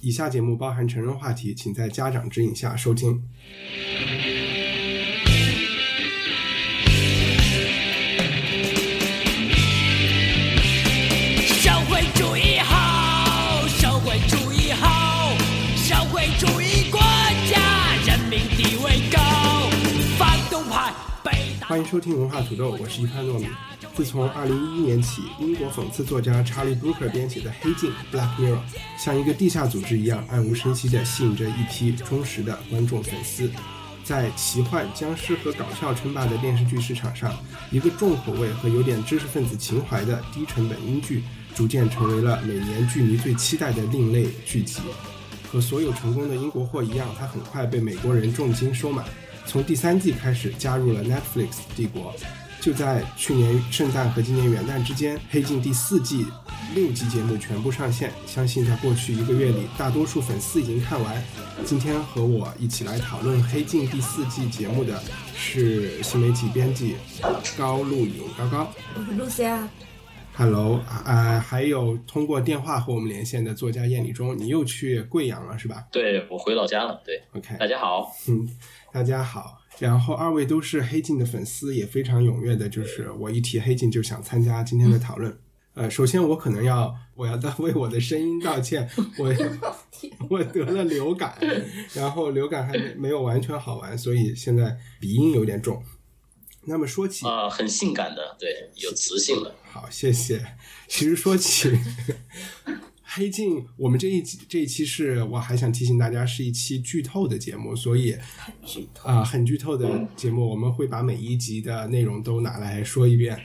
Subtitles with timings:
[0.00, 3.20] 以下节目包含成人话题，请在家长指引下收听。
[11.60, 15.36] 社会主义好，社会主义好，
[15.76, 17.00] 社会主义国
[17.50, 19.18] 家人民地位高，
[20.16, 23.48] 反动派被打欢迎收听文化土豆，我是一潘糯米。
[23.98, 28.60] 自从2011年起，英国讽刺作家查理·布鲁克编写的《黑镜》（Black Mirror）
[28.96, 33.50] 像一个地下组织一样，暗无声息地吸引着一批忠实的观众粉丝。
[34.04, 37.36] 在奇幻、僵尸和搞笑称霸的电视剧市场上，
[37.72, 44.78] 一个重口味和有点知识分子情怀的低成本英剧，逐渐成为了每年剧迷最期待的另类剧集。
[45.50, 49.02] 和所有成功的英国货一样，它很快被美国人重金收买，
[49.44, 52.14] 从第三季开始加入了 Netflix 帝国。
[52.60, 56.26] 就在去年圣诞和今年元旦之间，《黑镜》第四季
[56.74, 58.12] 六集节目全部上线。
[58.26, 61.22] 相信在过去一个月里，大多数粉丝已经看完。
[61.64, 65.00] 今天和我一起来讨论《黑镜》第四季节目的
[65.34, 66.96] 是新媒体编辑
[67.56, 68.68] 高露颖，高高。
[68.96, 69.68] 我是露西亚
[70.34, 77.00] ，Hello，呃，还有通过电话和我们连线的作家燕礼中，你又去贵阳了是吧对我回老家了。
[77.04, 78.12] 对，？OK，大家好。
[78.28, 78.48] 嗯，
[78.92, 79.57] 大家好。
[79.78, 85.38] 然后二位都是黑镜的粉丝，也非常踊跃的，就是我一提黑镜就想参加今天的讨论。
[85.74, 89.32] 呃，首先我可能要我要道为我的声音道歉， 我
[90.28, 91.38] 我得了流感，
[91.94, 95.80] 然后流感还没没有完全好完，所以现在鼻音有点重。
[96.64, 99.54] 那么说起啊、很性感的，对，有磁性的。
[99.62, 100.44] 好，谢谢。
[100.88, 101.78] 其实说起
[103.10, 108.14] 黑镜，我们这一集这一期是我还想提醒大家，是一期剧透的节目，所以
[108.66, 113.40] 剧透啊、很剧透的节目，我们会把每一集的内容都拿来说一遍。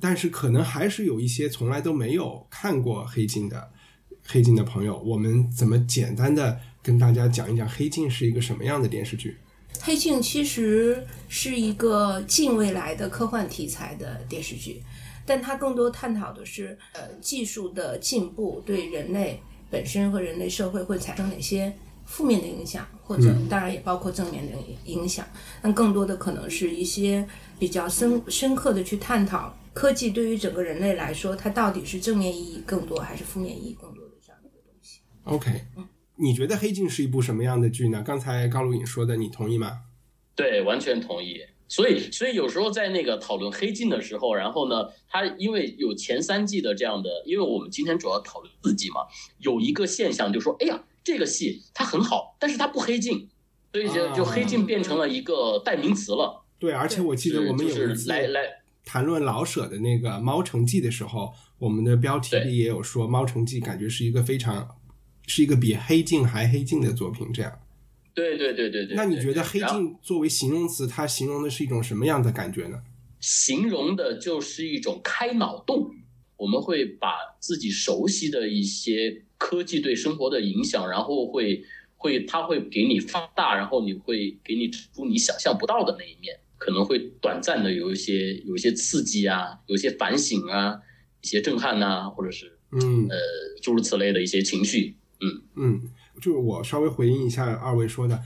[0.00, 3.70] 但是可能还是有一些从来都没有看过黑镜的
[4.26, 9.36] 黑镜的朋友，我们怎么简单的跟大家讲一讲黑镜是一个什么样的电视剧？
[9.80, 14.82] 黑镜其实是一个近未来的科幻题材的电视剧，
[15.26, 21.72] 但它更多探讨的是呃技术的进步对人类本身和人类社会会产生哪些
[22.04, 24.52] 负面的影响，或者当然也包括正面的
[24.84, 25.26] 影响。
[25.60, 27.26] 但更多的可能是一些
[27.58, 35.00] 比较深深刻的去探讨科技对于整个人类来说，它到底是正面意义更多还是负面意义更多的这样一个东西。
[35.24, 35.64] OK，
[36.14, 38.02] 你觉得《黑镜》是一部什么样的剧呢？
[38.06, 39.80] 刚才高露颖说的，你同意吗？
[40.36, 41.40] 对，完全同意。
[41.68, 49.00] 所以，所以有时候在那个讨论黑镜的时候，然后呢，它因为有前三季的这样的，因为我们今天主要讨论四季嘛，
[49.38, 53.28] 有一个现象就说，哎呀，这个戏它很好，但是它不黑镜，
[53.72, 56.44] 所以就就黑镜变成了一个代名词了。
[56.58, 58.40] 对，而且我记得我们就是有一次来来
[58.84, 64.76] 谈论老舍的那个《猫城记》的时候，我们的标题里也有说，《猫城记》感觉是一个非常
[65.26, 67.32] 是一个比《黑镜》还黑镜的作品。
[67.32, 67.52] 这样，
[68.16, 68.96] 对对对对对。
[68.96, 72.82] 那你觉得《黑镜》作为形容词，它形容的是一种什么样的感觉呢？
[73.20, 75.94] 形容的就是一种开脑洞。
[76.38, 81.64] 我们会把自己熟悉的一些科技对生活的影响，然后会
[81.96, 90.78] 会它会给你放大，然后你会给你指出你想象不到的那一面，可能会短暂的有一些有一些刺激啊，有一些反省啊，
[91.22, 93.16] 一些震撼呐、或者是嗯呃
[93.62, 94.94] 诸如此类的一些情绪。
[95.22, 95.90] 嗯嗯，
[96.20, 98.22] 就是我稍微回应一下二位说的。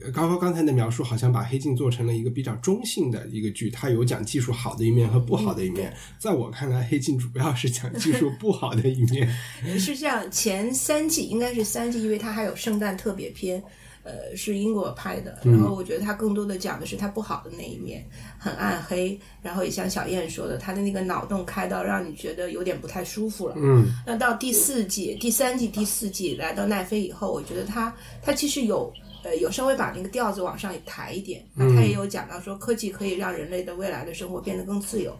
[0.00, 5.92] 呃高高刚才的描述好像把《黑镜》做成了一个比较中性的一个剧，它有讲技术好的一面和不好的一面。
[6.20, 9.28] 在我看来，《黑镜》主要是讲技术不好的一面。
[9.76, 13.60] 是这样，前三季应该是三季，因为它还有圣诞特别篇，
[14.08, 15.38] 呃，是英国拍的。
[15.44, 18.02] 然后我觉得它更多的讲的是它不好的那一面，
[18.38, 19.20] 很暗黑。
[19.42, 23.54] 然后也像小燕说的，它的那个脑洞开到让你觉得有点不太舒服了。
[23.58, 28.90] 嗯那到第四季、第三季、第四季来到奈飞以后，我觉得它它其实有
[29.24, 31.44] 呃有稍微把那个调子往上抬一点。
[31.54, 35.14] 那它也有讲到说，科技可以让人类的未来的生活变得更自由。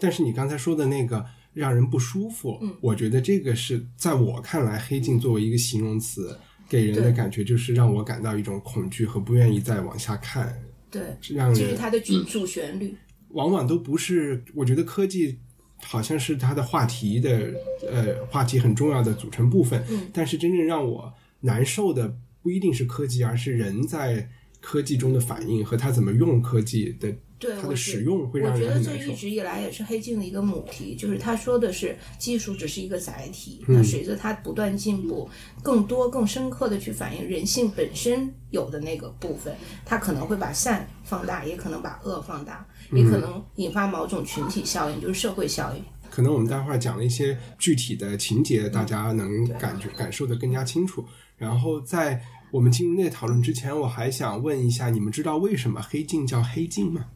[0.00, 6.38] 但是你刚才说的那个让人不舒服，嗯我觉得这个是在我看来，黑镜作为一个形容词，
[6.70, 10.56] 给人的感觉就是让我感到一种恐惧和不愿意再往下看，
[10.88, 11.02] 对，
[11.34, 12.94] 让人这是它的主主旋律。
[13.30, 15.36] 往往都不是，我觉得科技
[15.82, 17.52] 好像是它的话题的
[17.90, 19.84] 呃话题很重要的组成部分。
[19.90, 24.28] 嗯但是真正让我难受的不一定是科技，而是人在
[24.60, 29.16] 科技中的反应和他怎么用科技的，对，它的我使用会让我觉人很难受得这一。
[29.16, 35.28] 直以来也是黑镜的一个母题，就是他说的是技术只是一个载体，嗯那随着它不断进步，
[35.62, 39.56] 更多更深刻的去反映人性本身有的那个部分，
[39.86, 45.82] 它可能会把善放大，也可能把恶放大，也嗯可能引发某种群体效应，就是社会效应。
[46.10, 51.02] 可能我们待会儿讲了一些具体的情节，大家能感觉感受的更加清楚。
[51.38, 52.20] 然后在
[52.50, 57.06] 我们进入那个讨论之前，我还想问一下，你们知道为什么黑镜叫黑镜吗？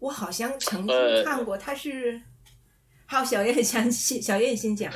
[0.00, 2.20] 我好像曾经呃看过，他是。
[3.06, 4.92] 好，小叶先小叶先讲。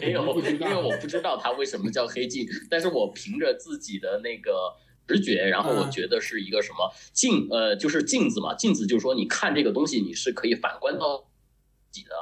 [0.00, 4.74] 没有，因为我不知道它为什么叫黑镜，但是我凭着自己的那个
[5.06, 11.18] 直觉，然后我嗯觉得是一个什么镜，呃，就是镜子嘛，镜子就是说你看这个东西，你是可以反观到
[11.90, 12.14] 自己的，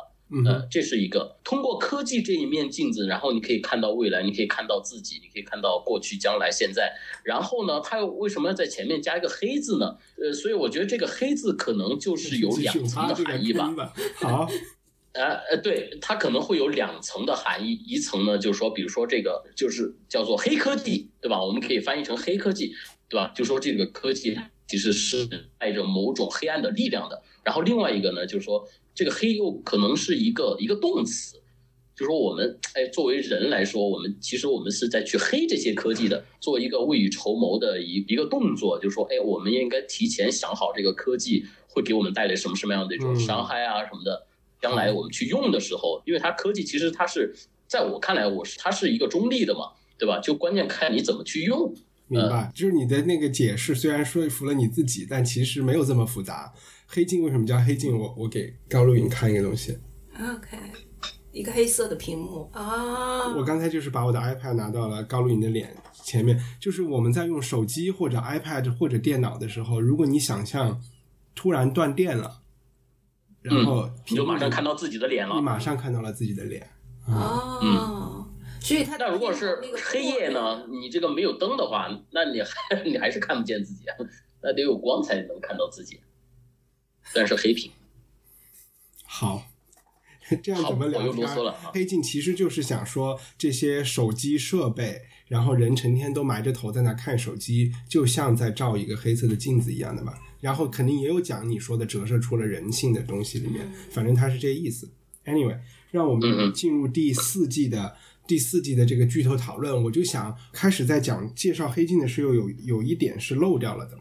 [0.44, 6.93] 呃，这是一个通过科技这一面镜子，然后你可以看到未来，你可以看到自己，你可以看到过去、将来、现在。
[7.23, 9.96] 然后呢，它又为什么要在前面加一个黑字呢？
[10.20, 13.70] 呃，所以我觉得这个黑字可能就是有两层的含义吧。
[13.70, 13.93] 吧。
[14.17, 14.49] 好，
[15.14, 21.40] 呃呃，对，它可能会有两层的含义，一层呢就是说，比如说这个就是叫做黑科技，对吧？
[21.40, 22.75] 我们可以翻译成黑科技，
[23.08, 23.32] 对吧？
[23.32, 24.37] 就说这个科技
[24.67, 27.23] 其实是带着某种黑暗的力量的。
[27.44, 31.37] 然后另外一个呢，就是说这个黑又可能是一个一个动词，
[31.94, 44.26] 就是说我们哎作为人来说，我们其实我们是在去黑这些科技的，做一个未雨绸缪的一一个动作，就是说哎，我们也应该提前想好这个科技会给我们带来什么什么样的一种嗯伤害啊什么的。
[44.58, 47.37] 将来我们去用的时候，因为它科技其实它是
[47.69, 50.19] 在我看来，我是它是一个中立的嘛，对吧？
[50.19, 51.75] 就关键看你怎么去用。
[52.08, 52.50] 明白。
[52.54, 56.54] 就是你的那个解释虽然说服了你自己，但其实没有这么复杂。
[56.87, 57.99] 黑镜为什么叫黑镜？
[57.99, 59.79] 我我给高露颖看一个东西。
[60.19, 60.56] OK，
[61.33, 63.35] 一个黑色的屏幕啊。
[63.37, 70.81] 我刚才就是把我的 iPad 拿到了高露颖的脸前面，就是我们在用手机或者 iPad 或者电脑的时候，如果你想象
[71.35, 72.41] 突然断电了，
[73.43, 75.43] 然后嗯你就马上看到自己的脸了你。
[75.43, 76.67] 马上看到了自己的脸。
[77.06, 78.27] 哦，
[78.61, 79.61] 所以它那如果是
[79.91, 80.65] 黑夜呢？
[80.69, 83.94] 你这个没有灯的话，那你还 你还是看不见自己啊，
[84.43, 86.00] 那得有光才能看到自己。
[87.12, 87.70] 虽然是黑屏，
[89.05, 89.47] 好，
[90.43, 91.44] 这样，怎么聊我又啰？
[91.44, 91.70] 了啊。
[91.73, 100.14] 黑镜其实就是想说，这些手机设备，然后人成天都埋着头在那看手机，就像在照一个黑色的镜子一样的嘛。
[100.41, 104.91] 然后肯定也有讲你说的折射出了人性的东西里面，反正它是这意思。
[105.25, 105.59] Anyway，
[105.91, 109.82] 让我嗯们嗯进入第四季的第四季的这个剧透讨论。
[109.85, 113.99] 我就想开始在讲介绍黑镜的时候，有有一点是漏掉了的，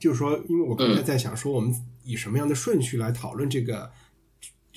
[0.00, 1.74] 就是说，因为我刚才在想说，我们
[2.06, 3.90] 以什么样的顺序来讨论这个。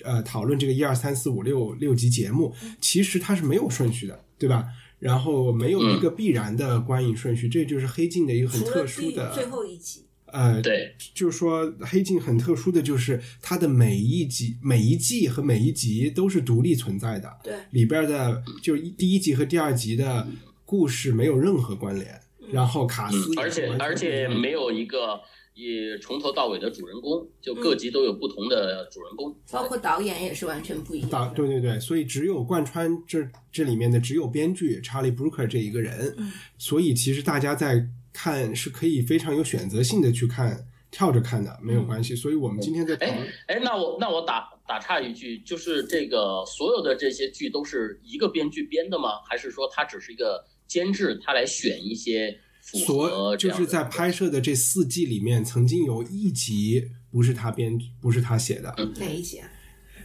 [0.05, 4.65] 呃，讨论这个一二三四五六六集节目，其实它是没有顺序的，对吧？
[4.97, 17.53] 然后没有一个必然的观影顺序，这就是黑镜的一个很特殊的最后一集，呃，对，就是说黑镜很特殊的就是它的每一集、每一季和每一集都是独立存在的，对。
[17.71, 20.25] 里边的就一第一集和第二集的
[20.63, 22.21] 故事没有任何关联，
[22.53, 25.19] 然后卡斯嗯，而且而且没有一个
[25.59, 29.35] 也从头到尾的主人公，就各集都有不同的主人公。
[29.51, 31.27] 包括导演也是完全不一样导。
[31.33, 42.15] 对对对，所以只有贯穿这这里面的只有编剧查理·布鲁克这一个人，嗯所以其实大家在看是可以非常有选择性的去看，跳着看的没有关系。
[42.15, 49.19] 所以我们今天在哎哎，那我那我打打岔一句，就是这个所有的这些剧都是一个编剧编的吗？
[49.27, 52.39] 还是说他只是一个监制，他来选一些
[52.73, 59.49] 所就是在拍摄的这四季里面，曾经有一集不是他编，不是他写的，哪一集啊？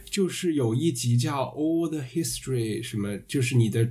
[0.05, 3.87] 就是有一集叫《All the History》，什么就是你的，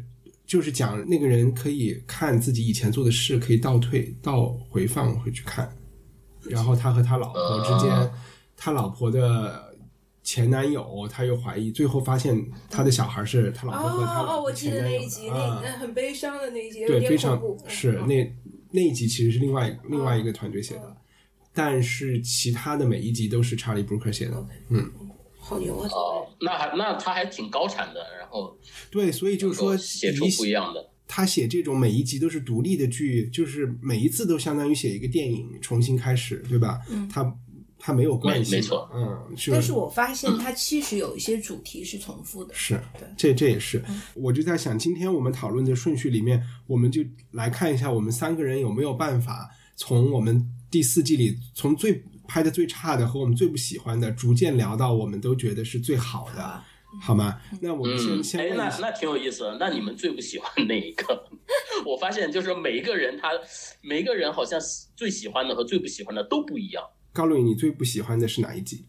[0.47, 5.71] 就是讲那个人可以看自己以前做的事，可以倒退、倒回放回去看，
[6.49, 8.11] 然后他和他老婆之间，啊
[8.57, 9.75] 他老婆的
[10.23, 17.65] 前男友，他又怀疑，最后发现他的小孩是他老婆和他哦哦，我记得前男友的那一集，那啊那很悲伤的那一集，有对，点非常恐怖。
[17.69, 18.35] 是嗯那
[18.75, 20.97] 那一集其实是另外另外一个团队写的，
[21.53, 24.47] 但是其他的每一集都是查理·布鲁克写的。
[24.69, 24.91] 嗯，
[25.39, 25.89] 好牛啊！
[25.93, 28.59] 哦，那还那他还挺高产的，然后
[28.91, 30.91] 对，所以就是说写出不一样的。
[31.07, 36.81] 他写这种每一集都是独立的剧，就是每一次都相当于写一个电影重新开始，对吧？
[36.91, 37.23] 嗯他
[37.87, 42.55] 他没有关系，没没错嗯，就但是我发现它其实有一些主题是重复的。
[42.55, 42.81] 是，
[43.15, 56.65] 这这也是，我就在想，今天我们讨论的顺序里面，我们就来看一下，我们三个人有没有办法从我们第四季里，从最拍的最差的和我们最不喜欢的，逐渐聊到我们都觉得是最好的，
[57.03, 57.39] 好吗？
[57.61, 59.59] 那我们先、先问一下，那那挺有意思的。
[59.61, 61.29] 那你们最不喜欢哪一个？
[61.85, 63.29] 我发现就是每一个人他
[63.83, 64.59] 每一个人好像
[64.97, 66.83] 最喜欢的和最不喜欢的都不一样。
[67.15, 68.85] 高露颖，你最不喜欢的是哪一集？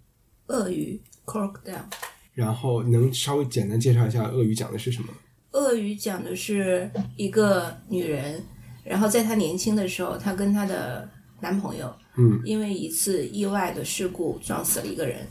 [0.47, 1.85] 鳄鱼 crocodile。
[2.33, 5.09] 然后能稍微简单介绍一下鳄鱼讲的是什么？
[5.51, 8.43] 鳄鱼讲的是一个女人，
[8.83, 11.07] 然后在她年轻的时候，她跟她的
[11.39, 15.25] 男朋友，嗯，因为一次意外的事故撞死了一个人，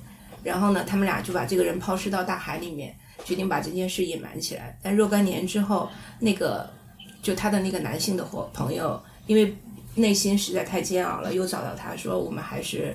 [0.44, 4.78] 然后呢，他们俩就把这个人抛尸到大海里面，决定把这件事隐瞒起来。
[4.80, 6.70] 但若干年之后，那个
[7.20, 9.54] 就她的那个男性的伙朋友，因为
[9.94, 12.94] 内心实在太煎熬了，又找到他说，我们还是，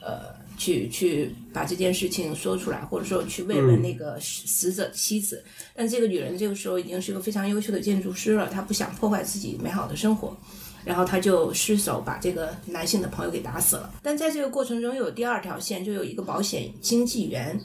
[0.00, 0.40] 呃。
[0.60, 5.42] 去去把这件事情说出来，或者说去慰问那个死者妻子。
[5.74, 10.36] 但这个女人这个时候已经是个非常优秀的建筑师了，她不想破坏自己美好的生活，
[10.84, 13.90] 然后她就失手把这个男性的朋友给打死了。
[14.02, 17.58] 但在这个过程中，又有第二条线，就有一个保险经纪员。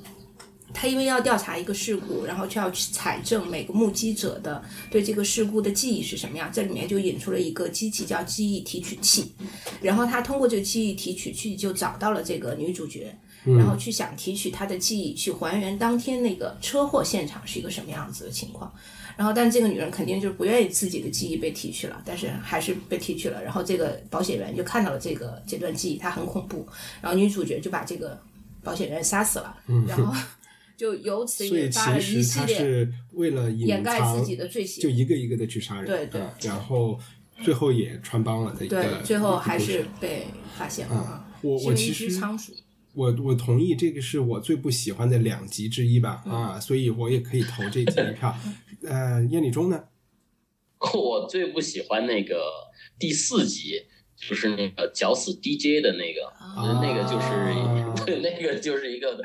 [0.73, 6.49] 他因为要调查一个事故，然后就要去采证每个目击者的对这个事故的记忆是什么样。
[6.51, 9.31] 这里面就引出了一个机器叫记忆提取器，
[9.81, 18.69] 然后他通过这个记忆提取器就找到了这个女主角，然后去想提取她的记忆，去还原当天那个车祸现场是一个什么样子的情况。
[19.15, 23.41] 然后，但这个女人肯定就是不愿意自己的记忆被提取了，但是还是被提取了。
[23.41, 26.67] 然后这个保险员就看到了这个这段记忆，她很恐怖。
[27.01, 28.19] 然后女主角就把这个
[28.61, 29.55] 保险员杀死了，
[29.87, 30.13] 然后。
[30.77, 36.99] 就由此所以引发了其一系列实他是为了掩盖自己的罪行就一个一个的去杀人，对对嗯然后
[37.43, 40.25] 最后也穿帮了的一个，对，最后还是被
[40.57, 41.27] 发现了啊。
[41.41, 42.53] 我是一我其实只仓鼠，
[42.93, 48.35] 我我同意，这个是我最不喜欢的两集之一吧，嗯啊，所以我也可以投这集一票。
[48.83, 49.83] 呃，燕礼中呢？
[50.93, 52.43] 我最不喜欢那个
[52.99, 53.81] 第四集，
[54.15, 59.23] 就是那个绞死 DJ 的那个，啊那个就是、啊对，那个就是一个，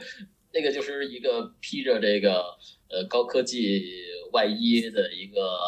[0.52, 2.42] 那个就是一个披着这个
[2.88, 3.84] 呃高科技
[4.32, 5.58] 外衣的一个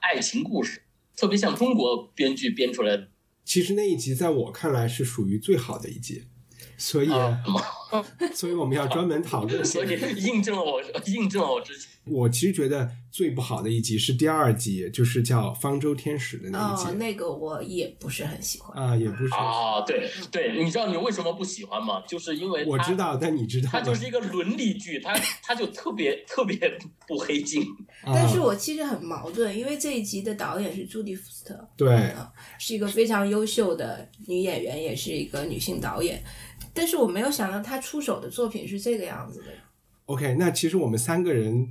[0.00, 0.82] 爱情故事，
[1.16, 3.08] 特别像中国编剧编出来的。
[3.44, 6.24] 其实那一集在我看来是属于最好的一集，
[6.78, 7.42] 所以、啊
[8.34, 9.64] 所以我们要专门讨论。
[9.64, 18.82] 所以印证了我印证了我之前我其实觉得最不好的一集是第二集，就是叫《方舟天使》的那一集哦，那个我也不是很喜欢。
[18.82, 22.02] 啊，也不是，啊，对对，你知道你为什么不喜欢吗？
[22.06, 23.68] 就是因为我知道，但你知道？
[23.70, 27.62] 它就是一个伦理剧，它它就特别特别不黑镜。
[28.04, 36.22] 啊但是我其实很矛盾，因为这一集的导演是朱迪福斯特，对啊，是一个非常优秀的女演员，也是一个女性导演。
[36.78, 39.46] 但是我没有想到他出手的作品是这个样子的。
[40.06, 41.66] OK，那其实我们三个人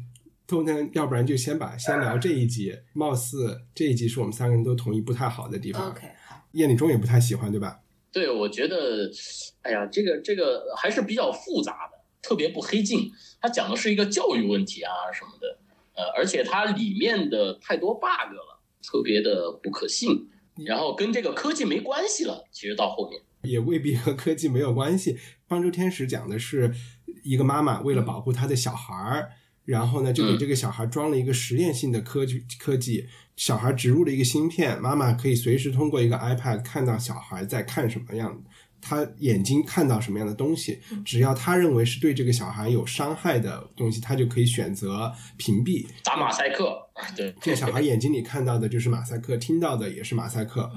[0.46, 5.90] 都能，要不然就先把先聊这一集，貌似这一集是我们三个人都同意不太好的地方。
[5.90, 7.80] OK，好，叶礼中也不太喜欢，对吧？
[8.12, 9.10] 对，我觉得，
[9.62, 13.10] 哎呀，这个这个还是比较复杂的，特别不黑镜。
[13.40, 15.58] 它讲的是一个教育问题啊什么的，
[15.96, 20.30] 呃，而且它里面的太多 bug 了，特别的不可信，
[20.66, 22.44] 然后跟这个科技没关系了。
[22.52, 25.18] 其实到后面，也未必和科技没有关系。
[25.48, 26.74] 方舟天使讲的是
[27.24, 29.30] 一个妈妈为了保护她的小孩儿，
[29.66, 38.42] 然后呢就给这个小孩装了一个实验性的科技科技，小孩植入了一个芯片，妈妈可以随时通过一个 iPad 看到小孩在看什么样，
[38.82, 45.86] 他眼睛看到什么样的东西，只要他认为是对这个小孩有伤害的东西，他就可以选择屏蔽。
[46.04, 46.78] 打马赛克，
[47.16, 50.72] 对，这个小孩眼睛里看到的就是马赛克，听到的也是马赛克。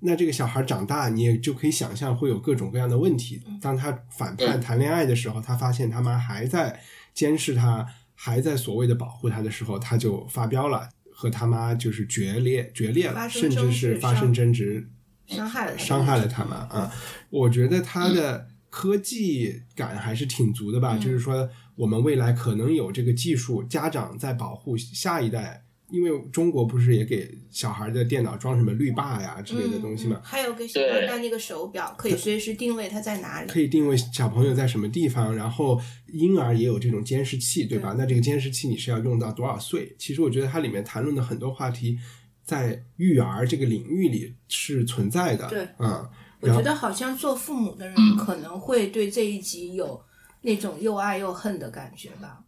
[0.00, 3.42] 那这个小孩长大，你也就可以想象会有各种各样的问题。
[3.60, 6.80] 当他反叛谈恋爱的时候，他发现他妈还在
[7.12, 14.88] 监视他，还在所谓的保护他的时候，他就发飙了，和他妈就是决裂决裂了，甚至是发生争执，
[15.26, 16.92] 伤害了伤害了他妈啊。
[17.30, 25.64] 我觉得他的科技感还是挺足的吧，嗯就是说我们未来可能有这个技术，家长在保护下一代。
[25.90, 33.48] 因为中国不是也给小孩的电脑装什么绿霸呀之类的东西嘛嗯嗯，还有给小孩对戴那个手表，可以随时定位他在哪里。
[33.48, 35.80] 可以定位小朋友在什么地方，然后
[36.12, 37.94] 婴儿也有这种监视器，对吧？
[37.96, 39.96] 那这个监视器你是要用到多少岁？
[39.98, 41.98] 其实我觉得它里面谈论的很多话题，
[42.44, 45.48] 在育儿这个领域里是存在的。
[45.48, 46.06] 对嗯，
[46.40, 50.00] 我觉得好像做父母的人可能会对这一集有
[50.42, 52.44] 那种又爱又恨的感觉吧。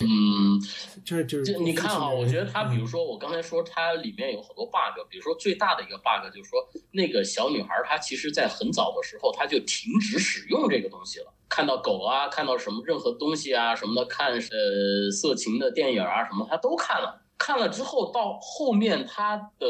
[0.00, 0.60] 嗯，
[1.04, 2.86] 这就是你看啊，我觉得它，比如嗯。
[2.86, 19.68] 说我刚才说它里面有很多 bug，比如说最大的一个 bug 就是说那个小女孩她其实在很早的时候她就停止使用这个东西了，看到狗啊，看到什么任何东西啊什么的，看呃色情的电影啊什么她都看了，看了之后到后面她的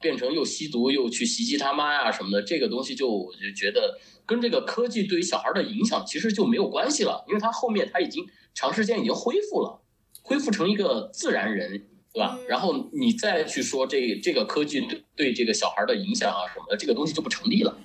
[0.00, 9.82] 变成又吸毒又去袭击他妈呀什么的，这个东西就我就觉得跟这个科技对于小孩的影响其实就没有关系了，因为他后面他已经长时间已经恢复了，
[10.22, 12.38] 恢复成一个自然人，对吧？
[12.48, 17.78] 然后你再去说这这个科技对对这个小孩的影响啊什么的，这个东西就不成立了。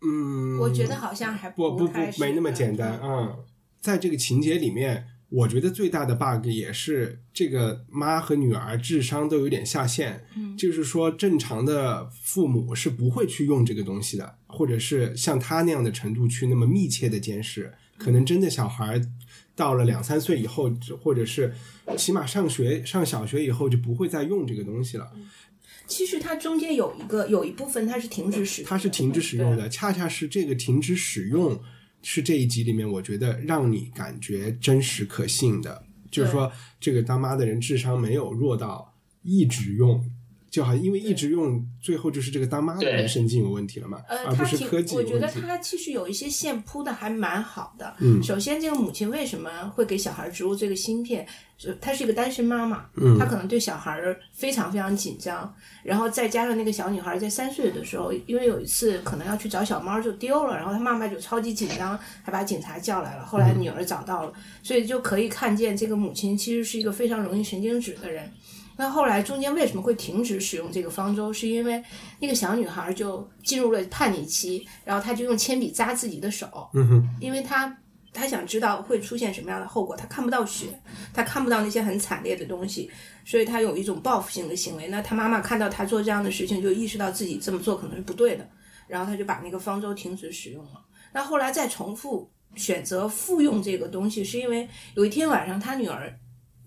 [0.00, 3.36] 嗯，我觉得好像还不不不不没那么简单啊、
[3.80, 19.00] 在这个情节里面，我觉得最大的 bug 也是这个妈和女儿智商都有点下限，嗯就是说正常的父母是不会去用这个东西的，或者是像他那样的程度去那么密切的监视，可能真的小孩
[19.54, 20.70] 到了两三岁以后，
[21.02, 21.54] 或者是
[21.96, 25.12] 起码上学上小学以后就不会再用这个东西了。
[25.86, 31.60] 其实它中间有一个有一部分它是停止使用，它是停止使用的，恰恰是这个停止使用
[32.02, 40.04] 是这一集里面我觉得让你感觉真实可信的，就是说这个当妈的人智商没有弱到一直用，
[40.54, 45.26] 就好像因为一直用，最后就是这个当妈的人对神经有问题了嘛，呃，而不他挺是科技有我觉得。
[45.26, 47.92] 他其实有一些线铺的还蛮好的。
[47.98, 51.26] 嗯首先，这个母亲为什么会给小孩植入这个芯片？
[51.56, 54.00] 是她是一个单身妈妈，嗯她可能对小孩
[54.32, 63.26] 非常非常紧张，然后再加上那个小女孩在三岁的时候，因为有一次可能要去找小猫就丢了，然后她妈妈就超级紧张，还把警察叫来了。
[63.26, 64.32] 后来女儿找到了，
[64.62, 68.30] 所以就可以看见这个母亲其实是一个非常容易神经质的人。
[68.76, 71.32] 那后来中间为什么会停止使用这个方舟？
[71.32, 71.82] 是因为
[72.20, 77.76] 那个小女孩就进入了叛逆期，然后她就用铅笔扎自己的手，嗯哼，因为她
[78.12, 80.66] 她想知道会出现什么样的后果，她看不到血，
[81.12, 82.90] 她看不到那些很惨烈的东西，
[83.24, 84.88] 所以她有一种报复性的行为。
[84.88, 88.48] 那她妈妈看到她做这样的事情，就意识到自己这么做可能是不对的，
[88.88, 90.82] 然后她就把那个方舟停止使用了。
[91.12, 96.12] 那后来再重复选择复用这个东西，是因为有一天晚上她女儿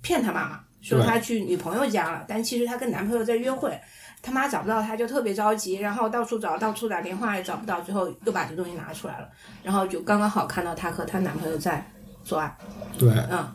[0.01, 3.77] 骗她妈妈说对她去女朋友家了，但其实他跟男朋友在约会。
[4.19, 9.29] 他妈找不到他，就特别着急，然后到处找，到处打电话也找不到，最后又把这东西拿出来了，
[9.63, 11.87] 然后就刚刚好看到她和她男朋友在
[12.23, 12.57] 做爱，
[12.97, 13.47] 对，嗯，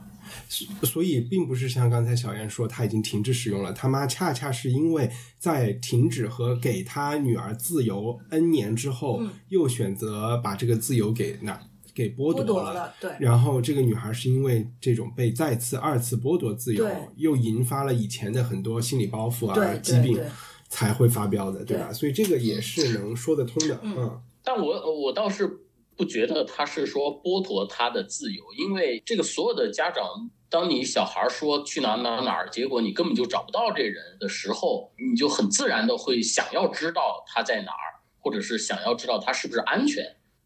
[0.85, 9.31] 所以并不是像刚才小燕说他已经停止使用了，他妈恰恰是因为在停止和给他女儿自由 N 年之后，嗯。
[9.49, 11.61] 又选择把这个自由给拿
[11.94, 12.44] 给剥剥夺了。
[12.44, 20.20] 夺了，对，然后这个女孩是因为这种被再次、二次剥夺自由，又引发了以前的很多心理包袱啊、疾病
[20.68, 21.88] 才会发飙的，对吧？
[21.88, 25.61] 对所以这个也是能说得通的，嗯嗯但我我倒是
[25.96, 30.05] 不觉得他是说剥夺她的自由，因为这个所有的家长，
[30.48, 40.05] 当你小孩说去哪哪哪儿，结果你根本就找不到这人的时候，你就很自然的会想要知道他在哪儿，或者是想要知道他是不是安全。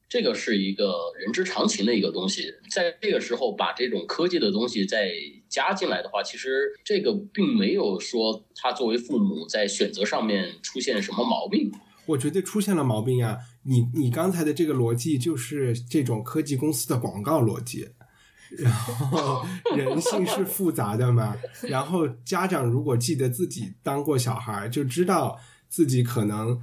[0.08, 5.10] 这个是一个人之常情的一个东西，在这个时候把这种科技的东西再
[5.48, 11.72] 加进来的话，其实这个并没有说他作为父母在选择上面出现什么毛病。
[12.06, 13.38] 我觉得出现了毛病呀。
[13.64, 17.88] 你你刚才的这个逻辑就是这种科技公司的广告逻辑，
[18.56, 19.44] 然后
[19.76, 21.36] 人性是复杂的嘛。
[21.62, 25.36] 然后家长如果记得自己当过小孩，就知道
[25.68, 26.60] 自己可能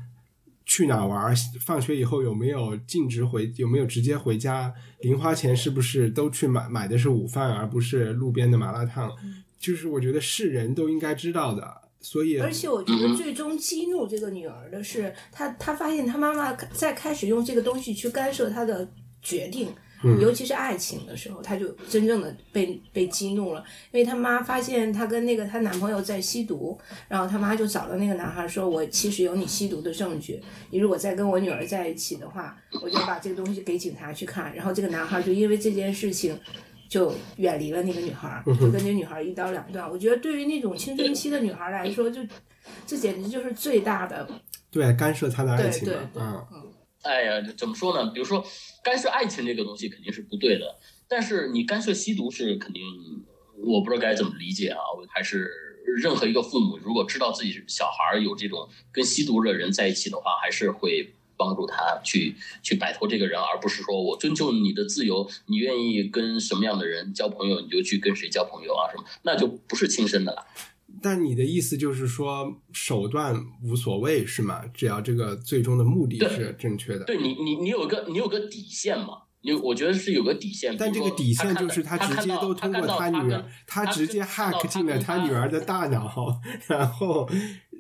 [0.65, 9.11] 去哪玩，放学以后有没有径直回，有没有直接回家，零花钱是不是都去买买的是午饭，而不是路边的麻辣烫。
[9.59, 18.85] 就是我觉得是人都应该知道的，所以而且我觉得最终激怒这个女儿的是，她她发现她妈妈在开始用这个东西去干涉她的
[19.21, 19.69] 决定，
[20.03, 36.39] 嗯尤其是爱情的时候，她就真正的被被激怒了，因为她妈发现她跟那个她男朋友在吸毒，然后她妈就找到那个男孩说：“我其实有你吸毒的证据，你如果再跟我女儿在一起的话，我就把这个东西给警察去看。”然后这个男孩就因为这件事情。
[36.89, 39.89] 就远离了那个女孩，就跟这女孩一刀两断。
[39.89, 42.21] 我觉得对于那种青春期的女孩来说，就
[42.85, 44.29] 这简直就是最大的
[44.69, 46.63] 对干涉她的爱对情嘛，对对，嗯。
[47.03, 48.11] 哎呀，怎么说呢？
[48.11, 48.45] 比如说
[48.83, 52.81] 干涉爱情这个东西肯定是不对的，但是你干涉吸毒是肯定，
[53.57, 54.79] 我不知道该怎么理解啊。
[54.97, 55.51] 我还是
[55.97, 70.45] 任何一个父母如果知道自己小孩有这种跟吸毒的人在一起的话，还是会帮助他去去摆脱这个人，而不是说我尊重你的自由，你愿意跟什么样的人交朋友你就去跟谁交朋友啊什么，那就不是亲生的了。
[71.03, 74.65] 但你的意思就是说手段无所谓是吗？
[74.73, 77.03] 只要这个最终的目的是正确的。
[77.03, 79.23] 对你，你你有个你有个底线嘛？
[79.43, 80.75] 你我觉得是有个底线。
[80.77, 87.29] 但这个底线就是他直接都通过他女儿，他直接 hack 进了他女儿的大脑，然后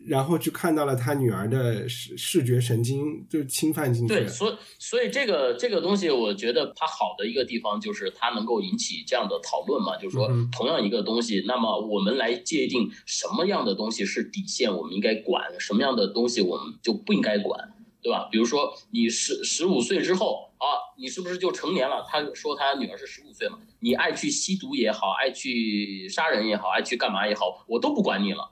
[0.05, 4.27] 然后就看到了他女儿的视视觉神经就侵犯进去对，了。
[4.27, 18.27] 所以所以这个这个东西，我觉得它好的一个地方就是它能够引起这样的讨论嘛，就是说同样一个东西，那么我们来界定什么样的东西是底线，我们应该管，什么样的东西我们就不应该管，对吧？
[18.29, 22.05] 比如说你十十五岁之后啊，你是不是就成年了？
[22.07, 28.51] 他说他女儿是十五岁嘛，你爱去吸毒也好，爱去杀人也好，爱去干嘛也好，我都不管你了。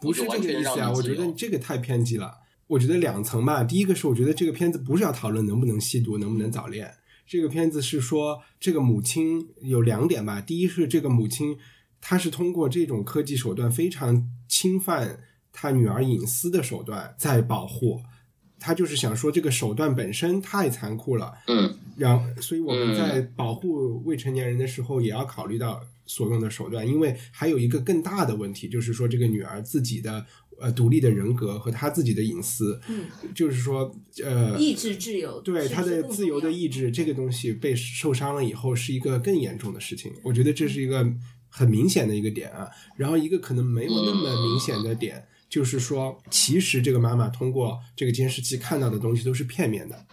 [0.00, 2.38] 不是这个意思啊，我觉得你这个太偏激了。
[2.66, 6.94] 我觉得两层吧，第一个是我觉得这个片子不是要讨论能不能吸毒，能不能早恋，
[7.26, 11.58] 这个片子是说这个母亲有两点吧，第一是这个母亲
[12.00, 15.20] 她是通过这种科技手段非常侵犯
[15.52, 18.00] 她女儿隐私的手段在保护，
[18.64, 30.24] 她就是想说这个手段本身太残酷了，嗯，然后，所以我们嗯在保护未成年人的时候，也要考虑到所用的手段，因为还有一个更大的问题，就是说这个女儿自己的
[30.58, 40.10] 呃独立的人格和她自己的隐私，嗯，就是说呃，意志自由，对她的自由的意志这个东西被受伤了以后，是一个更严重的事情。
[40.22, 41.06] 我觉得这是一个
[41.50, 42.66] 很明显的一个点啊。
[42.96, 50.04] 然后一个可能没有那么明显的点，就是说，其实这个妈妈通过这个监视器看到的东西都是片面的。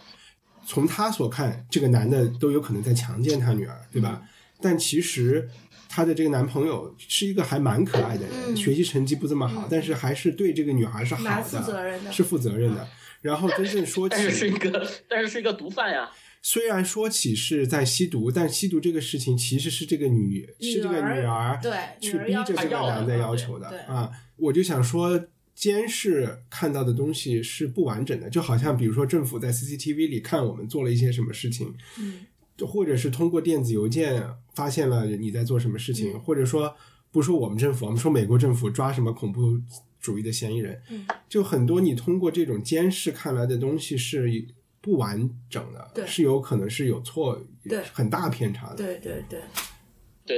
[0.64, 4.22] 从她所看，这个男的都有可能在强奸她女儿，对吧？
[4.60, 5.50] 但其实
[5.88, 12.88] 她的这个男朋友是一个还蛮可爱的人，嗯学习成绩不怎么好，但是还是对这个女孩是好的，蛮负责任的是负责任的。
[13.20, 16.08] 然后真正说起， 但是是一个，但是是一个毒贩呀。
[16.44, 24.08] 虽然说起是在吸毒，但吸毒这个事情其实是这个女是这个女儿对去逼着这个男的的要求的对啊。
[24.36, 32.26] 我就想说，监视看到的东西是不完整的，就好像比如说政府在 CCTV 里看我们做了一些什么事情，嗯。
[32.66, 36.20] 或者是通过电子邮件发现了你在做什么事情，嗯。
[36.20, 36.74] 或者说
[37.10, 39.58] 不说我们政府，我们说美国政府抓什么恐怖
[40.00, 41.04] 主义的嫌疑人，嗯。
[41.28, 44.46] 就很多你通过这种监视看来的东西是
[44.80, 46.06] 不完整的，对。
[46.06, 47.82] 是有可能是有错，对。
[47.92, 48.76] 很大偏差的。
[48.76, 49.42] 对对对，对，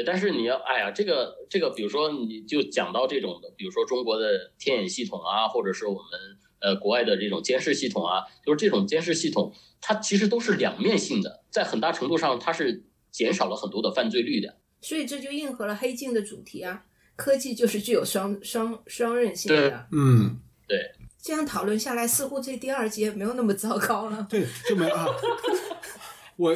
[0.07, 14.57] 但是你要，哎呀，这个这个，比如说你就讲到这种的，比如说中国的天眼系统啊，或者是我们呃国外的这种监视系统啊，就是这种监视系统，它其实都是两面性的，在很大程度上它是减少了很多的犯罪率的。
[14.81, 16.85] 所以这就应和了黑镜的主题啊，
[17.16, 19.87] 科技就是具有双双双刃性的。
[19.92, 20.92] 嗯，对
[21.23, 24.27] 这样讨论下来，似乎这第二节没有那么糟糕了。
[24.29, 25.07] 对，就没有啊，
[26.37, 26.55] 我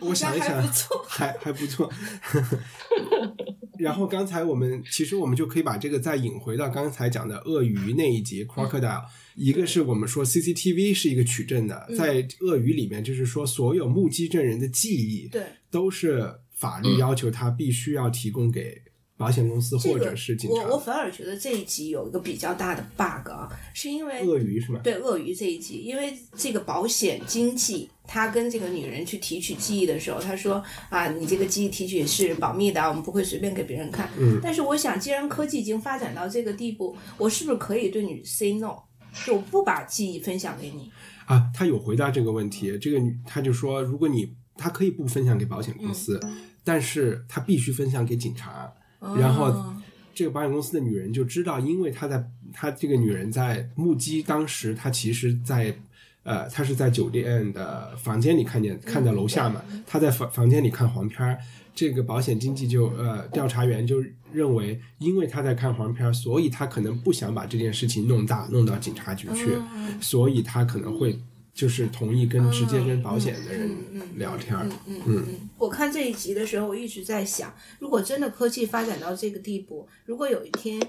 [0.00, 1.92] 我想一想，还不错还还不错。
[3.78, 9.02] 然后刚才我们其实我们就可以把这个再引回到刚才讲的鳄鱼那一集 crocodile，、
[9.34, 11.96] 一个是我们说 CCTV 是一个取证的，嗯。
[11.96, 18.80] 在鳄鱼里面就是说所有目击证人的记忆对，都是法律要求他必须要提供给
[19.22, 20.62] 保险公司或者是警察。
[20.62, 24.80] 我我反而觉得这一集有一个比较大的 bug 啊，是因为鳄鱼是吗？
[24.82, 34.10] 对鳄鱼这一集，因为这个保险经纪，他跟这个女人去提取记忆的时候，他说啊，你这个记忆提取是保密的，我们不会随便给别人看。
[34.18, 38.76] 嗯但是我想，既然科技已经发展到这个地步，我是不是可以对你 say no？
[39.24, 40.90] 就我不把记忆分享给你？
[41.26, 42.76] 啊，他有回答这个问题。
[42.78, 46.18] 这个女，他就说，如果你他可以不分享给保险公司，
[46.64, 48.72] 但是他必须分享给警察。
[49.16, 49.82] 然后哦
[50.14, 55.74] 这个保险公司的女人就知道，因为她在她这个女人在目击当时，她其实在
[56.22, 61.38] 呃，她是在酒店的房间里看见看到楼下嘛，她在房房间里看黄片儿。
[61.74, 69.56] 这个保险经纪就呃调查员就认为，因为他在看黄片儿，所以他可能不想把这件事情弄大，弄到警察局去，
[69.98, 71.18] 所以他可能会
[71.54, 73.70] 就是同意跟直接跟保险的人
[74.16, 74.66] 聊天儿。
[74.86, 80.80] 嗯嗯，我看这一集的时候，我一直在想，如果真的科技发展到这个地步，如果有一天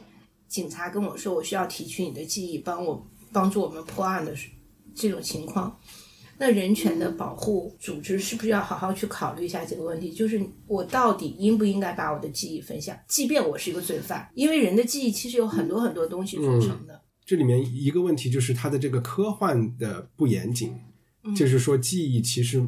[0.48, 4.50] 警察跟我说我需要提取你的记忆，帮我帮助我们破案的时
[4.96, 5.78] 这种情况，
[6.38, 10.14] 那人权的保护组织是不是要好好去考虑一下这个问题？
[10.14, 17.02] 就是我到底应不应该把我的记忆分享，即便我是一个罪犯，因为人的记忆其实有很多很多东西组成的。
[17.26, 20.74] 这里面一个问题就是它的这个科幻的不严谨，
[21.24, 22.62] 嗯就是说记忆其实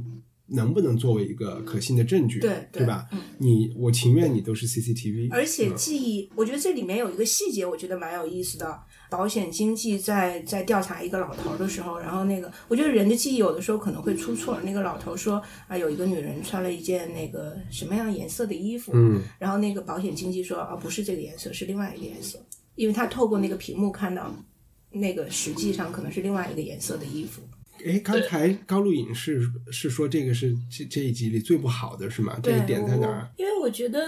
[0.48, 3.08] 能不能作为一个可信的证据，对对吧？
[3.12, 8.80] 嗯你我情愿你都是 CCTV，而且嗯记忆，我觉得这里面有一个细节，我觉得蛮有意思的。
[9.08, 14.60] 保险经纪在在调查一个老头的时候，然后那个，我觉得人的记忆有的时候可能会出错。
[14.62, 22.40] 那个老头说啊，有一个女人穿了一件那个什么样颜色的衣服，嗯，然后那个保险经纪说啊，不是这个颜色，是另外一个颜色，
[22.76, 24.34] 因为他透过那个屏幕看到
[24.92, 27.42] 那个实际上可能是另外一个颜色的衣服。
[27.86, 32.40] 哎，刚才高露颖是是说这个是这这一集里最不好的是吗？
[32.42, 33.30] 这对个点在哪儿？
[33.38, 34.02] 因为我觉得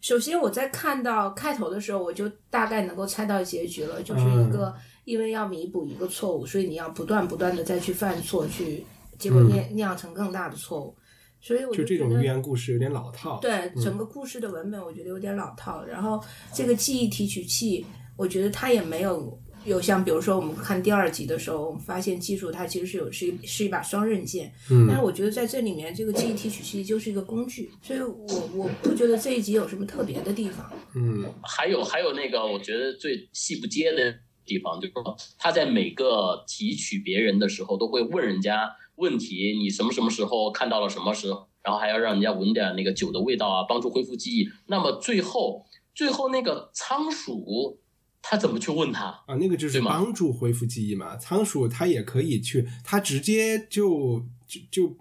[0.00, 4.74] 首先我在看到开头的时候，我就大概能够猜到结局了，就是一个
[5.04, 8.84] 因为要弥补一个错误，所以你要不断不断的再去犯错，去
[9.18, 10.94] 结果酿酿成更大的错误。
[11.40, 13.38] 所以我就这种觉得寓言故事有点老套。
[13.38, 15.84] 对整个故事的文本，我觉得有点老套。
[15.84, 16.22] 然后
[16.52, 24.52] 这个记忆提取器，我觉得他也没有有像比如说我们看第二集的时候，我们发现技术它其实是有是一是一把双刃剑。
[24.70, 30.70] 嗯但是我觉得在这里面，这个记忆提取器就是一个工具，所以我我不觉得这一集有什么特别的地方。
[30.94, 44.48] 嗯还有还有那个，我觉得最细不接的地方，就是说他在每个提取别人的时候，都会问人家问题，你什么什么时候看到了什么时候，然后还要让人家闻点那个酒的味道啊，帮助恢复记忆。
[44.66, 47.80] 那么最后最后那个仓鼠，
[48.26, 49.04] 他怎么去问他？
[49.26, 51.14] 啊，那个就是帮助恢复记忆嘛。
[51.18, 54.96] 仓鼠它也可以去，它直接就就就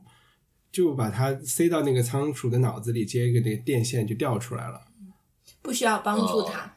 [0.69, 4.81] 就把它塞到那个仓鼠的脑子里，接一个那个电线就掉出来了。
[5.61, 6.75] 不需要帮助他，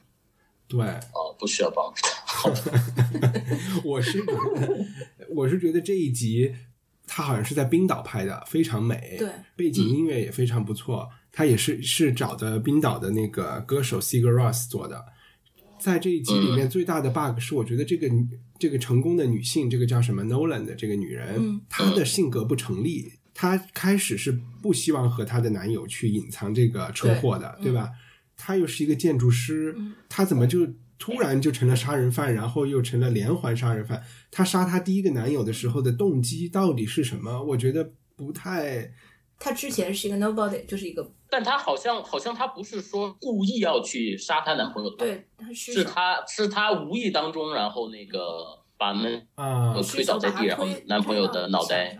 [0.68, 2.24] 对，哦，不需要帮助他。
[2.24, 3.42] 好的，
[3.82, 4.24] 我是，
[5.34, 6.54] 我是觉得这一集
[7.08, 11.08] 它好像是在冰岛拍的，非常美，对，背景音乐也非常不错。
[11.32, 15.04] 它也是是找的冰岛的那个歌手 Sigur Ros 做的。
[15.78, 18.26] 在这一集里面，最大的 bug 是，我觉得这个女
[18.58, 23.12] 这个成功的女性，这个叫什么 Nolan 的这个女人，嗯她的性格不成立。
[23.34, 27.90] 她开始是不希望和她的男友去隐藏这个车祸的，对吧？
[28.36, 29.76] 她又是一个建筑师，
[30.08, 30.66] 她怎么就
[30.98, 34.02] 突然就成了杀人犯，然后又成了连环杀人犯？
[34.30, 37.42] 她杀她第一个男友的时候的动机到底是什么？
[37.44, 38.90] 我觉得不太
[39.38, 48.20] 他之前是一个 nobody，就是一个但她好像好像她不是说故意要去杀她男朋友的吧，对，她是是他是她无意当中，然后那个
[48.78, 51.98] 把门啊呃推倒在地，然后男朋友的脑袋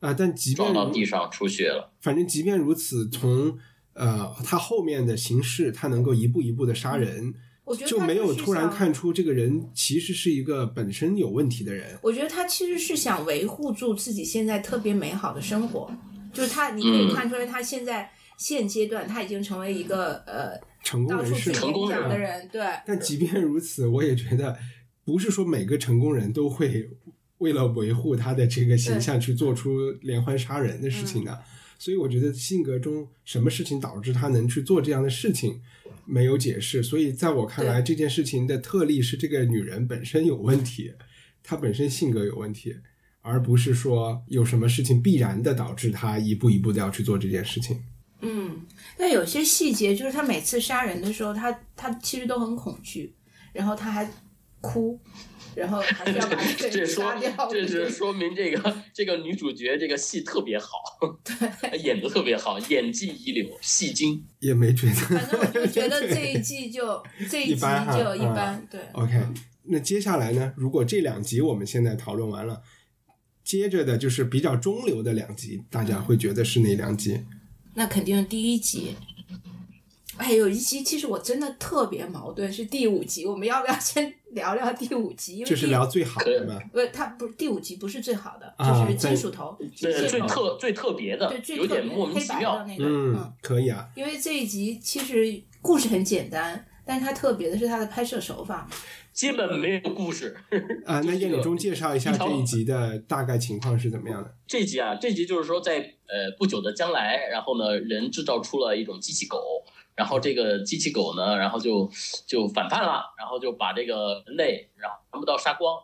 [0.00, 0.14] 啊！
[0.14, 1.92] 但即便撞到地上出血了。
[2.00, 3.58] 反正即便如此，从
[3.94, 11.98] 呃她后面的形式，她能够一步一步的杀人，我觉得就没有突然看出这个人其实是一个本身有问题的人。
[12.02, 15.90] 我觉得他其实是想维护住自己现在特别美好的生活，
[16.32, 24.56] 就是他，你可以嗯看出来，他现在现阶段他已经成为一个呃成功人士嘛，成功的人，对，但即便如此，我也觉得
[25.04, 26.88] 不是说每个成功人都会
[27.38, 31.42] 为了维护他的这个形象去做出连环杀人的事情的。
[31.80, 35.60] 所以我觉得性格中什么事情导致他能去做这样的事情，
[36.04, 36.82] 没有解释。
[36.82, 40.92] 所以在我看来，这件事情的特例是这个女人本身有问题，
[41.42, 42.74] 她本身性格有问题，
[43.28, 47.82] 而不是说有什么事情必然的导致他一步一步的要去做这件事情。
[48.20, 48.62] 嗯，
[48.96, 53.14] 但有些细节就是他每次杀人的时候，他他其实都很恐惧，
[53.52, 54.10] 然后他还
[54.60, 54.98] 哭，
[55.54, 57.48] 然后还是要把这个 杀掉。
[57.48, 60.68] 这是 说明这个这个女主角这个戏特别好，
[61.22, 64.24] 对， 演的特别好，演技一流，戏精。
[64.40, 64.94] 也没觉得。
[64.94, 68.80] 反正我就觉得这一季就这一集一般哈就一般，对。
[68.94, 69.22] OK，
[69.62, 70.52] 那接下来呢？
[70.56, 72.60] 如果这两集我们现在讨论完了，
[73.48, 77.18] 接着的就是比较中流的两集，大家会觉得是哪两集？
[77.72, 78.94] 那肯定第一集。
[80.18, 83.24] 哎，有一集其实我真的特别矛盾，是第五集。
[83.24, 85.36] 我们要不要先聊聊第五集？
[85.36, 86.60] 因为就是聊最好的嘛。
[86.70, 92.66] 不是它不是第五集不是最好的，啊就是金属头，对，最特最特别的对，最有点特别莫名其妙的。
[92.66, 93.88] 那个，嗯，可以啊。
[93.96, 98.68] 因为这一集其实故事很简单，但是它特别的是它的拍摄手法。
[99.18, 100.36] 基本没有故事。
[100.86, 104.32] 啊，那叶礼中介绍一下这一集的大概情况是怎么样的？
[104.46, 109.64] 这集啊，这集就是说在呃不久的将来，然后呢，人制造出了一种机器狗，
[109.96, 111.90] 然后这个机器狗呢，然后就
[112.28, 115.74] 就反叛了，然后就把这个人类然后全部都杀光，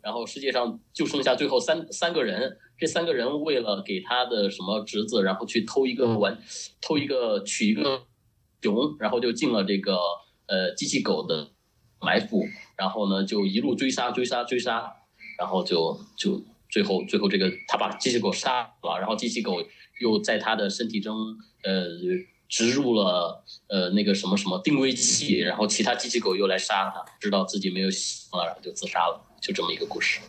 [0.00, 6.38] 然后世界上就剩下最后三三个人，这三个人为了给他的什么侄子，然后去偷一个玩，
[6.80, 8.06] 偷一个取一个
[8.62, 9.98] 熊，然后就进了这个
[10.46, 11.50] 呃机器狗的
[12.02, 12.42] 埋伏，
[12.80, 14.90] 然后呢就一路追杀追杀追杀，
[15.38, 19.62] 然后就就最后最后这个他把机器狗杀了，然后机器狗
[20.00, 21.14] 又在他的身体中
[21.62, 21.84] 呃
[22.48, 30.20] 植入了呃那个什么什么定位器，然后其他机器狗又来杀他，知道自己没有希望了，然后就自杀了，就这么一个故事。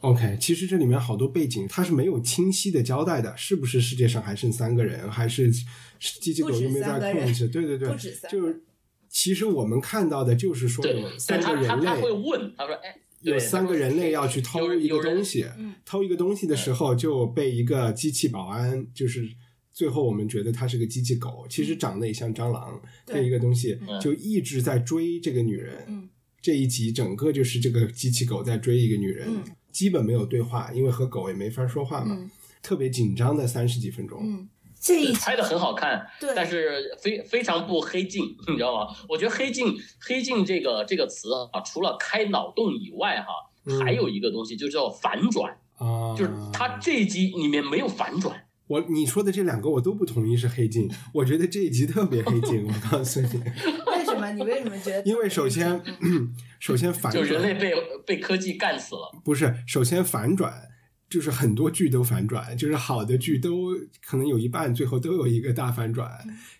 [0.00, 5.52] OK，其实这里面好多背景它是没有清晰的交代的，是不是世界上还剩三个人，还是
[5.98, 7.48] 机器狗又没在控制？
[7.48, 8.62] 对对对不止，三个就是
[9.10, 19.28] 其实我们看到的就是说有，三个但他他人他会类，问，他说哎，有三个人类要去偷一个东，西嗯，偷一个东西的时候就被一个机器保安，就是
[19.72, 24.00] 最后我们觉得它是个机器狗，其实长得也像蟑螂，对这一个东西嗯。
[24.00, 25.84] 就一直在追这个女人。
[25.88, 26.08] 嗯。
[26.40, 29.42] 这一集整个就是这个机器狗在追一个女人，嗯。
[29.72, 32.30] 基本没有对话，因为和狗也没法说话嘛，嗯。
[32.62, 34.48] 特别紧张的三十几分钟。
[34.80, 38.94] 嗯，这一集拍的很好看，对但是非非常不黑镜，你知道吗？
[39.08, 43.28] 我觉得黑镜黑镜这个这个词啊，除了开脑洞以外哈，
[43.66, 48.46] 嗯还有一个东西就叫反转，啊，就是它这一集里面没有反转。
[48.68, 53.26] 我你说的这两个我都不同意是黑镜，我觉得这一集特别黑镜，我告诉你，
[53.90, 54.30] 为什么？
[54.32, 55.02] 你为什么觉得？
[55.10, 55.82] 因为首先
[56.60, 57.74] 首先反就人类被
[58.06, 60.69] 被科技干死了，不是，首先反转
[61.10, 63.74] 就是很多剧都反转，就是好的剧都
[64.06, 66.08] 可能有一半最后都有一个大反转，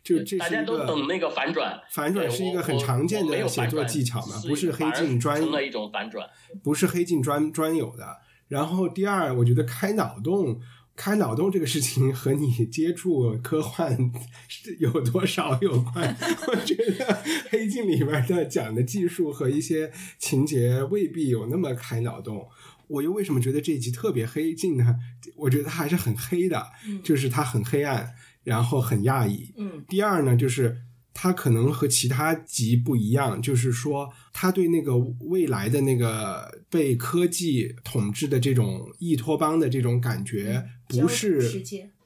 [0.03, 1.81] 就这大家都是一个等那个反转。
[1.91, 6.29] 反转是一个很常见的写作技巧嘛，不是黑镜专成了一种反转。
[6.63, 8.19] 不是黑镜专专有的。
[8.49, 10.61] 然后第二，我觉得开脑洞。
[10.97, 13.97] 开脑洞这个事情和你接触科幻
[14.49, 16.15] 是有多少有关？
[16.47, 22.47] 我觉得黑镜里边的讲的技术和一些情节未必有那么开脑洞。
[22.90, 24.96] 我又为什么觉得这一集特别黑镜呢？
[25.37, 26.66] 我觉得它还是很黑的，
[27.05, 29.55] 就是它很黑暗，然后很压抑。
[29.57, 30.76] 嗯第二呢，就是
[31.14, 41.40] 它可能和其他集不一样，就是说它对那个未来的那个被科技统治的这种异托邦的这种感觉，不是，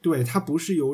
[0.01, 0.93] 对它不是由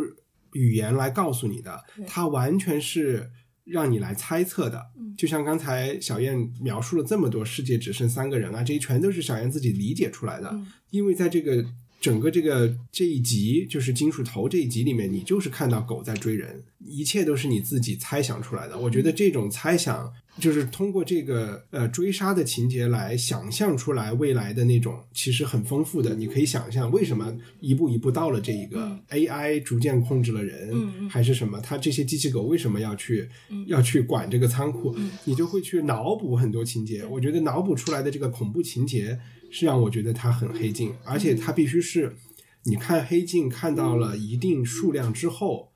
[0.54, 3.30] 语言来告诉你的，它完全是
[3.66, 4.88] 让你来猜测的。
[5.18, 10.60] 就像刚才小燕描述了这么多，世界只剩三个人啊，这些全都是小燕自己理解出来的。
[10.90, 11.66] 因为在这个
[12.00, 18.78] 整个这个这一集，就是金属头这一集里面，你就是看到狗在追人，一切都是你自己猜想出来的。
[18.78, 26.16] 我觉得这种猜想，就是通过这个呃追杀的情节来想象出来未来的那种，其实很丰富的。
[26.16, 31.60] 你可以想象为什么一步一步到了这一个 AI 逐渐控制了人，还是什么？
[31.62, 33.28] 它这些机器狗为什么要去、
[33.68, 34.96] 要去管这个仓库？
[35.26, 37.06] 你就会去脑补很多情节。
[37.06, 39.20] 我觉得脑补出来的这个恐怖情节。
[39.54, 42.16] 是让我觉得它很黑镜，而且它必须是
[42.64, 45.71] 你看黑镜看到了一定数量之后，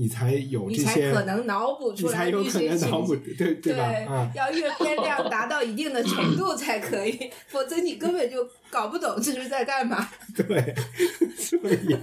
[0.00, 3.82] 你才有你这些，才可能脑补出来才有可一些情能脑补，节对对吧？
[4.08, 10.08] 啊，要阅片量达到一定的程度才可以，否则你根本就搞不懂这是在干嘛。
[10.36, 10.74] 对，
[11.36, 11.96] 所以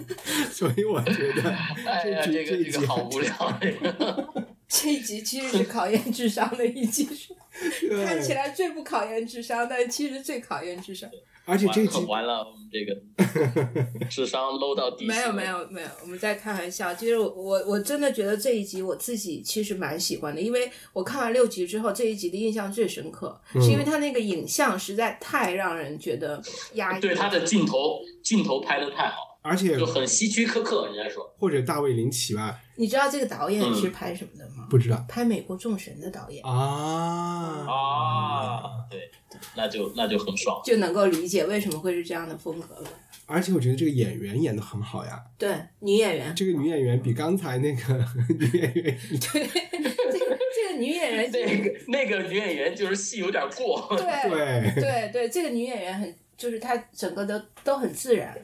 [0.52, 1.50] 所以我觉得
[1.86, 4.46] 哎呀，这这个这个好无聊，这个。
[4.68, 7.08] 这一集其实是考验智商的一集，
[8.04, 11.10] 看起来最不考验智商，但其实最考验智商。
[11.46, 15.06] 而且这一集完完了，我们这个 智商 low 到底。
[15.06, 15.46] 没有没。
[15.46, 16.94] 有没有，我们在开玩笑。
[16.94, 26.42] 其实我我我真的觉得这一集我自己其实蛮喜欢的，因为我看完六集之后，这一集的印象最深刻，嗯是因为他那个影像实在太让人觉得
[26.74, 27.02] 压抑。
[27.02, 31.24] 对他的镜头，镜头拍的太好，而且就很希区柯克，人家说。
[31.38, 34.68] 或者大卫林奇吧，你知道这个导演嗯是拍什么的吗？
[34.70, 36.44] 不知道拍《美国众神》的导演。
[36.46, 39.10] 啊啊，对，
[39.56, 40.62] 那就那就很爽。
[40.64, 42.90] 就能够理解为什么会是这样的风格了。
[43.28, 48.06] 而且我觉得这个演员演的很好呀，对，女演员，这个女演员比刚才那个
[48.38, 53.96] 女演员对，这个这个女演员，那个那个女演员就是戏有点过。
[53.98, 58.38] 对对对对，这个女演员很，就是她整个的都很自然，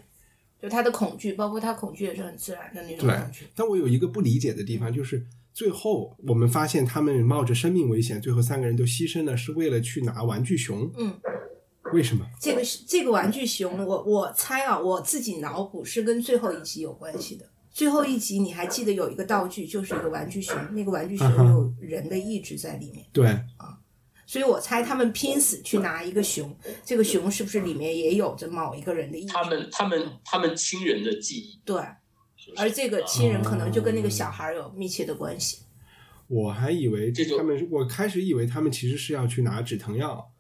[0.61, 10.91] 就他的恐惧，包括他恐惧也是很自然的那种对恐惧。，但我有一个不理解的地方，就是最后我们发现他们冒着生命危险，最后三个人都牺牲了，是为了去拿玩具熊。
[10.97, 11.13] 嗯，
[11.93, 12.25] 为什么？
[12.39, 17.45] 这个是这个玩具熊，我我猜啊，我自己脑补是跟最后一集有关系的。
[17.73, 23.05] 最后一集你还记得有一个道具，就是一个玩具熊，那个玩具熊有人的意志在里面。
[23.13, 23.25] 对，
[24.31, 29.33] 所以我猜他们拼死去拿一个熊，这个熊是不是里面也有着某一个人的意志？
[29.33, 31.75] 他们他们他们亲人的记忆，对，
[32.37, 35.63] 是是而这个亲人可能就跟那个小孩有密切的关系。
[36.29, 40.31] 我还以为这他们，我开始以为他们其实是要去拿止疼药。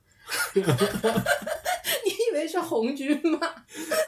[0.55, 3.39] 你以为是红军吗？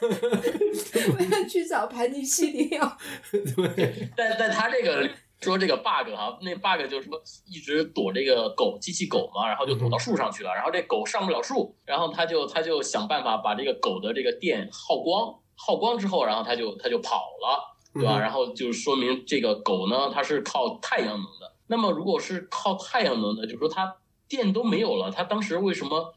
[0.00, 2.98] 我要去找盘尼西林药，
[3.30, 18.18] 对，但但他这个说这个 bug 哈，那 bug 就是说一直躲这个狗机器狗嘛，然后就躲到树上去了，然后这狗上不了树，然后他就他就想办法把这个狗的这个电耗光，耗光之后，然后他就他就跑了，对吧？
[18.18, 21.52] 嗯然后就说明这个狗呢，它是靠太阳能的。
[21.66, 23.96] 那么如果是靠太阳能的，就说它
[24.28, 26.14] 电都没有了，它当时为什么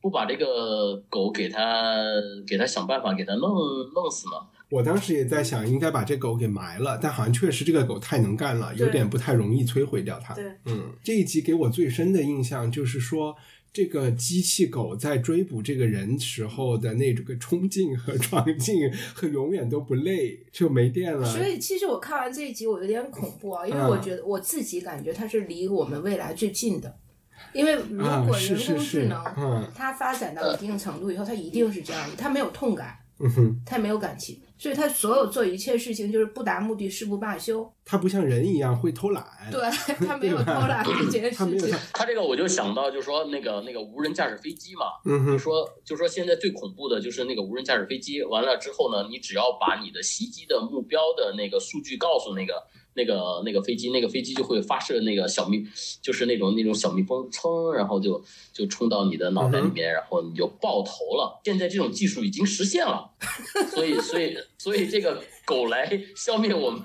[0.00, 1.94] 不把这个狗给它
[2.46, 3.50] 给它想办法给它弄
[3.94, 4.46] 弄死呢？
[4.70, 10.32] 我当时也在想，应该把这狗给埋了，但好像确实这个狗太能干了，有点不太容易摧毁掉它。
[10.34, 13.34] 对，嗯，这一集给我最深的印象就是说，
[13.72, 21.28] 这个机器狗在追捕这个人时候的那个冲劲和闯劲，和永远都不累，就没电了。
[21.28, 26.96] 所以其实我看完这一集，我有点恐怖啊，因为嗯我觉得我自己感觉它是离我们未来最近的。
[27.54, 37.66] 因为如啊果人是是是工智能嗯它发展到一定程度以后，它一定是这样的，它没有痛感，嗯哼，他没有感情，所以他所有做一切事情就是不达目的誓不罢休。
[37.82, 39.58] 他不像人一样会偷懒，对
[40.06, 42.04] 他没有偷懒这件事情他没有他。
[42.04, 44.84] 这个我就想到，就是说那个那个无人驾驶飞机嘛，
[45.26, 52.62] 就说就说现在最恐怖的就是那个无人驾驶飞机，完了之后呢，你只要把你的袭击的目标的那个数据告诉那个
[53.00, 55.66] 那个那个飞机，那个飞机就会发射那个小蜜，
[56.02, 58.22] 就是那种那种小蜜蜂，噌，然后就
[58.52, 61.40] 就冲到你的脑袋里面，然后你就爆头了。
[61.42, 63.10] 现在这种技术已经实现了，
[63.72, 66.82] 所以所以所以这个狗来消灭我们，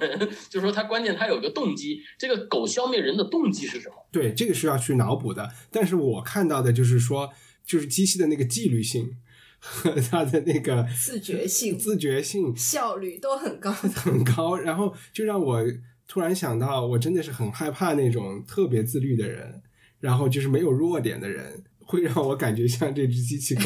[0.49, 3.95] 就是说它关键它有个动机，这个狗消灭人的动机是什么？
[4.11, 5.51] 对，这个是要去脑补的。
[5.69, 7.31] 但是我看到的就是说，
[7.65, 9.17] 就是机器的那个纪律性
[9.59, 13.71] 和 它的那个自觉性自觉性效率都很高。
[13.71, 15.61] 很高，然后就让我
[16.07, 19.61] 突然想到，我真的是很害怕那种特别自律的人，
[19.99, 23.61] 然后就是没有弱点的人，会让我感觉像这只机器狗。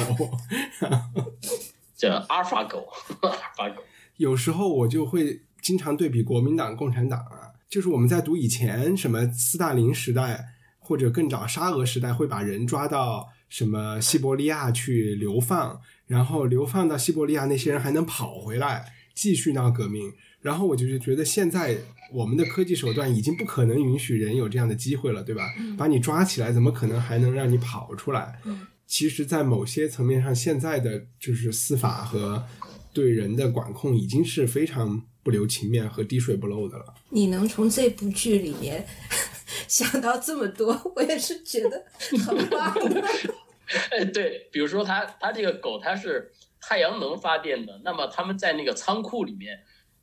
[1.95, 2.87] 叫阿尔法狗，
[3.21, 3.83] 阿尔法狗。
[4.15, 10.45] 有时候我就会经常对比国民党、共产党啊，就是我们在读以前什么斯大林时代
[10.77, 20.13] 或者更早沙俄时代，会把人抓到什么西伯利亚去流放，然后流放到西伯利亚，那些人还能跑回来继续闹革命。
[20.41, 21.77] 然后我就觉得现在
[22.12, 25.53] 我们的科技手段已经不可能允许人有这样的机会了，对吧？
[25.78, 28.39] 把你抓起来，怎么可能还能让你跑出来？
[28.88, 32.43] 其实，在某些层面上，现在的就是司法和
[32.91, 36.86] 对人的管控已经是非常不留情面和滴水不漏的了。
[37.10, 38.88] 你能从这部剧里面
[39.68, 41.86] 想到这么多，我也是觉得
[42.26, 43.03] 很棒的。
[43.91, 49.55] 哎，对，比如说他他这个狗它是太阳能发电的，那么他们在那个仓库里面，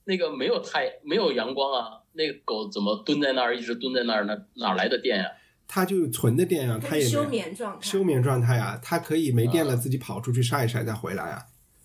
[0.09, 4.25] 那个没有太没有阳光啊，那个狗怎么蹲在那儿一直蹲在那儿？
[4.25, 5.25] 呢哪来的电呀、
[5.69, 11.43] 它就存的电啊，它也休眠状态，休眠状态啊，它可以没电了自己跑出去晒一晒再回来啊，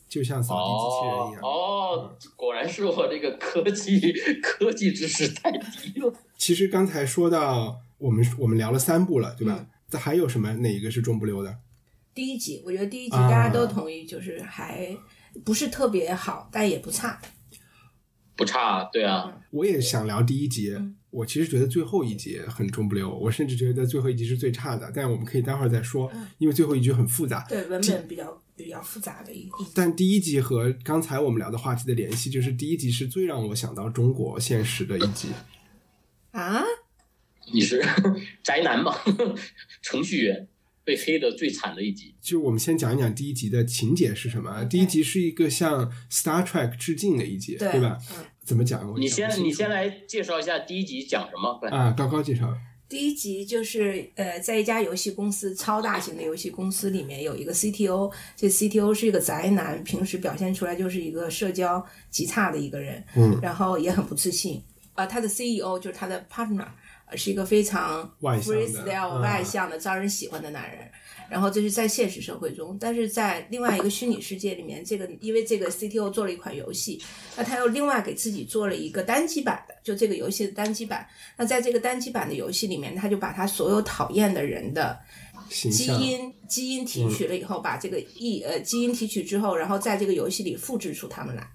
[0.08, 1.42] 就像扫地机器人一样。
[1.42, 4.00] 哦，果然是我这个科技
[4.42, 6.14] 科技知识太低了。
[6.38, 9.56] 其实刚才说到我们我们聊了三部了，对吧？
[9.60, 11.54] 嗯这还有什么哪一个是中不溜的？
[12.14, 14.96] 第一集，我觉得第一集啊大家都同意，就是还
[15.44, 17.20] 不是特别好，但也不差。
[18.36, 27.46] 不差，对啊，我也想聊第一集，嗯我其实觉得最后一集很中不溜，我甚至觉得最后一集是最差的，但我们可以待会儿再说，因为最后一集很复杂。
[27.50, 29.50] 嗯对，文本比较比较复杂的一。
[29.76, 35.28] 但第一集和刚才我们聊的话题的联系，就是第一集是最让我想到中国现实的一集。
[36.32, 36.64] 啊，
[37.54, 37.84] 你是
[38.42, 38.96] 宅男吗？
[39.84, 40.48] 程序员
[40.84, 42.14] 被黑的最惨的一集。
[42.22, 44.64] 就我们先讲一讲第一集的情节是什么。
[44.66, 47.98] 第一集是一个向 Star Trek 致敬的一集，对吧？
[48.12, 48.92] 嗯怎么讲？
[48.92, 51.54] 我你先你先来介绍一下第一集讲什么？
[51.60, 52.52] 快啊，高高介绍。
[52.90, 64.62] 第一集就是呃，在一家游戏公司，超大型的游戏公司里面有一个 CTO，这 CTO 是一个宅男，平时表现出来就是一个社交极差的一个人，嗯，然后也很不自信。
[64.94, 66.72] 啊、他的 CEO 就是他的 partner，呃
[67.16, 70.90] 是一个非常外向的 freestyle 嗯外向的、招人喜欢的男人。
[71.30, 77.02] 然后这是在现实社会中，但是在另外一个虚拟世界里面，这个因为这个 CTO 做了一款游戏，
[77.38, 81.08] 那他又另外给自己做了一个单机版的，就这个游戏的单机版。
[81.38, 85.00] 那在这个单机版的游戏里面，他就把他所有讨厌的人的
[85.50, 91.48] 基因基因提取了以后，把这个意呃基因提取之后，然后在这个游戏里复制出他们来，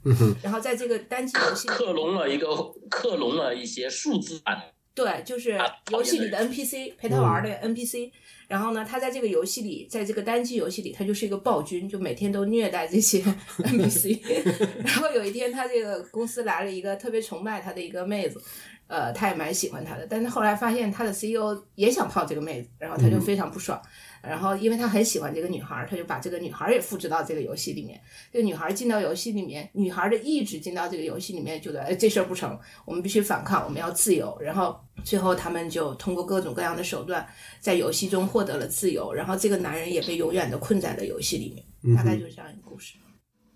[0.42, 2.48] 然后在这个单机游戏里克隆了一个
[2.88, 4.58] 克隆了一些数字版
[4.96, 8.10] 对，就是啊游戏里的 NPC 陪他玩的 NPC，、
[8.48, 13.22] 然后呢，他在这个游戏里，在这个单机游戏里，他就是一个暴君，就每天都虐待这些
[13.62, 14.18] NPC。
[14.82, 18.40] 然后有一天，他这个公司来了一个特别崇拜他的一个妹子，
[18.86, 23.78] 呃，他也蛮喜欢他的，但是后来发现他的 CEO 也想泡这个妹子，然后他就非常不爽。
[24.22, 28.00] 然后，因为他很喜欢这个女孩，他就把这个女孩也复制到这个游戏里面。
[28.32, 34.36] 这个女孩进到游戏里面，女孩的意志进到这个游戏里面，觉得哎这事儿不成，我们必须反抗，我们要自由。
[34.40, 37.26] 然后最后他们就通过各种各样的手段，
[37.60, 39.12] 在游戏中获得了自由。
[39.12, 41.96] 然后这个男人也被永远的困在了游戏里面。
[41.96, 42.94] 大概就是这样一个故事。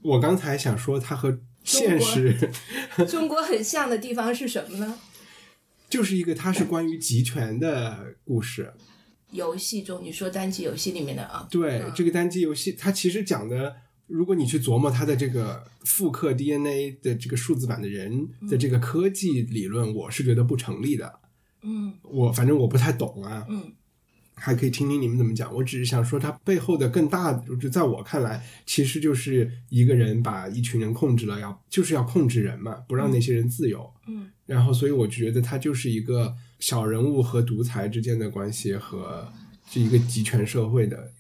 [0.03, 2.51] 我刚才想说，它和现实
[3.09, 4.99] 中国很像的地方是什么呢？
[5.89, 8.73] 就是一个，它是关于集权的故事。
[9.31, 13.77] 游戏中，你说单机游戏里面的啊，对，这个单机游戏，它其实讲的，
[14.07, 21.21] 如果你去琢磨它的这个复刻 DNA 的这个数字版的人的这个科技理论，我是觉得不成立的。
[21.63, 23.73] 嗯我反正我不太懂啊，嗯
[24.35, 25.55] 还可以听听你们怎么讲。
[25.55, 33.93] 我只是想说，它背后的更大的，就在我看来，其实就是一个人把一群人控制了，要就是要控制人嘛，不让那些人自由。
[34.07, 39.27] 嗯然后，所以我觉得它就是一个小人物和独裁之间的关系和
[39.71, 41.11] 这一个集权社会的。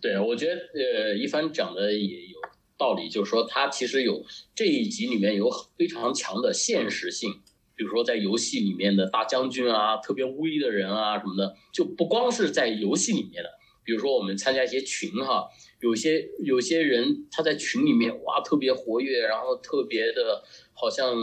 [0.00, 2.38] 对，我觉得呃，一帆讲的也有
[2.76, 7.30] 道理，就是说他其实有这一集里面有非常强的现实性，
[7.74, 13.50] 比如说在游戏里面的大将军啊，特别威的人啊什么的，就不光是在游戏里面的，
[13.84, 15.48] 比如说我们参加一些群哈，
[15.80, 20.42] 有些有些人他在群里面哇特别活跃，然后特别的
[20.74, 21.14] 好像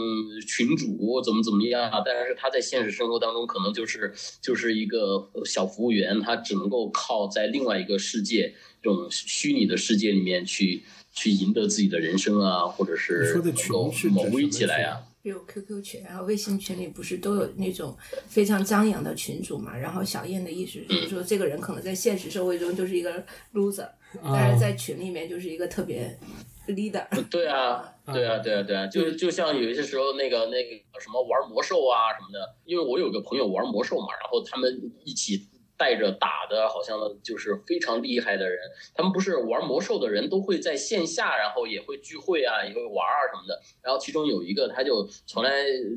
[0.46, 10.82] 群主怎么怎么样啊，但是他在现实生活当中可能就是就是一个小服务员，他只能够靠在另外一个世界这种虚拟的世界里面去
[11.12, 15.02] 去赢得自己的人生啊，或者是说的能够群是指猛威起来啊。
[15.22, 17.96] 比如 QQ 群，然后微信群里不是都有那种
[18.26, 19.78] 非常张扬的群主嘛？
[19.78, 23.24] 然后小燕的意思就是说，这个人可能在现实社会中就是一个
[23.54, 23.88] loser，
[24.20, 26.18] 但是在群里面就是一个特别
[26.66, 27.06] leader。
[27.30, 35.46] 对啊，对啊，对啊，对啊，就就像有一些时候那个那个什么玩魔兽啊什么的，因为我有个朋友玩魔兽嘛，然后他们一起
[35.76, 38.58] 带着打的，好像就是非常厉害的人，
[38.94, 45.50] 他们不是玩魔兽的人都会在线下，然后也会聚会啊，也会玩啊什么的，然后其中有一个他就从来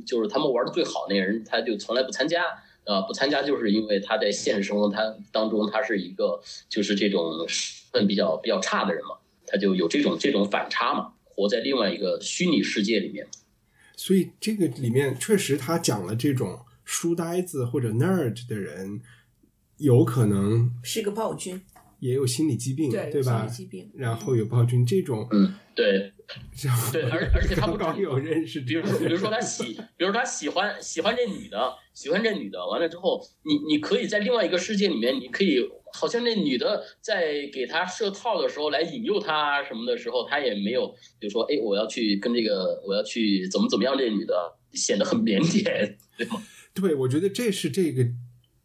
[0.06, 2.46] 就是他们玩的最好那人，他就从来不参加。
[2.88, 6.40] 呃，不参加就是因为他在现实生活他当中他是一个
[6.70, 13.28] 就是这种身份比较比较差的人嘛，他就有这种这种反差嘛，活在另外一个虚拟世界里面。
[13.98, 19.02] 所以这个里面确实他讲了这种书呆子或者 nerd 的人，
[19.78, 21.62] 有可能是个暴君，
[22.00, 23.52] 也有心理疾病，对，吧心吧理？
[23.52, 23.92] 疾病。
[23.96, 26.12] 然后有暴君这种，嗯，对
[26.64, 35.60] 然后对，而而且他不刚刚有认识比如说，比如说他喜，比如说他喜欢喜欢这女的，喜欢这女的，完了之后，你你可以在另外一个世界里面，你可以
[35.96, 40.88] 好像那女的在给他设套的时候来引诱他什么的时候，他也没有
[41.18, 45.64] 比如说，哎，我要去跟这个我要去怎么怎么样，这女的显得很腼腆，
[46.18, 46.44] 对吗？
[46.74, 48.06] 对，我觉得这是这个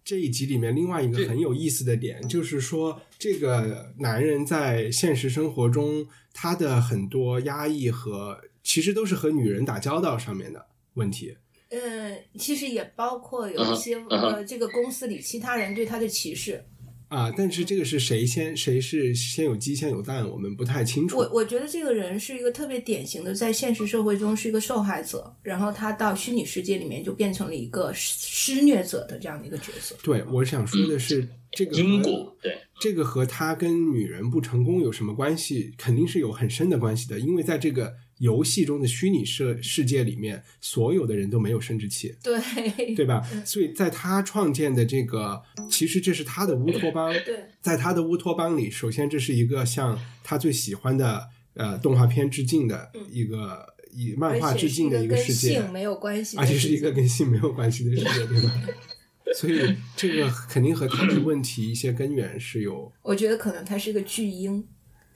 [0.04, 11.36] 这一集里面另外一个很有意思的点，就是说这个男人在现实生活中他的很多压抑和其实都是和女人打交道上面的问题。
[11.68, 16.64] 嗯，其实也包括有一些、呃，这个公司里其他人对他的歧视。
[17.11, 21.18] 啊，但是这个是谁先谁是先有鸡先有蛋，我们不太清楚。
[21.18, 29.96] 我我觉得这个人是一个特别典型的，在现实社会中是一个受害者，然后他到虚拟世界里面就变成了一个施施虐者的这样的一个角色。
[30.04, 35.74] 对，我想说的是，这个因果对，这个和他跟女人不成功有什么关系？
[35.76, 43.20] 肯定是有很深的关系的，因为在这个游戏中的虚拟世世界里面，所有的人都没有生殖器，对对吧？
[43.44, 47.12] 所以在他创建的这个，其实这是他的乌托邦。
[47.24, 58.52] 对在他的乌托邦里，首先这是一个向他最喜欢的呃动画片致敬的一个以漫画致敬的一个世界，性没有关系而且是一个跟性没有关系的世界，对吧？
[59.34, 64.66] 所以这个肯定和他的问题一些根源是有我觉得可能他是个巨婴，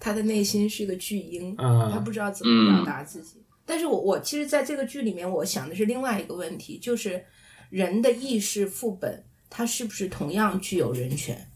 [0.05, 3.43] 他的内心是个巨婴，啊他不知道怎么表达自己。
[3.65, 7.25] 但是我我其实在这个剧里面，我想的是另外一个问题，就是
[7.71, 11.49] 人的意识副本，它是不是同样具有人权？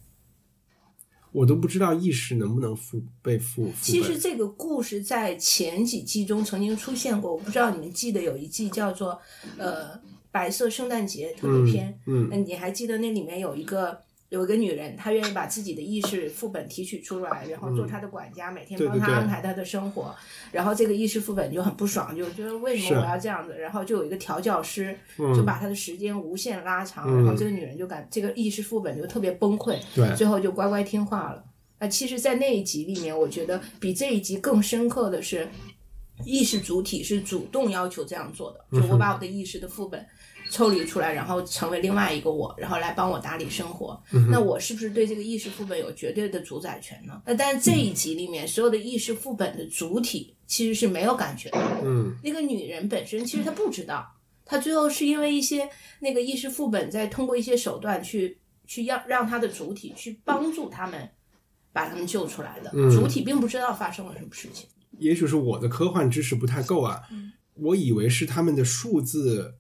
[1.30, 9.20] 我都不知道意识能不能复被复复其实这个故事在前几季中曾经出现过，我不知道你们记得有一季叫做
[9.59, 14.01] 呃白色圣诞节特别篇，嗯那你还记得那里面有一个
[14.31, 20.14] 有一个女人，她愿意把自己的意识副本提取出来，然后做她的管家，每天帮她安排她的生活。
[20.53, 23.57] 然后这个意识副本就很不爽，就觉得为什么我要这样子？
[23.57, 29.79] 然后就有一个调教师，嗯就把她的时间无限拉长，嗯然后这个女人就感这个意识副本就特别崩溃，
[30.14, 31.45] 最后就乖乖听话了。
[31.81, 35.49] 那其实，在那一集里面，我觉得比这一集更深刻的是，
[36.24, 40.05] 意识主体是主动要求这样做的，就我把我的意识的副本
[40.51, 44.01] 抽离出来，然后成为另外一个我，然后来帮我打理生活。
[44.30, 47.22] 那我是不是对这个意识副本有绝对的主宰权呢？
[47.26, 51.59] 那但是这一集里面，所有的意识副本的主体其实是没有感觉的。
[51.84, 54.07] 嗯那个女人本身其实她不知道，
[54.44, 55.68] 她最后是因为一些
[56.01, 61.09] 那个意识副本在通过一些手段去去让让她的主体去帮助他们
[61.72, 64.66] 把他们救出来的，嗯主体并不知道发生了什么事情。
[64.99, 69.55] 也许是我的科幻知识不太够啊，嗯我以为是他们的数字，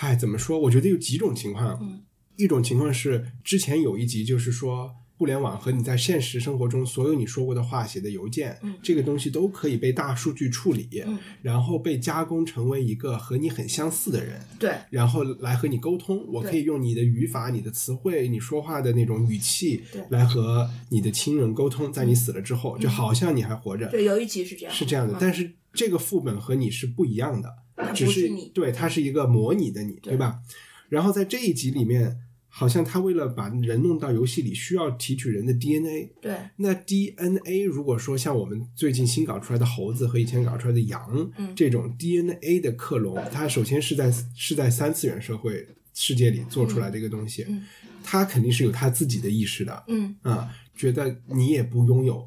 [0.00, 0.58] 唉，怎么说？
[0.58, 2.02] 我觉得有几种情况，嗯
[2.36, 4.94] 一种情况是之前有一集就是说。
[5.18, 16.24] 互联网和你在现实生活中所有你说过的话、写的邮件，嗯这个东西都可以被大数据处理，嗯然后被加工成为一个和你很相似的人，对然后来和你沟通。
[16.28, 21.92] 我可以用你的语法、你的词汇、你说话的那种语气对来和你的亲人沟通。
[21.92, 25.14] 在你死了之后，就好像你还活着，对，有一集是这样，是这样的。
[25.14, 28.50] 嗯但是这个副本和你是不一样的，它只不是你。
[28.54, 30.40] 对，它是一个模拟的你，对吧？
[30.88, 32.18] 然后在这一集里面，
[32.48, 36.10] 好像他为了把人弄到游戏里，需要提取人的 DNA。
[36.20, 47.62] 对，那 DNA 如果说像我们最近新搞出来的猴子和以前搞出来的羊，嗯这种 DNA 的克隆，它首先是在是在三次元社会世界里做出来的一个东西，嗯
[48.02, 52.26] 它肯定是有它自己的意识的，嗯，啊，觉得你也不拥有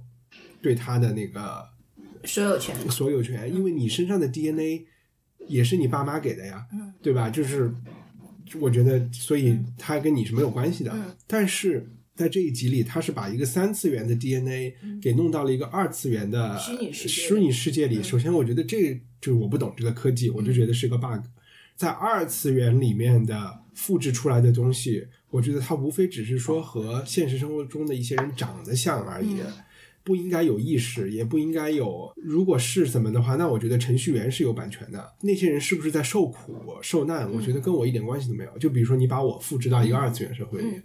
[0.61, 1.67] 对它的那个
[2.25, 4.85] 所有权，所有权，因为你身上的 DNA
[5.47, 7.29] 也是你爸妈给的呀，嗯对吧？
[7.29, 7.73] 就是
[8.59, 10.91] 我觉得，所以它跟你是没有关系的。
[10.93, 17.97] 嗯但是在这一集里，他是把一个三次元的 DNA 给弄到了一个二次元的嗯虚拟世界虚拟世界里。
[17.97, 21.25] 嗯首先，我觉得这就是我不懂这个科技，我就觉得是个 bug。
[21.75, 29.35] 在二次元里面的复制出来的东西，我觉得它无非只是说和现实生活中的一些人长得像而已。
[29.41, 29.53] 嗯
[30.03, 32.11] 不应该有意识，也不应该有。
[32.15, 35.13] 如果是怎么的话，那我觉得程序员是有版权的。
[35.21, 37.31] 那些人是不是在受苦受难？
[37.31, 38.57] 我觉得跟我一点关系都没有。
[38.57, 40.83] 就比如说你把我复制到一个二次元社会里，嗯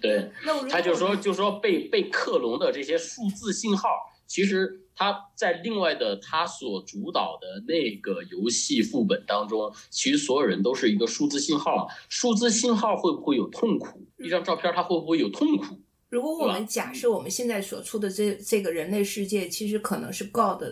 [0.00, 0.30] 对，
[0.68, 3.88] 他就说，就说被被克隆的这些数字信号，
[4.26, 11.86] 其实他在另外的他所主导的那个游戏副本当中，其实所有人都是一个数字信号。
[12.08, 14.04] 数字信号会不会有痛苦？
[14.18, 15.78] 一张照片它会不会有痛苦？
[16.12, 20.62] 如果我们假设我们现在所处的这这个人类世界，其实可能是 God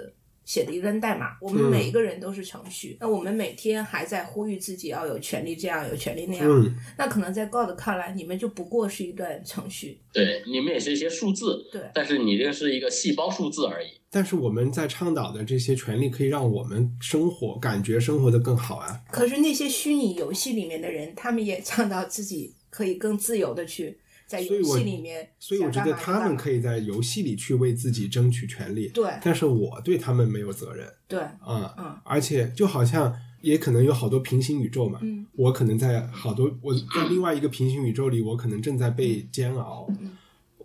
[0.45, 1.71] 写的一段代码，我们嗯。
[1.71, 11.81] 每一个人都是程序，那我们每天还在呼吁自己要有权利这样，有权利那样，嗯，那可能在 God 看来，你们就不过是一段程序，对，你们也是一些数字，对。
[11.95, 13.89] 但是你这个是一个细胞数字而已。
[14.11, 19.01] 但是我们在倡导的这些权利，可以让我们生活感觉生活的更好啊。
[19.11, 23.97] 可是那些虚拟游戏里面的人，他们也倡导自己可以更自由的去
[24.31, 40.17] 在游戏里面所以我觉得他们可以以在游戏里去为自己争取权利，对但是我对他们没有责任对，嗯、嗯而且就好像也可能有好多平行宇宙嘛，嗯我可能在好多我在另外一个平行宇宙里，我可能正在被煎熬，嗯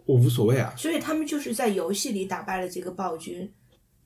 [0.06, 0.72] 我无所谓啊。
[0.78, 3.52] 所以他们就是在游戏里打败了这个暴君，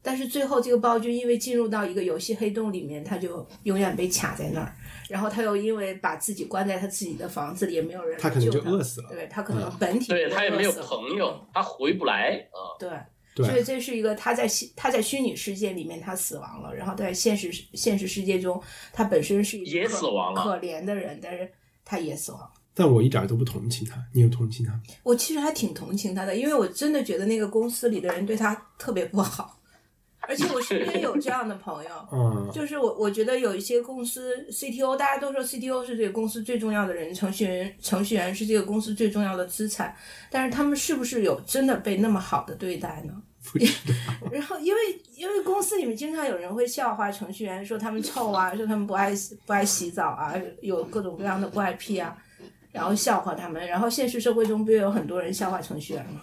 [0.02, 4.74] 但是最后这个暴君因为进入到一个游戏黑洞里面，他就永远被卡在那儿。
[5.10, 12.80] 然后他又因为把自己关在他自己的房子里，也没有人来他可能救就饿死了对他可能本体对他也没有朋友，他回不来啊。
[12.80, 12.90] 对。
[13.36, 21.50] 对所以这是一个他在他在虚拟世界里面他死亡了，然后在现实现实世界中他本身是一个也死亡了可怜的人，但是
[21.86, 22.52] 他也死亡了。
[22.74, 24.82] 但我一点都不同情他，你有同情他吗？
[25.04, 29.59] 我其实还挺同情他的，因为我真的觉得那个公司里的人对他特别不好，
[30.30, 39.96] 而且我身边有这样的朋友， 嗯，就是我我觉得有一些公司 CTO，大家都说 CTO 是这个公司最重要的人，程序员程序员是这个公司最重要的资产，
[40.30, 43.14] 但是他们是不是有真的被那么好的对待呢？
[44.32, 44.80] 然后因为
[45.16, 52.16] 因为公司里面经常有人会笑话程序员，说他们臭啊，说他们不爱洗不爱洗澡啊，有各种各样的怪癖啊，
[52.72, 53.66] 然后笑话他们。
[53.66, 56.22] 然后现实社会中不也有很多人笑话程序员吗？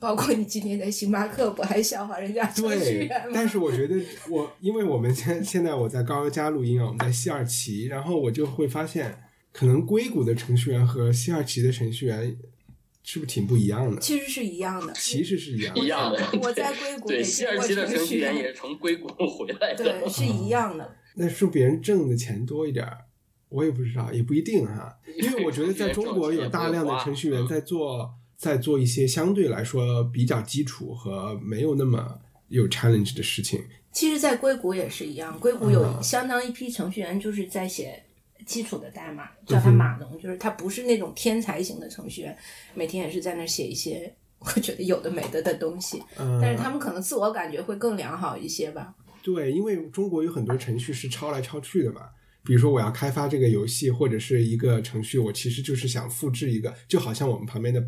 [0.00, 3.96] 包括你今天在星巴克不还笑话人家程序对员吗？，但是我觉得
[4.30, 9.22] 我，因为我们现现在我在高邮加录音啊，我们在西二旗，然后我就会发现，
[9.52, 12.38] 可能硅谷的程序员和西二旗的程序员
[13.02, 14.00] 是不是挺不一样的？
[14.00, 15.80] 其实是一样的，其实是一样的。
[15.80, 16.20] 一样的。
[16.42, 19.82] 我在硅谷对西二旗的程序员员也是从硅谷回来的。
[19.82, 20.94] 对是一样的。
[21.16, 22.98] 那是别人挣的钱多一点儿，
[23.48, 24.96] 我也不知道，也不一定哈。
[25.20, 32.18] 因为我觉得在中国有大量的程序员在做，在做一些相对来说比较基础和没有那么
[32.48, 33.60] 有 challenge 的事情。
[33.92, 38.00] 其实，在硅谷也是一样，硅谷有啊相当一批程序员就是在写
[38.46, 42.38] 基础的代码，叫他码农，就是他不是那种天才型的程序员，
[42.74, 48.94] 每天也是在那儿写一些我觉得有的没的的东西，嗯，但是他们可能自我感觉会更良好一些吧。
[49.24, 52.02] 对，因为中国有很多程序是抄来抄去的嘛。
[52.44, 57.84] 比如说，我要开发这个游戏或者是一个程序，我其实就是想复制一个，就好像我们旁边的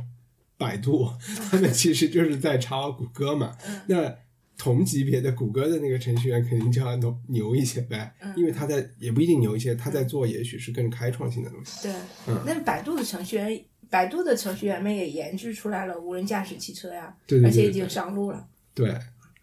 [0.60, 1.10] 百度，
[1.50, 3.56] 他们其实就是在抄谷歌嘛。
[3.86, 4.14] 那
[4.58, 11.88] 同级别的谷歌的那个程序员肯定就要牛牛一些呗，因为他在也不一定牛一些，他在做也许是更开创性的东西。
[11.88, 11.92] 对，
[12.28, 18.94] 嗯那百度的程序员，百度的程序员们也研制出来了无人驾驶汽车呀，对对对对而且已经上路了，对，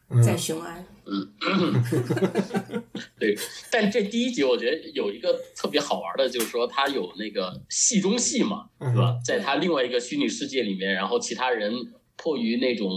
[0.10, 0.86] 嗯，在雄安。
[3.18, 3.38] 对，
[3.72, 9.18] 但这第一集我觉得有一个特别好玩的，就是说他有那个戏中戏嘛，嗯是吧？
[9.26, 11.74] 在他另外一个虚拟世界里面，然后其他人
[12.16, 12.92] 迫于那种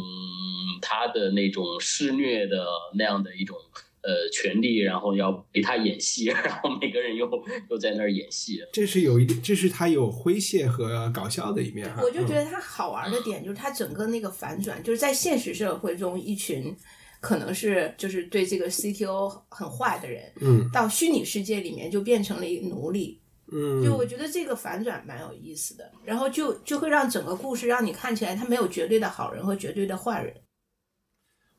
[0.83, 3.57] 他的那种施虐的那样的一种
[4.03, 7.29] 呃权利，然后要陪他演戏， 然后每个人又
[7.71, 8.61] 又在那儿演戏。
[8.73, 12.03] 这是有一点，这是他有诙谐和搞笑的一面哈。
[12.03, 16.75] 我就觉嗯得他好玩的点就是他整个那个反转，就是在现实社会中，一群
[17.21, 23.21] 可能是就是对这个 CTO 很坏的人，嗯到虚拟世界里面就变成了一个奴隶，
[23.53, 30.35] 嗯，就我觉得这个反转蛮有意思的，然后就就会让整个故事让你看起来他没有绝对的好人和绝对的坏人。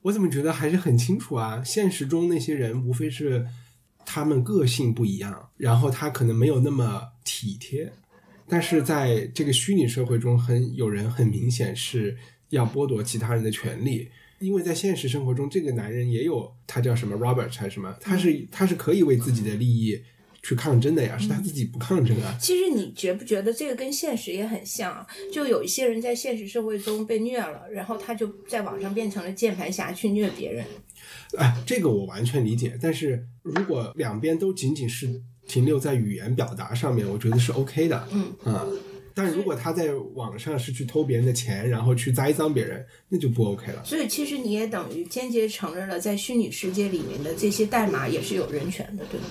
[0.01, 1.63] 我怎么觉得还是很清楚啊？
[1.63, 3.45] 现实中那些人无非是
[4.03, 7.93] 他们个性不一样，然后他可能没有那么体贴，
[8.47, 12.17] 但是在这个虚拟社会中，很有人很明显是
[12.49, 14.09] 要剥夺其他人的权利。
[14.41, 19.97] 因为在现实生活中，这个男人也有他叫什么 Robert 还是什么，他是他是可以为自己的利益
[20.43, 22.35] 去抗争的呀，是他自己不抗争啊。
[22.41, 25.07] 其实你觉不觉得这个跟现实也很像啊？
[25.31, 30.65] 就有一些人在现实社会中被虐了，然后他就在网上变成了键盘侠去虐别人。
[31.37, 32.77] 哎，这个我完全理解。
[32.81, 38.07] 但是如果两边都仅仅是停留在语言表达上面，我觉得是 OK 的。
[38.11, 38.65] 嗯啊，
[39.13, 43.83] 但如果他在网上是去偷别人的钱，然后去栽赃别人，那就不 OK 了。
[43.83, 49.25] 所以其实你也等于间接承认了，在虚拟世界里面的这些代码也是有人权的，对吗？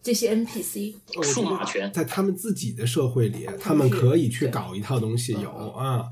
[0.00, 6.06] 这些 NPC，数码权在他们自己的社会里，他们可以去搞一套东西，有啊，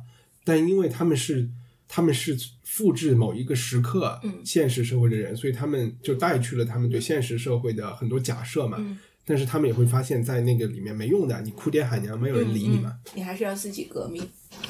[0.45, 1.49] 但因为他们是
[1.89, 8.79] 他们是复制某一个时刻嗯现实社会的人，所以他们就带去了他们对现实社会的很多假设嘛。
[9.27, 12.97] 嗯但是他们也会发现，在那个里面没用的，你哭爹喊娘，没有人理你嘛。
[13.13, 14.23] 你还是要自己革命。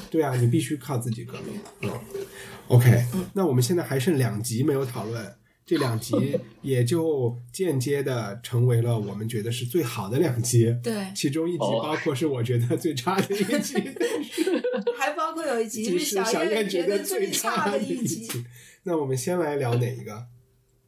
[0.09, 1.61] 对啊，你必须靠自己革命。
[1.81, 1.91] 嗯
[2.67, 10.75] ，OK，那我们现在还剩两集没有讨论，这两集也就间接的成为了我们觉得是最好的两集。
[10.81, 13.75] 对，其中一集哦包括是我觉得最差的一集
[14.97, 18.27] 还包括有一集集是小小燕觉得最差的一集。。
[18.83, 20.25] 那我们先来聊哪一个？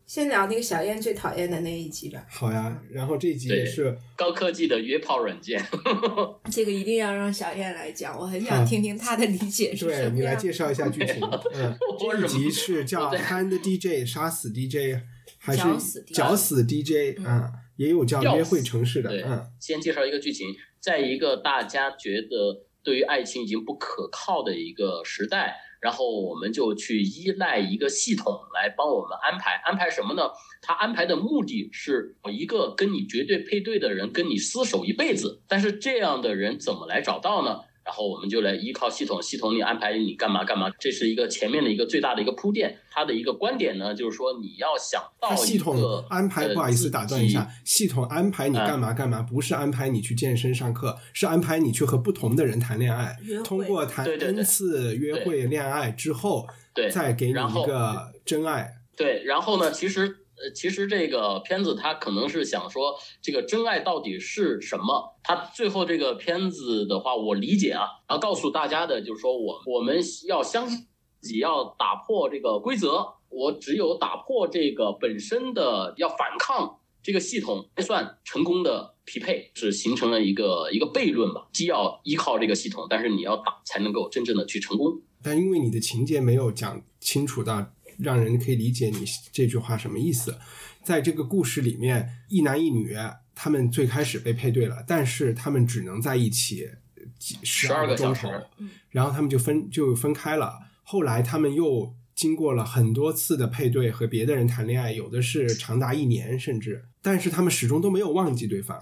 [0.10, 5.64] 先聊那个小燕最讨厌的那一集吧，好呀，然后这一集也是高科技的约炮软件，
[6.52, 10.36] 这个一定要让小燕来讲，我很想听听她的理解是什么对你来。
[10.36, 11.22] 介绍一下剧情。
[11.54, 14.98] 嗯，这一集是叫 Hand DJ 杀死 DJ，
[15.38, 17.52] 还是绞死 DJ 嗯啊？
[17.76, 20.48] 也有叫约会城市的，嗯，先介绍一个剧情，
[20.80, 29.62] 在一个大家觉得对于爱情已经不可靠的一个时代，然后我们就去依赖一个系统来帮我们安排。
[29.64, 30.24] 安排什么呢？
[30.62, 35.42] 他安排的目的是一个跟你绝对配对的人跟你厮守一辈子。
[35.48, 37.62] 但是这样的人怎么来找到呢？
[37.90, 42.78] 然后我们就来依靠系统，系统里安排你干嘛干嘛，这是一个前面的一个最大的一个铺垫。
[42.92, 58.76] 它的一个观点呢，就是说你要想到系统个安排，呃不好意思打断一下，系统安排你干嘛干嘛，不是安排你去健身上课，是安排你去和不同的人谈恋爱，通过谈 n 次约会恋爱之后，对再给你一个真爱。
[58.96, 65.20] 对，然后呢，其实呃，其实这个片子它可能是想说，这个真爱到底是什么？
[65.24, 70.88] 它最后这个片子的话，我理解啊，然后告诉大家的就是说，我我们要相信
[71.20, 73.16] 自己，要打破这个规则。
[73.32, 81.48] 我只有打破这个本身的，要反抗这个系统，才算成功的匹配，是形成了一个一个悖论吧。
[81.54, 85.00] 既要依靠这个系统，但是你要打才能够真正的去成功。
[85.22, 87.64] 但因为你的情节没有讲清楚到
[88.00, 90.38] 让人可以理解你这句话什么意思，
[90.84, 92.96] 在这个故事里面，一男一女
[93.36, 96.70] 他们最开始被配对了，但是他们只能在一起
[97.18, 98.46] 几十二个钟头小时，
[98.90, 100.60] 然后他们就分就分开了。
[100.84, 108.78] 后来他们又经过了很多次的配对和别的人谈恋爱，有的是长达一年甚至，但是他们始终都没有忘记对方，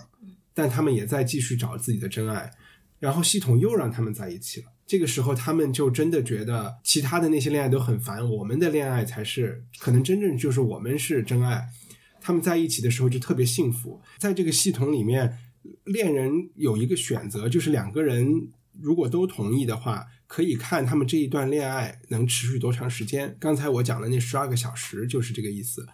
[0.53, 2.51] 但他们也在继续找自己的真爱。
[2.99, 4.67] 然后系统又让他们在一起了。
[4.87, 11.67] 这个时候，他们就真的觉得其他的那些恋爱都很烦，我们的恋爱才是可能真正就是我们是真爱。
[12.21, 14.01] 他们在一起的时候就特别幸福。
[14.17, 15.37] 在这个系统里面，
[15.83, 23.35] 恋人有一个选择，就是两个人如果都同意的话，可以看他们这一段恋爱能持续多长时间。
[23.39, 25.85] 刚才我讲的那十二个小时就是这个意思。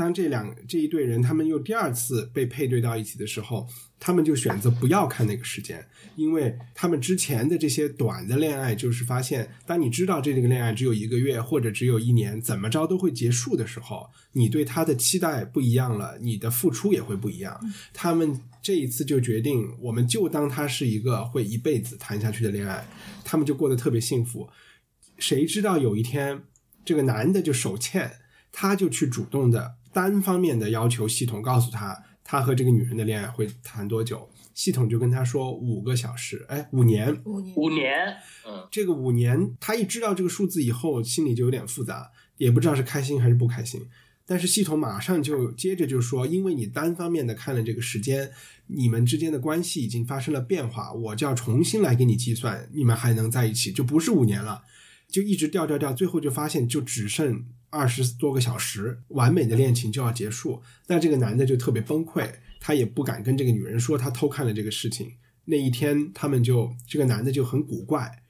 [0.00, 5.86] 当这两这一对人他们又第二次被配对到一起的时候，他们就选择不要看那个时间，
[6.16, 17.60] 因为他们之前的这些短的恋爱，就是发现，当你知道这个恋爱只有一个月或者只有一年，怎么着都会结束的时候，你对他的期待不一样了，你的付出也会不一样。
[17.92, 22.88] 他们这一次就决定，我们就当他是一个会一辈子谈下去的恋爱，
[23.22, 24.48] 他们就过得特别幸福。
[25.18, 26.44] 谁知道有一天，
[26.86, 28.10] 这个男的就手欠，
[28.50, 34.30] 他就去主动的单方面的要求系统告诉他，他和这个女人的恋爱会谈多久。
[34.52, 37.18] 系统就跟他说五个小时，哎，五年。
[37.24, 37.92] 五年，五年，
[38.46, 43.88] 嗯，这个五年，他一知道这个数字以后，心里就有点复杂，也不知道是开心还是不开心。
[44.26, 48.30] 但是系统马上就接着就说，因为你单方面的看了这个时间，
[48.66, 54.62] 你们之间的关系已经发生了变化，我就要重新来给你计算，你们还能在一起，就不是五年了，
[55.08, 60.60] 就一直掉掉掉，最后就发现就只剩二十多个小时，完美的恋情就要结束。
[60.88, 62.28] 那这个男的就特别崩溃，
[62.60, 65.12] 他也不敢跟这个女人说他偷看了这个事情。
[65.46, 68.22] 那一天，他们就这个男的就很古怪，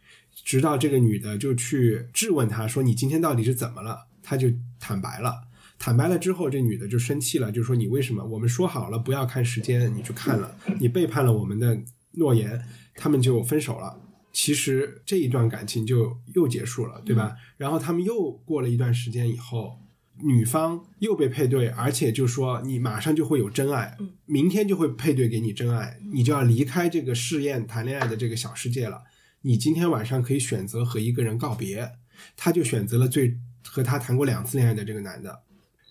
[0.44, 5.48] 直到这个女的就去质问他说：“你今天到底是怎么了？”他就坦白了。
[5.78, 8.24] 坦白了之后，这女的就生气了，就说：“你为什么？
[8.24, 11.78] 我们说好了不要看时间，你去看了，你背叛了我们的
[12.12, 12.62] 诺言。”
[12.94, 13.98] 他们就分手了。
[14.32, 17.36] 其实这一段感情就又结束了，对吧？
[17.56, 19.78] 然后他们又过了一段时间以后，
[20.22, 29.02] 女方又被配对，而且就说你马上就会有真爱，明天就会配对给你真爱，你就要离开这个试验谈恋爱的这个小世界了。
[29.42, 31.92] 你今天晚上可以选择和一个人告别，
[32.36, 35.42] 他就选择了最和他谈过两次恋爱的这个男的。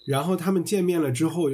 [0.05, 1.49] 然后他们见面了之后，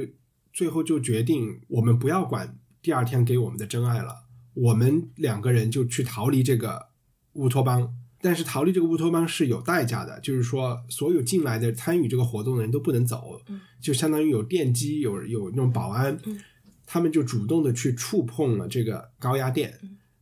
[0.52, 4.25] 最后就决定我们不要管第二天给我们的真爱了，
[4.56, 6.88] 我们两个人就去逃离这个
[7.34, 7.94] 乌托邦。
[8.18, 13.40] 但是逃离这个乌托邦是有代价的，就是说所有进来的参与这个活动的人都不能走，
[13.80, 16.18] 就相当于有电击，有有那种保安，
[16.86, 19.78] 他们就主动的去触碰了这个高压电，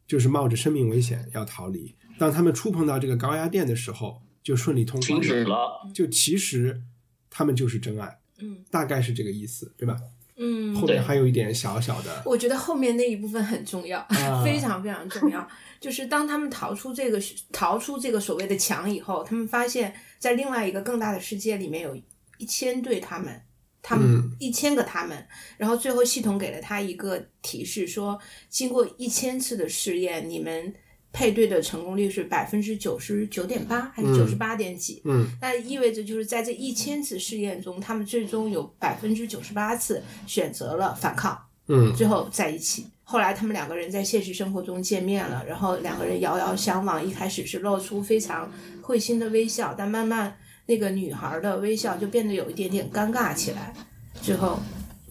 [0.07, 1.95] 就是冒着生命危险要逃离。
[2.19, 5.91] 当他们触碰到这个高压电的时候，就顺利通停关止了。
[5.95, 6.83] 就其实
[7.31, 9.97] 他们就是真爱，嗯大概是这个意思，对吧？
[10.37, 15.47] 嗯，后面还有一点小小的，我觉得后面那一部分很重要，啊 非常非常重要。
[15.81, 17.21] 就是当他们逃出这个
[17.53, 21.97] 逃出这个所谓的墙以后，他们发现，在另外一个更大的世界里面有
[22.39, 23.41] 一千对他们，
[23.83, 25.27] 他们嗯一千个他们。
[25.57, 28.19] 然后最后系统给了他一个提示，说
[28.49, 30.75] 经过一千次的试验，你们
[31.15, 35.01] 配对的成功率是百分之九十九点八还是九十八点几？
[35.05, 41.41] 嗯那意味着就是在这一千次试验中，他们最终有百分之九十八次选择了反抗。
[41.69, 42.87] 嗯最后在一起。
[43.05, 47.07] 后来他们两个人在现实生活中见面了，然后两个人遥遥相望。
[47.07, 48.51] 一开始是露出非常
[48.83, 50.37] 会心的微笑，但慢慢
[50.67, 53.73] 那个女孩的微笑就变得有一点点尴尬起来。
[54.21, 54.59] 最后，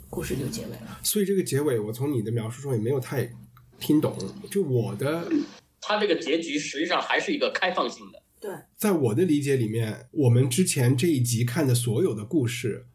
[0.10, 1.00] 故事就结尾了。
[1.04, 3.30] 所以这个结尾我从你的描述中也没有太
[3.80, 4.18] 听懂。
[4.50, 5.28] 就我的，
[5.86, 8.24] 它这个结局实际上还是一个开放性的。
[8.40, 12.88] 对，在我的理解里面，我们之前这一集看的所有的故事，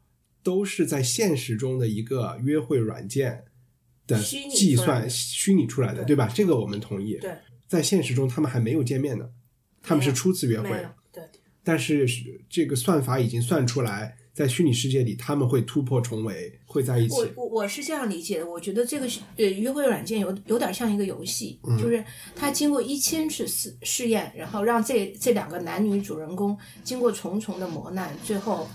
[0.42, 3.44] 都是在现实中的一个约会软件
[4.06, 6.30] 的计算虚拟出来的，对对吧？
[6.34, 7.14] 这个我们同意。
[7.14, 7.32] 对，
[7.66, 9.30] 在现实中他们还没有见面呢，
[9.82, 11.22] 他们是初次约会没有，对，
[11.64, 12.06] 但是
[12.50, 17.16] 这个算法已经算出来，在虚拟世界里他们会突破重围，会在一起。
[17.16, 22.04] 我我我是这样理解的，我觉得这个是呃约会软件有有点像一个游戏，就是
[22.36, 28.68] 它经过一千次试试验，然后让这这两个男女主人公经过重重的磨难，最后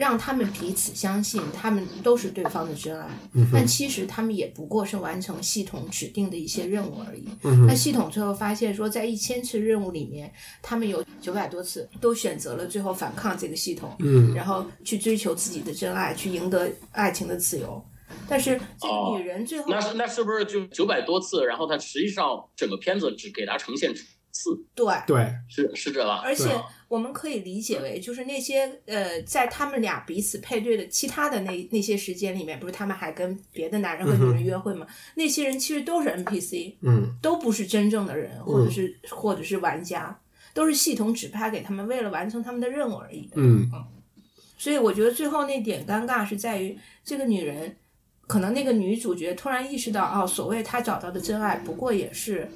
[0.00, 3.06] 让他们彼此相信他们都是对方的真爱。
[3.52, 7.28] 但其实他们也不过是完成系统指定的一些任务而已。
[7.66, 10.32] 那系统最后发现说，在一千次任务里面，
[10.62, 17.84] 他们有九百多次都选择了最后反抗这个系统，嗯然后去追求自己的真爱，去赢得爱情的自由。
[18.26, 21.44] 但是这个女人最后，那是那是不是就九百多次？
[21.44, 23.92] 然后它实际上整个片子只给它呈现
[24.32, 26.22] 次，对，对，是是这吧？
[26.24, 26.54] 而且对
[26.90, 34.84] 我们可以理解为，就是那些呃，在他们俩彼此配对的其他的那那些时间里面，不是他们还跟别的男人和女人约会吗？
[35.14, 37.16] 那些人其实都是 NPC，嗯。
[37.22, 40.20] 都不是真正的人，或者是、或者是玩家，
[40.52, 43.34] 都是系统指派给他们，为了完成他们的任务而已的。
[43.36, 43.70] 嗯。
[44.58, 47.76] 所以我觉得最后那点尴尬是在于这个女人，
[48.26, 52.50] 可能那个女主角突然意识到，哦，所谓她找到的真爱，不过也是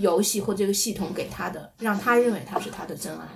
[0.00, 3.26] 游戏或这个系统给他的，让他认为他是他的真爱。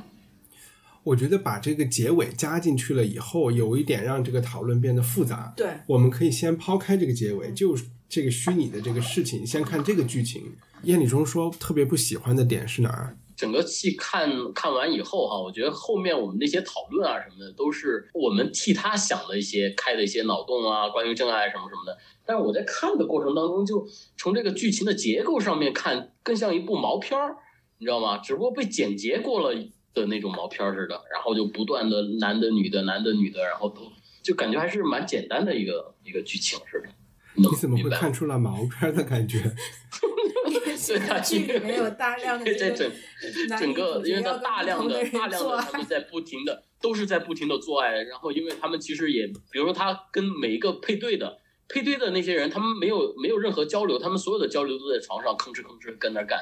[1.04, 5.52] 我觉得把这个结尾加进去了以后，有一点让这个讨论变得复杂。
[5.56, 7.76] 对，我们可以先抛开这个结尾，就
[8.08, 10.54] 这个虚拟的这个事情，先看这个剧情。
[10.84, 13.16] 燕礼中说特别不喜欢的点是哪儿？
[13.43, 21.99] 整个戏看看完以后哈，我觉得后面我们那些讨论啊什么的，都是我们替他想的一些开的一些脑洞啊，关于真爱什么什么的。
[22.24, 23.84] 但是我在看的过程当中，就
[24.16, 27.36] 从这个剧情的结构上面看，更像一部毛片儿，
[27.78, 28.18] 你知道吗？
[28.18, 29.61] 只不过被剪辑过了
[29.93, 33.90] 的那种毛片儿似的，然后就不断的男的女的男的女的，然后都
[34.22, 36.88] 就感觉还是蛮简单的一个一个剧情似的。
[37.35, 39.39] 你你怎么会看出了毛片的感觉？
[40.85, 42.91] 这个剧里面有大量的在整
[43.59, 56.41] 整个因为他大量的大量的他们在不停的都是在不停的做爱，然后因为他们其实也，比如说他跟每一个配对的配对的那些人，他们没有没有任何交流，他们所有的交流都在床上吭哧吭哧跟那儿干。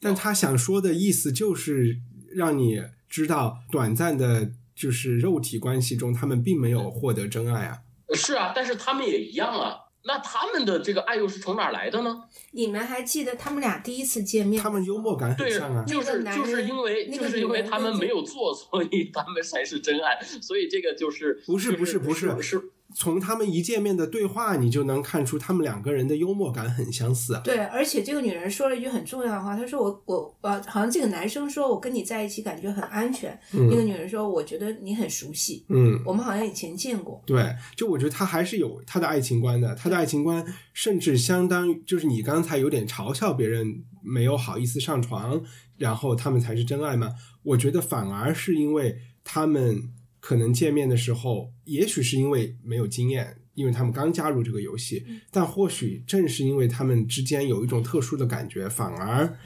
[0.00, 1.98] 但他想说的意思就是
[2.34, 7.78] 让你知道，短暂的就是肉体关系中，他们并没有获得真爱啊。
[8.14, 9.76] 是啊，但是他们也一样啊。
[10.06, 12.22] 那他们的这个爱又是从哪儿来的呢？
[12.52, 14.62] 你们还记得他们俩第一次见面？
[14.62, 15.84] 他们幽默感很对像啊，。
[15.84, 20.18] 就是就是因为就是因为他们没有做，所以他们才是真爱。
[20.40, 27.40] 所以这个就是不是就是不是不是是从他们一见面的对话，你就能看出他们两个人的幽默感很相似啊。
[27.44, 37.22] 对，而且这个女人说了一句很重要的话，她说我我呃，好像这个男生说我跟你在一起感觉很安全，那个女人说我觉得你很熟悉，嗯，我们好像以前见过。
[37.26, 45.42] 对，就我觉得他还是有他的爱情观的，他的爱情观甚至相当于就是你刚才有点嘲笑别人没有好意思上床，
[45.76, 47.12] 然后他们才是真爱嘛？
[47.42, 49.90] 我觉得反而是因为他们
[50.26, 59.38] 可能见面的时候，也许是因为没有经验，因为他们刚加入这个游戏，但或许正是因为他们之间有一种特殊的感觉，反而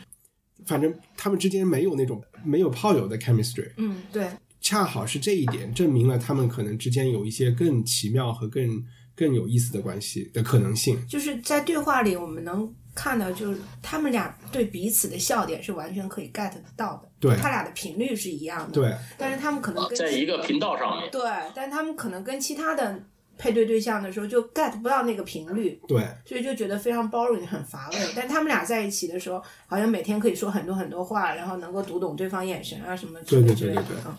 [0.65, 4.27] 反正他们之间没有那种没有炮友的 chemistry，嗯，对，
[4.63, 8.83] 恰好是这一点证明了他们可能之间有一些更奇妙和更
[9.21, 10.99] 更有意思的关系的可能性。
[11.07, 21.11] 就是在对话里我们能看到，就是他们俩对彼此的笑点是完全可以 get 得到的，对他俩的频率是一样的，对，但是他们可能跟在一个频道上面。
[21.11, 21.23] 对，
[21.55, 22.99] 但是他们可能跟其他的
[23.37, 27.99] 配对对象的时候就 get 不到那个频率，对，所以就觉得非常 boring 很乏味。
[28.17, 34.17] 但他们俩在一起的时候，好像每天可以说很多很多话，然后能够读懂对方眼神啊什么之类的对对对嗯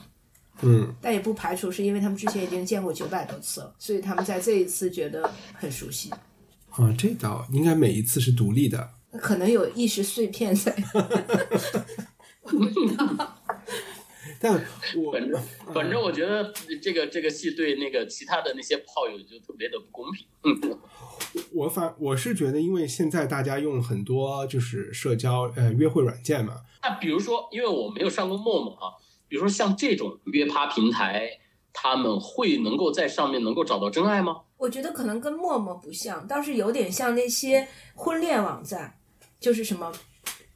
[0.62, 6.10] 嗯，但也不排除是因为他们之前已经见过九百多次了，所以他们在这一次觉得很熟悉。
[6.70, 8.92] 啊，这倒应该每一次是独立的。
[9.20, 10.74] 可能有意识碎片在，
[14.40, 14.54] 但
[14.96, 15.42] 我反正
[15.74, 20.26] 反正我觉得这个这个戏对那个其他的那些炮友就特别的不公平。
[20.44, 20.80] 嗯，
[21.54, 28.96] 我反我是觉得，因为现在大家用很多就是社交呃约会软件嘛，那比如说，因为我没有上过陌陌啊，
[29.32, 31.40] 比如说像这种约趴平台，
[31.72, 34.42] 他们会能够在上面能够找到真爱吗？
[34.58, 37.66] 我觉得可能跟陌陌不像，倒是有点像那些
[37.96, 38.94] 婚恋网站，
[39.40, 39.90] 就是什么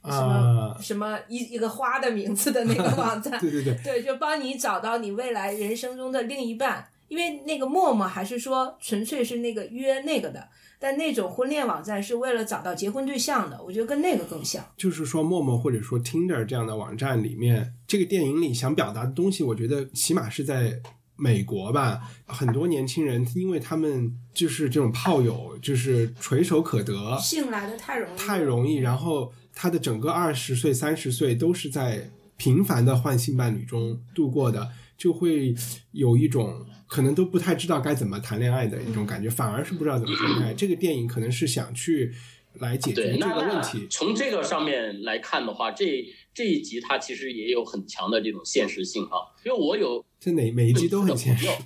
[0.03, 6.86] 什么、啊，什么一一个花的名字的那个网站， 对对对，对，就帮你找到你未来人生中的另一半。
[7.08, 10.47] 因为那个陌陌还是说纯粹是那个约那个的，
[10.80, 14.64] 但那种婚恋网站是为了找到结婚对象的，我觉得跟那个更像。
[14.78, 20.82] 就是说陌陌或者说 Tinder 这样的网站里面，这个电影里想表达的东西，我觉得起码是在
[21.16, 35.53] 美国吧，很多年轻人因为他们就是这种炮友，就是垂手可得，性来的太容易，太容易，然后他的整个二十岁、三十岁都是在频繁的换性伴侣中度过的，就会
[35.91, 40.53] 有一种可能都不太知道该怎么谈恋爱的一种感觉，反而是不知道怎么谈恋爱。
[40.53, 42.13] 这个电影可能是想去
[42.59, 43.87] 来解决，这个问题。
[43.89, 51.65] 从这个上面来看的话，这这一集它其实也有很强的这种现实性哈，因为我有这哪每一集都很现实摄影师的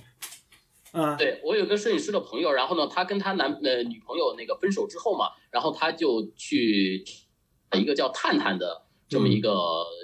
[1.06, 7.04] 啊，对我有个摄影师的朋友，然后呢，他跟他男呃女朋友那个分手之后嘛，然后他就去
[7.78, 9.50] 一个叫探探的这么一个、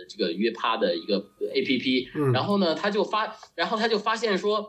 [0.08, 2.32] 这个约趴的一个 A P P，、嗯。
[2.32, 4.68] 然后呢，他就发，然后他就发现说，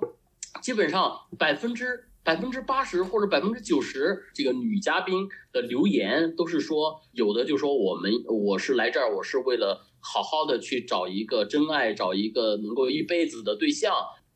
[0.61, 13.93] 基本上百分之百分之八十或者百分之九十这个女嘉宾的留言都是说，有的就说我们我是来这儿，我是为了好好的去找一个真爱，找一个能够一辈子的对象。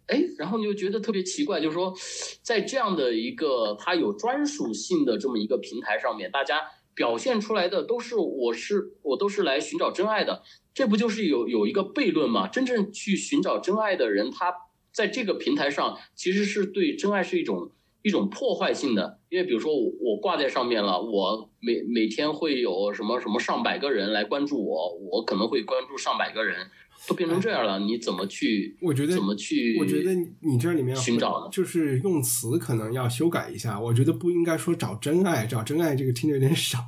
[0.08, 1.94] 哎，然后你就觉得特别奇怪，就是说，
[2.42, 6.60] 在这样的一个它有专属性的这么一个平台上面，大家
[6.94, 12.48] 表现出来的都是我是我都是来寻找真爱的，这不就是有有一个悖论吗？
[12.48, 14.54] 真正去寻找真爱的人，他
[14.92, 17.72] 在这个平台上其实是对真爱是一种
[18.02, 26.70] 一种破坏性的，因为比如说我我挂在上面了，我每每天会有什么什么上百个人来关注我，我可能会关注上百个人，
[27.08, 28.78] 都变成这样了，你怎么去？
[28.82, 29.78] 我觉得怎么去？
[29.80, 33.80] 我觉得你这里面寻找呢就是用词可能要修改一下。
[33.80, 36.80] 我觉得不应该说找真爱，找真爱这个听着有点傻。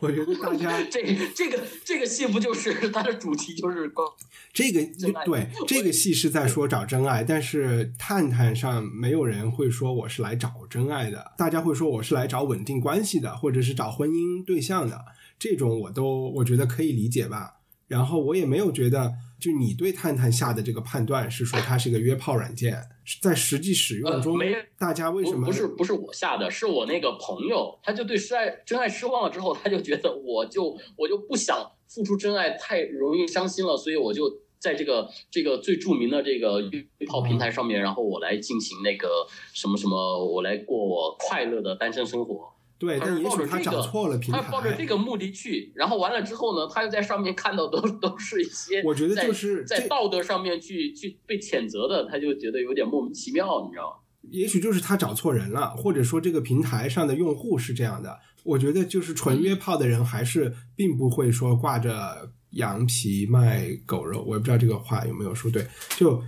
[0.00, 1.02] 我觉得大家这
[1.34, 4.06] 这个这个戏不就是它的主题就是光
[4.54, 4.80] 这个
[5.24, 15.04] 对这个戏是在说找真爱，但是探探上没有人会说我是来找真爱的，大家会说我是来找稳定关系的，或者是找婚姻对象的，
[15.38, 17.54] 这种我都我觉得可以理解吧。
[17.88, 22.82] 然后我也没有觉得，就你对探探下的这个判断是说它是一个约炮软件，
[23.22, 34.28] 在实际使用中呃没，大家为什么不不是不是我下的，是我那个朋友，他就对失爱真爱失望了之后，他就觉得我就我就不想付出真爱，太容易伤心了，所以我就
[34.58, 42.52] 在这个这个最著名的这个约炮平台上面，然后我来进行那个什么什么，我来过我快乐的单身生活。
[42.78, 44.88] 对，但也许他抱着这个找错了平他抱着这。
[44.88, 53.96] 个目的去，然后完了之后呢，他又在上面看到都都是一些我觉得就是在道德上面去去被谴责的，他就觉得有点莫名其妙，你知道吗？
[54.30, 58.18] 也许就是他找错人了，或者说这个平台上的用户是这样的。
[58.44, 64.22] 我觉得就是纯约炮的人，还是并不会说挂着羊皮卖狗肉。
[64.22, 65.66] 我也不知道这个话有没有说对，
[65.98, 66.22] 就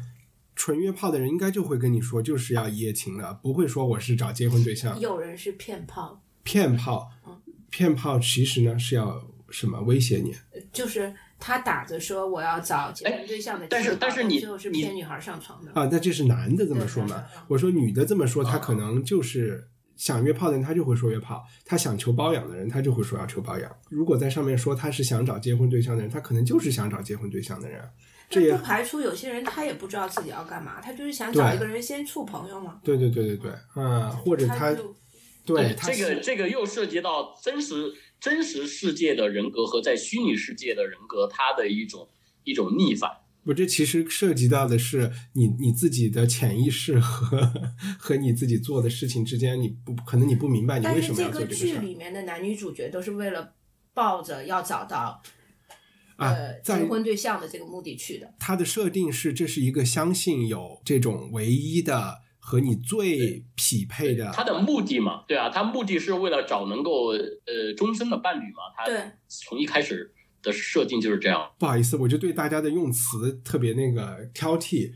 [0.54, 5.00] 纯约炮的人应该就会跟你说，就是要一夜情的，不会说我是找结婚对象。
[5.00, 7.10] 有人是骗炮，骗炮，
[7.70, 10.34] 骗炮其实呢是要什么威胁你？
[10.72, 15.72] 就是他打着说我要找结婚对象的但是旗号但是你最后是骗女孩上床的。
[15.72, 17.24] 啊，那这是男的这么说嘛？
[17.48, 23.70] 我说女的这么说，她哦可能就是想约炮的人，他就会说约炮；他想求包养的人，他就会说要求包养。
[23.88, 27.82] 如果在上面说他是想找结婚对象的人，他可能就是想找结婚对象的人。
[28.30, 32.80] 这也不排除有些人他也不知道自己要干嘛，他就是想找一个人先处朋友嘛。
[32.84, 34.94] 对对对对对，啊，或者他就
[35.56, 42.08] 对他这个这个又涉及到真实真实世界的人格和在虚拟世界的人格，它的一种
[42.44, 43.10] 一种逆反。
[43.42, 47.50] 不，这其实涉及到的是你你自己的潜意识和
[47.98, 53.54] 和你自己做的事情之间，你不可能你不明白你为什么是这个要做这个事儿剧里面的男女主角都是为了
[53.94, 55.22] 抱着要找到
[56.16, 56.60] 啊呃。
[56.60, 58.34] 在结婚对象的这个目的去的。
[58.38, 68.72] 它的设定是这是一个相信有这种唯一的和你最匹配的，他的目的嘛，对啊，他目的是为了找能够呃终身的伴侣嘛。
[68.76, 70.12] 他对从一开始
[70.42, 71.50] 的设定就是这样。
[71.58, 74.92] 不好意思，我就对大家的用词特别那个 挑剔。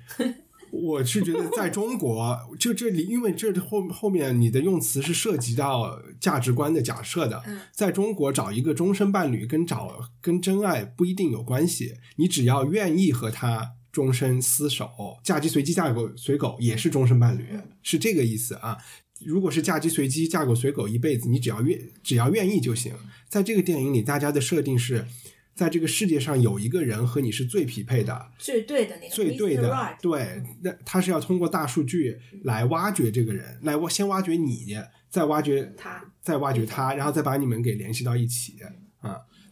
[0.72, 14.90] 我是觉得在中国，就这里，因为这后后面你的用词是涉及到价值观的假设的，嗯在中国找一个终身伴侣跟找跟真爱不一定有关系，你只要愿意和他终身厮守，
[15.22, 17.46] 嫁鸡随鸡嫁狗随狗也是终身伴侣，
[17.82, 18.76] 是这个意思啊。
[19.24, 22.92] 如果是嫁鸡随鸡嫁狗随狗一辈子，你只要愿只要愿意就行。
[23.28, 25.06] 在这个电影里，大家的设定是。
[25.54, 34.76] 在这个世界上有一个人和你是最匹配的、最对的那个，最对的对，那他是要通过大数据来挖掘这个人，来挖先挖掘你，
[35.08, 38.56] 再挖掘他，再挖掘他，然后再把你们给联系到一起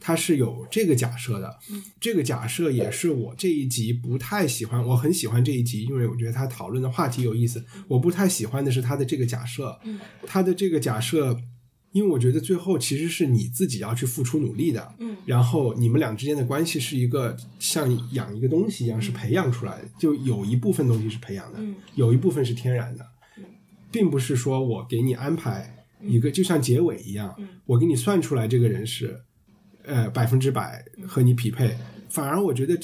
[0.02, 0.04] 啊。
[0.04, 1.58] 他是有这个假设的，
[2.00, 4.84] 这个假设也是我这一集不太喜欢。
[4.84, 7.64] 我很喜欢这一集，因为我觉得他讨论的话题有意思。
[7.86, 9.78] 我不太喜欢的是他的这个假设，
[10.26, 11.38] 他的这个假设，
[11.92, 21.76] 因为我觉得最后其实是你自己要去付出努力的，嗯，然后你们俩之间的关系是一个像养一个东西一样是培养出来的，就有一部分东西是培养的，嗯。
[21.94, 23.06] 有一部分是天然的，
[23.90, 27.36] 并不是说我给你安排一个，就像结尾一样，
[27.66, 29.20] 我给你算出来这个人是，
[29.84, 31.76] 呃，百分之百和你匹配，
[32.08, 32.78] 反而我觉得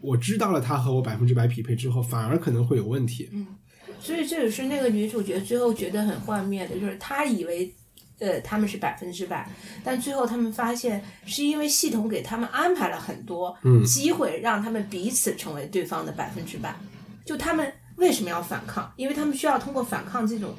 [0.00, 3.28] 我知道了他和我百分之百匹配之后，反而可能会有问题。
[3.32, 3.46] 嗯
[4.00, 7.72] 所以这也是那个女主角最后觉得很幻灭的，就是她以为。
[8.18, 9.50] 呃，他们是百分之百，
[9.82, 16.72] 但最后他们发现是因为系统给他们安排了很多嗯机会，让他们彼此成为对方的百分之百。
[17.24, 18.92] 就他们为什么要反抗？
[18.94, 20.54] 因为他们需要通过反抗这种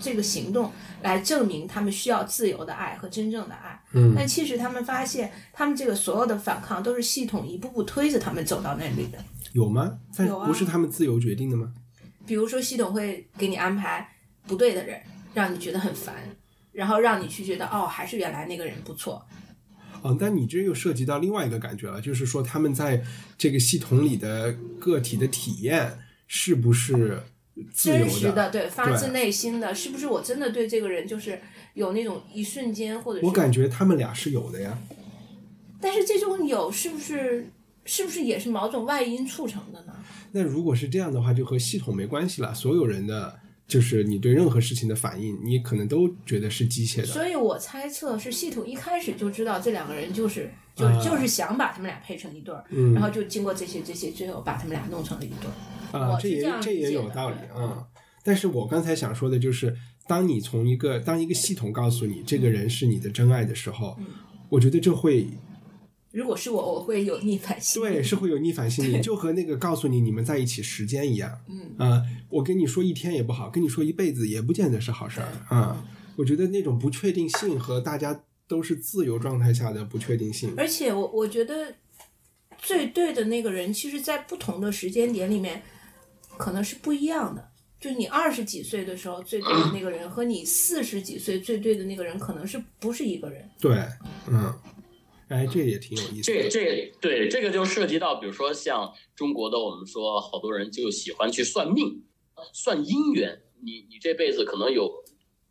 [0.00, 0.72] 这个行动
[1.02, 3.80] 来证明他们需要自由的爱和真正的爱。
[3.92, 9.18] 嗯但其实他们发现，他们这个所有的反抗都是系统一步步推着他们走到那里的。
[9.52, 9.98] 有吗？
[10.16, 11.72] 但有啊不是他们自由决定的吗？
[12.26, 14.08] 比如说，系统会给你安排
[14.46, 15.00] 不对的人，
[15.34, 16.14] 让你觉得很烦，
[16.70, 19.26] 然后让你去觉得哦，还是原来那个人不错。
[20.02, 23.02] 哦，但你这又涉及到另外一个感觉了，就是说他们在
[23.36, 25.98] 这个系统里的个体的体验
[26.28, 27.20] 是不是
[27.74, 31.40] 真实的，对对，发自内心的，是不是我真的对这个人就是
[31.74, 34.78] 有那种一瞬间，或者是我感觉他们俩是有的呀。
[35.80, 37.50] 但是这种有是不是
[37.84, 39.94] 是不是也是某种外因促成的呢？
[40.32, 42.54] 那如果是这样的话，就和系统没关系了。
[42.54, 47.06] 所有人的就是你对任何事情的反应，你可能都觉得是机械的。
[47.06, 55.54] 所以我猜测是系统一开始就知道这两个人就是就、啊就是想把他们俩配成一对儿，嗯然后就经过这些这些，最后把他们俩弄成了一对儿。
[55.92, 57.86] 啊，这也这也有道理啊。
[58.22, 59.76] 但是我刚才想说的就是，
[60.06, 64.06] 当你从一个当一个系统告诉你这个人是你的真爱的时候，嗯
[64.50, 65.28] 我觉得这会
[66.10, 67.86] 如果是我，我会有逆反心理。
[67.86, 71.40] 对是会有逆反心理，就和那个告诉你你们在一起时间一样。
[71.48, 75.86] 嗯啊，我跟你说一天也不好，跟你说一辈子也不见得是好事儿啊。
[76.16, 81.74] 我觉得那种不确定性和大家都是自由状态下的不确定性，而且我我觉得
[82.58, 85.62] 最对的那个人，其实在不同的时间点里面，
[86.40, 87.50] 可能是不一样的。
[87.78, 93.48] 就是你二十几岁的时候最对的那个人，和你四十几岁最对的那个人，可能是不是一个人？
[93.58, 93.72] 对，
[94.28, 94.52] 嗯，
[95.28, 96.48] 哎，这也挺有意思这。
[96.48, 102.04] 这对这个就涉及到，比如说像中国的，我们说好多人就喜欢去算命、
[102.52, 103.40] 算姻缘。
[103.62, 105.02] 你你这辈子可能有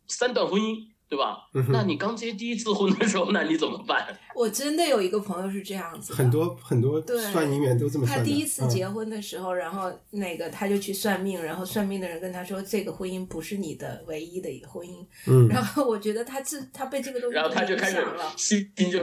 [0.06, 1.38] 三段婚姻，对吧？
[1.54, 4.06] 嗯那你刚结第一次婚的时候，那你怎么办？
[4.36, 8.18] 我真的有一个朋友是这样子的，很多很多对算姻缘都这么算。
[8.20, 15.04] 他第一次嗯结婚的时候，然后那个他就去算命，然后算命的人跟他说，这个婚姻不是你的唯一的一个婚姻。
[15.26, 18.06] 嗯， 然后我觉得他自他被这个东西然后他就开始
[18.36, 19.00] 心就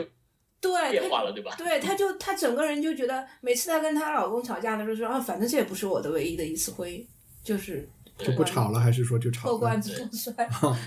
[0.60, 1.54] 对变化了，对吧？
[1.58, 7.06] 对，她就他整个人就觉得，每次她跟她老公吵架的时候说啊，反正这也不是我的唯一的一次婚姻，
[7.44, 7.88] 就是
[8.18, 9.52] 就不吵了，还是说就吵了？
[9.52, 10.50] 破罐子破摔。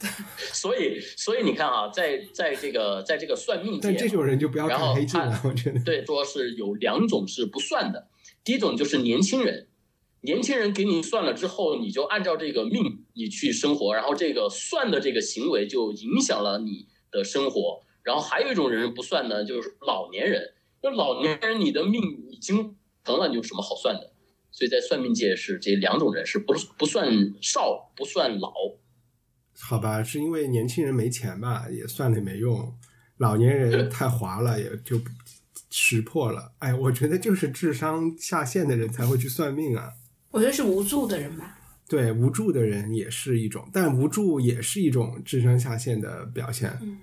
[0.52, 5.80] 所以，所以你看啊，在在这个在这个算命界，但这种人就不要然后看黑镜了，我觉得。
[5.80, 8.08] 对，说是有两种是不算的。
[8.44, 9.66] 第一种就是年轻人，
[10.20, 17.80] 年轻人给你算了之后，你就按照这个命你去生活，然后这个算的这个行为就影响了你的生活。
[18.02, 20.52] 然后还有一种人不算呢，就是老年人，
[20.82, 24.12] 就老年人你的命已经成了，你有什么好算的？
[24.56, 27.10] 所以在算命界是这两种人，是不不算
[27.42, 28.52] 少，不算老。
[29.58, 32.72] 好吧，是因为年轻人没钱吧，也算了也没用；
[33.16, 35.00] 老年人 太滑了，也就
[35.70, 36.52] 识破了。
[36.60, 39.90] 哎，我觉得就是智商下线的人才会去算命啊。
[40.30, 41.58] 我觉得是无助的人吧。
[41.88, 46.78] 对，无助的人也是一种，但无助也是一种智商下线的表现。
[46.80, 46.98] 嗯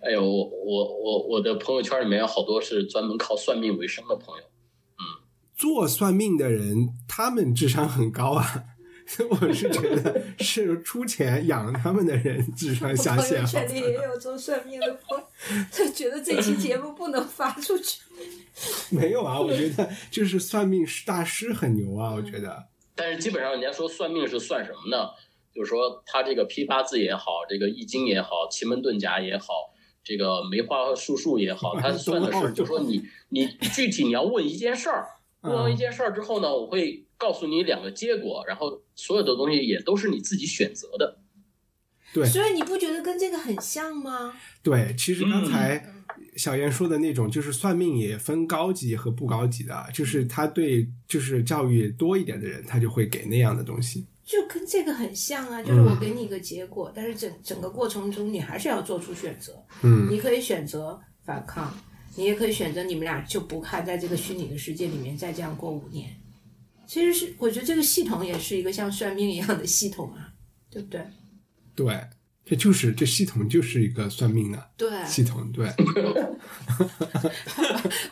[0.00, 4.44] 哎呦，我我我我的朋友圈里面有好多是专门靠算命为生的朋友。
[5.64, 8.64] 做算命的人，他们智商很高啊。
[9.30, 13.46] 我是觉得是出钱养他们的人智商下 朋友线。
[13.46, 15.24] 圈里也有做算命的朋友，
[15.72, 18.02] 就觉得这期节目不能发出去。
[18.94, 22.62] 没有啊，我觉得就是算命大师很牛啊，我觉得。
[22.94, 25.08] 但是基本上人家说算命是算什么呢？
[25.54, 29.46] 就是说他这个批八字也好，这个易经也好，奇门遁甲也好，
[30.04, 35.08] 这个梅花术数也好，他算的是，就说你你具体你要问一件事儿，
[35.44, 41.20] 问完一件事儿之后呢，我会告诉你两个结果，然后所有的东西也都是你自己选择的。
[42.12, 44.32] 对所以你不觉得跟这个很像吗？
[44.62, 46.04] 对，其实刚才嗯
[46.36, 54.06] 小燕说的那种，就是算命也分高级和不高级的，就是他对就是教育多一点的人，他就会给那样的东西。
[54.24, 59.52] 就跟这个很像啊，就是我给你一个结果，但是整整个过程中你还是要做出选择。
[59.82, 61.76] 嗯，你可以选择反抗，
[62.16, 66.10] 你也可以选择你们俩就不看，在这个虚拟的世界里面再这样过五年。
[66.86, 70.34] 其实是我觉得这个系统也是一个像算命一样的系统啊，
[70.70, 71.00] 对不对？
[71.74, 72.08] 对，
[72.44, 75.64] 这就是这系统就是一个算命的对，系统，对。
[75.78, 76.38] 为什么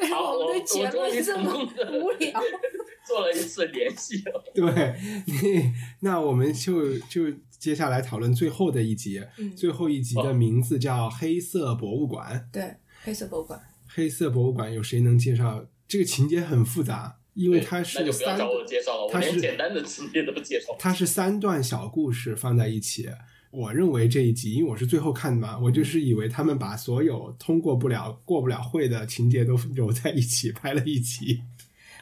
[0.09, 1.55] 好，我我们的节我终于目这么
[2.03, 2.41] 无聊？
[3.07, 4.23] 做了一次联系。
[4.55, 4.97] 对，
[5.27, 12.49] 你那我们就就接下来讨论最后的一集，嗯最后一集的名字叫《黑色博物馆》。
[12.53, 13.61] 对，黑色博物馆。
[13.95, 15.65] 黑色博物馆有谁能介绍？
[15.87, 23.09] 这个情节很复杂，因为它那是三，就不要找我介绍了，我它是连简单的情节都不介绍它是三段小故事放在一起。
[23.51, 31.43] 我认为这一集，因为我是最后看的嘛，我就是以为他们把所有通过不了、过不了会的情节都揉在一起拍了一集。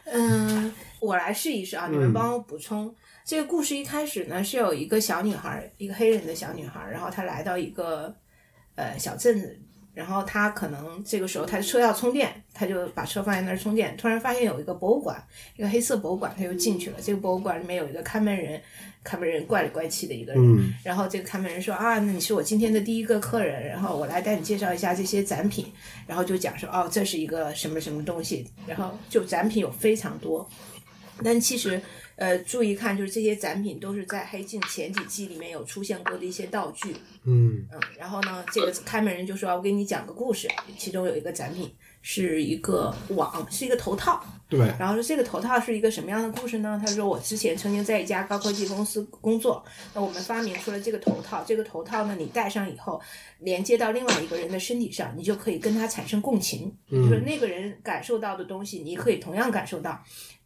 [0.05, 2.95] 嗯，我来试一试啊，你们嗯帮我补充。
[3.25, 8.15] 这个故事一开始呢，是有一个小女孩，一个黑人的小女孩，然后她来到一个
[8.77, 9.61] 呃小镇子，
[10.01, 15.23] 然后他可能这个时候他的车要充电，他就把车放在那儿充电，突然发现有一个博物馆，
[15.57, 16.97] 一个黑色博物馆，他就进去了。
[17.03, 18.59] 这个博物馆里面有一个看门人，
[19.05, 20.73] 看门人怪里怪气的一个人，嗯。
[20.83, 25.71] 然后这个看门人说啊，那你是我今天的第一个客人，然后我来带你介绍一下这些展品，
[26.07, 30.49] 然后就讲说哦，这是一个什么什么东西，然后就展品有非常多，
[31.23, 31.79] 但其实
[32.21, 36.95] 呃注意看，就是这些展品都是在黑镜前几季里面有出现过的一些道具，
[37.25, 44.23] 嗯嗯，然后呢，这个开门人就说：“我给你讲个故事，其中有一个展品是一个网，是一个头套。
[44.51, 46.79] 对，然后说这个头套是一个什么样的故事呢？
[46.85, 49.65] 他说我之前曾经在一家高科技公司工作，
[49.95, 53.01] 那我们发明出了这个头套，这个头套呢，你戴上以后，
[53.39, 59.99] 连接到另外一个人的身体上，你就可以跟他产生共情，就是那个人感受到的东西，你可以同样感受到。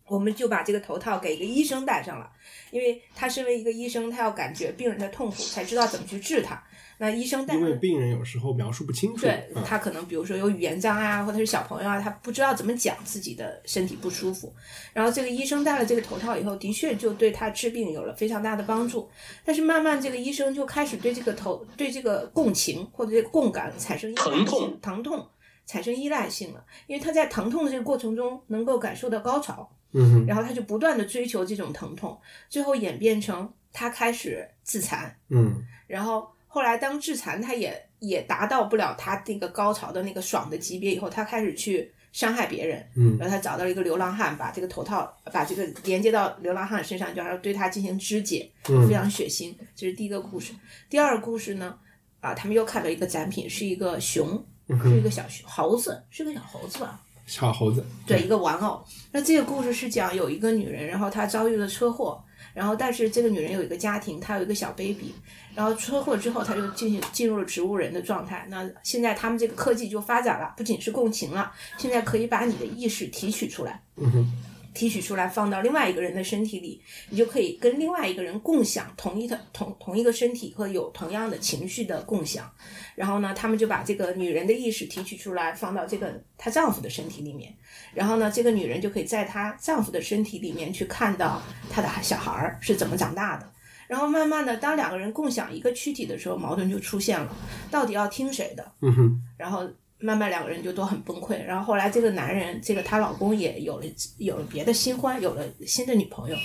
[0.06, 2.30] 我们就把这个头套给一个医生戴上了，
[2.70, 6.62] 因为他身为一个医生，他要感觉病人的痛苦，才知道怎么去治他。
[6.96, 9.22] 那医生戴因为病人有时候描述不清楚。
[9.22, 14.54] 对嗯他可能比如说有语言障碍啊，或者是小朋友啊，他不知道怎么讲自己的身体不舒服。
[14.92, 19.10] 然后这个医生戴了这个头套以后，的确就对他治病有了非常大的帮助。
[19.44, 25.28] 但是慢慢这个医生就开始对这个头对这个共情或者这个共感产生依赖性疼痛疼痛
[25.66, 29.68] 产生依赖性了，因为他在疼痛的这个过程中能够感受到高潮。
[29.94, 49.54] 嗯哼，然后他就不断的追求这种疼痛，最后演变成他开始自残，嗯然后后来当自残他也也达到不了他那个高潮的那个爽的级别以后，他开始去伤害别人，嗯然后他找到了一个流浪汉，把这个头套把这个连接到流浪汉身上，就然后对他进行肢解，嗯非常血腥。
[49.74, 50.52] 这是第一个故事。
[50.88, 51.76] 第二个故事呢，
[52.20, 54.44] 啊，他们又看到一个展品，是一个熊，
[54.82, 57.00] 是一个小熊猴子，是个小猴子吧？
[57.26, 57.84] 小猴子。
[58.06, 58.84] 对，一个玩偶。
[59.12, 62.22] 那这个故事是讲有一个女人，然后她遭遇了车祸，
[62.52, 65.14] 然后但是这个女人有一个家庭，她有一个小 baby，
[65.54, 68.46] 然后车祸之后她就进行进入了植物人的状态。
[68.48, 73.80] 那现在他们这个科技就发展了，不仅是共情了，现在可以把你的意识提取出来。
[73.96, 74.32] 嗯哼，
[74.74, 82.52] 提取出来放到另外一个人的身体里，你就可以跟另外一个人共享同一的同同一个身体和有同样的情绪的共享。
[82.94, 87.54] 然后呢，他们就把这个女人的意识提取出来，放到这个她丈夫的身体里面。
[87.94, 91.40] 然后呢，这个女人就可以在她丈夫的身体里面去看到
[91.70, 93.50] 她的小孩儿是怎么长大的。
[93.86, 97.36] 然后慢慢的，当两个人共享一个躯体的时候，矛盾就出现了，
[97.70, 98.72] 到底要听谁的？
[98.80, 99.68] 嗯哼，然后
[100.04, 101.42] 慢慢两个人就都很崩溃。
[101.44, 103.86] 然后后来这个男人，这个她老公也有了
[104.18, 106.36] 有了别的新欢，有了新的女朋友，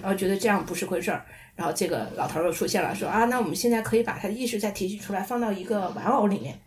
[0.00, 1.24] 然后觉得这样不是回事儿。
[1.54, 6.58] 然后这个老头儿又出现了，说啊，那我们现在可以把他的意识再提取出来，放到一个玩偶里面，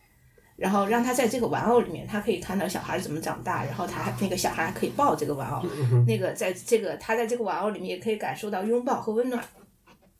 [0.55, 5.65] 然后让他在这个玩偶里面，他可以看到小孩怎么长大，然后他那个小孩还可以抱这个玩偶，
[6.05, 9.43] 那个在这个他在这个玩偶里面也可以感受到拥抱和温暖。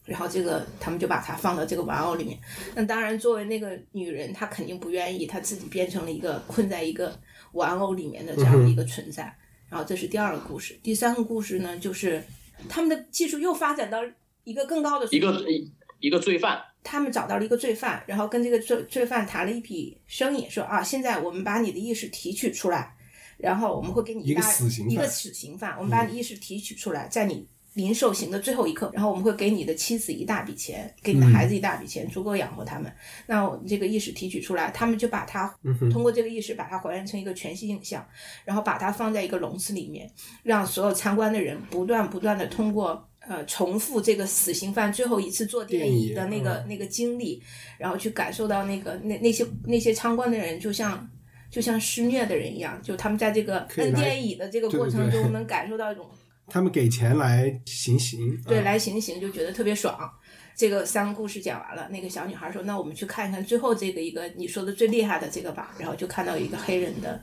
[0.06, 2.40] 然后这个他们就把它放到这个玩偶里面。
[2.76, 7.20] 那当然，作为那个女人，她肯定不愿意，她自己变成了一个困在一个
[7.54, 9.24] 玩偶里面的这样的一个存在。
[9.68, 10.80] 然后这是第二个故事。
[10.84, 12.24] 第三个故事呢，就是
[12.70, 14.00] 他们的技术又发展到
[14.44, 22.96] 一个更高的一个一一个罪犯，他们找到了一个罪犯，然后跟这个罪罪犯谈了一笔生意，说啊，现在我们把你的意识提取出来，
[23.38, 32.92] 然后我们会给你一个大死刑犯一个死刑犯，我们把你意识提取出来，在你临受刑的最后一刻，然后我们会给你的妻子一大笔钱，给你的孩子一大笔钱，足够养活他们。
[33.28, 35.48] 那我们这个意识提取出来，他们就把它
[35.92, 38.06] 通过这个意识把它还原成一个全息影像，
[38.44, 40.12] 然后把它放在一个笼子里面，
[40.44, 43.08] 让所有参观的人不断不断的通过。
[43.28, 47.42] 呃，重复这个死刑犯最后一次坐电椅的那个、嗯那个经历，
[47.80, 51.10] 然后去感受到那个那那些那些参观的人，就像
[51.50, 56.08] 就像施虐的人一样，就他们在这个摁电椅的这个过程中，能感受到一种
[56.48, 60.12] 他们给钱来行刑，对啊来行刑，就觉得特别爽。
[60.56, 67.22] 这个三个故事讲完了，那个小女孩说：“那我们去看一看最后这个一个你说的最厉害的这个吧。”然后就看到一个黑人的，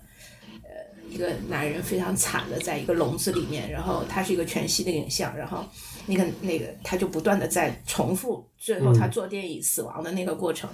[0.62, 0.70] 呃，
[1.08, 5.64] 一个男人非常惨的在一个笼子里面，然后他是一个全息的影像，然后
[6.04, 10.68] 那个那个他就不断的在重复最后他坐电椅死亡的那个过程。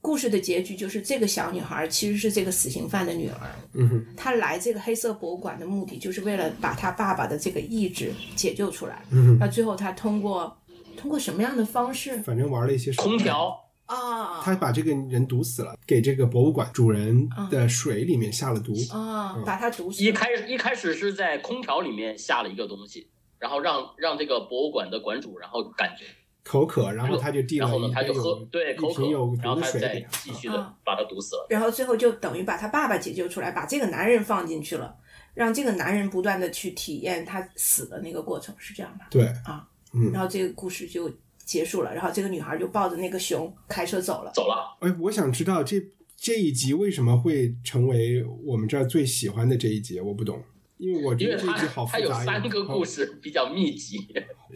[0.00, 3.36] 故事的结局就是这个小女孩其实是这个死刑犯的女儿，
[3.74, 9.02] 嗯哼，她来这个黑色博物馆的目的就是为了把她爸爸的这个意志解救出来。
[9.10, 10.56] 嗯哼，那最后她通过
[10.96, 12.18] 通过什么样的方式？
[12.22, 13.54] 反正玩了一些空调
[13.86, 18.74] 啊她把这个人毒死了，给这个博物馆主人的水里面下了毒。
[18.92, 23.08] 啊，把他毒死一开一开始是在空调里面下了一个东西，
[23.38, 26.04] 然后让让这个博物馆的馆主，然后感觉，
[26.48, 30.08] 口渴，然后他就递然后呢了一就喝对口渴瓶有，然后他再毒的水给他。
[30.22, 31.46] 继续啊的把他毒死了。
[31.50, 34.96] 然后最后就等于把他爸爸解救出来，把这个男人放进去了，
[35.34, 39.06] 让这个男人不断的去体验他死的那个过程，是这样吧？
[39.10, 41.12] 对，啊，嗯然后这个故事就
[41.44, 44.32] 结束了，然后这个女孩就抱着那个熊开车走了。
[44.34, 45.76] 走了，哎，我想知道这
[46.16, 50.00] 这一集为什么会成为我们这儿最喜欢的这一集？
[50.00, 50.42] 我不懂，
[50.78, 52.24] 因为我觉得这一集好复它有杂。
[52.24, 53.98] 三个故事比较密集，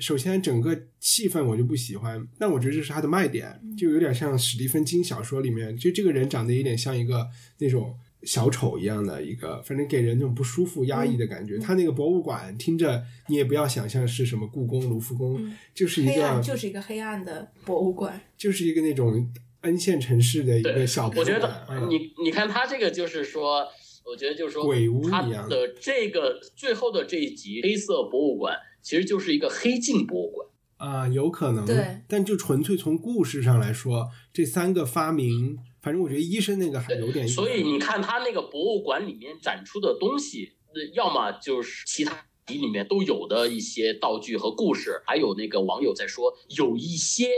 [0.01, 7.29] 首先，整个气氛我就不喜欢，但我觉得这是他的卖点，就有点像史蒂芬金小说里面，就这个人长得有点像一个
[7.59, 11.59] 那种小丑一样的一个，反正给人那种不舒服、压抑的感觉。
[11.59, 19.29] 他那个博物馆听着，你也不要想象是什么故宫、卢浮宫，就是一黑暗个就是一个黑暗的博物馆，就是一个那种
[19.61, 21.37] N 线城市的一个小博物馆。
[21.37, 23.67] 我觉得嗯你你看他这个就是说，
[24.05, 30.49] 我觉得就是说鬼屋他一样的这个最后的这一集黑色博物馆其实就是一个黑镜博物馆。
[30.77, 37.37] 啊、有可能，对但就纯粹从故事上来说，这三个发明，反正我觉得医生那个还有点意思。
[37.37, 47.29] 所以你看他那个博物馆里面展出的东西，呃要么就是其他集里面都有的一些道具和故事，还有那个网友在说，有一些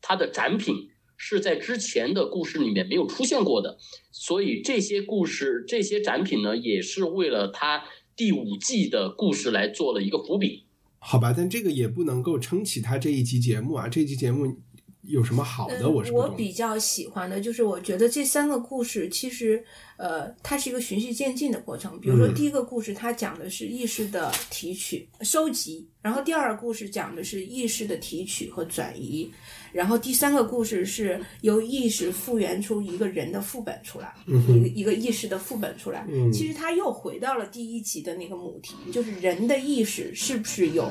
[0.00, 3.76] 他的展品是在之前的故事里面没有出现过的，
[4.10, 7.84] 所以这些故事、这些展品呢，也是为了他
[8.16, 10.63] 第五季的故事来做了一个伏笔。
[11.06, 13.86] 好吧，但这个也不能够撑起他这一集节目啊。
[13.86, 14.56] 这一集节目
[15.02, 15.82] 有什么好的？
[15.82, 16.10] 嗯我是。
[16.10, 19.62] 我比较喜欢的就是，我觉得这三个故事其实，
[19.98, 22.00] 呃，它是一个循序渐进的过程。
[22.00, 29.30] 比如说，嗯第一个故事它讲的是意识的提取、收集，然后第二个故事讲的是意识的提取和转移，
[29.74, 36.06] 然后第三个故事是由意识复原出一个人的副本出来，一个一个意识的副本出来。
[36.08, 40.84] 嗯其实他又回到了第一集的那个母题，就是人的意识是不是有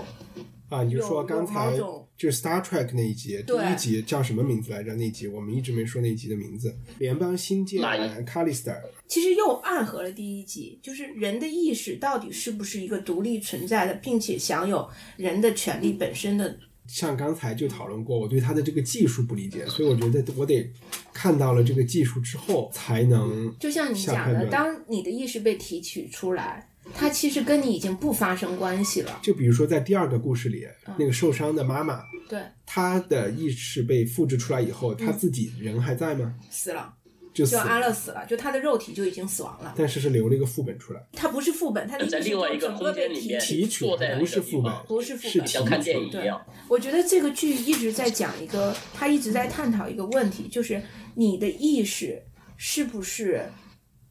[0.69, 1.75] 啊，你就说刚才
[2.17, 4.93] 就是 Star Trek 那一集，第一集叫什么名字来着？
[4.95, 8.77] 那一集我们一直没说那一集的名字，联邦新舰哪一 Callister。
[9.07, 16.57] 其实又暗合了第一集，就是人的意识到底是不是一个独立存在的，并且享有人的权利本身的
[16.87, 20.71] 像刚才就讨论过，我对他的这个技术不理解，所以我觉得我得
[21.13, 29.19] 看到了这个技术之后才能就像你讲的，当你的意识被提取出来，它其实跟你已经不发生关系了。
[29.23, 36.35] 就比如说在第二个故事里，嗯那个受伤的妈妈，对，她的意识被复制出来以后，她自己人还在吗？
[36.49, 36.93] 死了，
[37.33, 39.73] 就安，乐死了，就他的肉体就已经死亡了。
[39.75, 41.03] 但是是留了一个副本出来。
[41.13, 46.45] 他不是副本，他的意识在另外一个就整个被空间里面提取提取坐在那个不是副本，不是副本是像看电影一样。
[46.67, 50.81] 我觉得这个剧一直在讲一个，他一直在探讨一个问题，就是
[51.15, 52.21] 你的意识
[52.55, 53.49] 是不是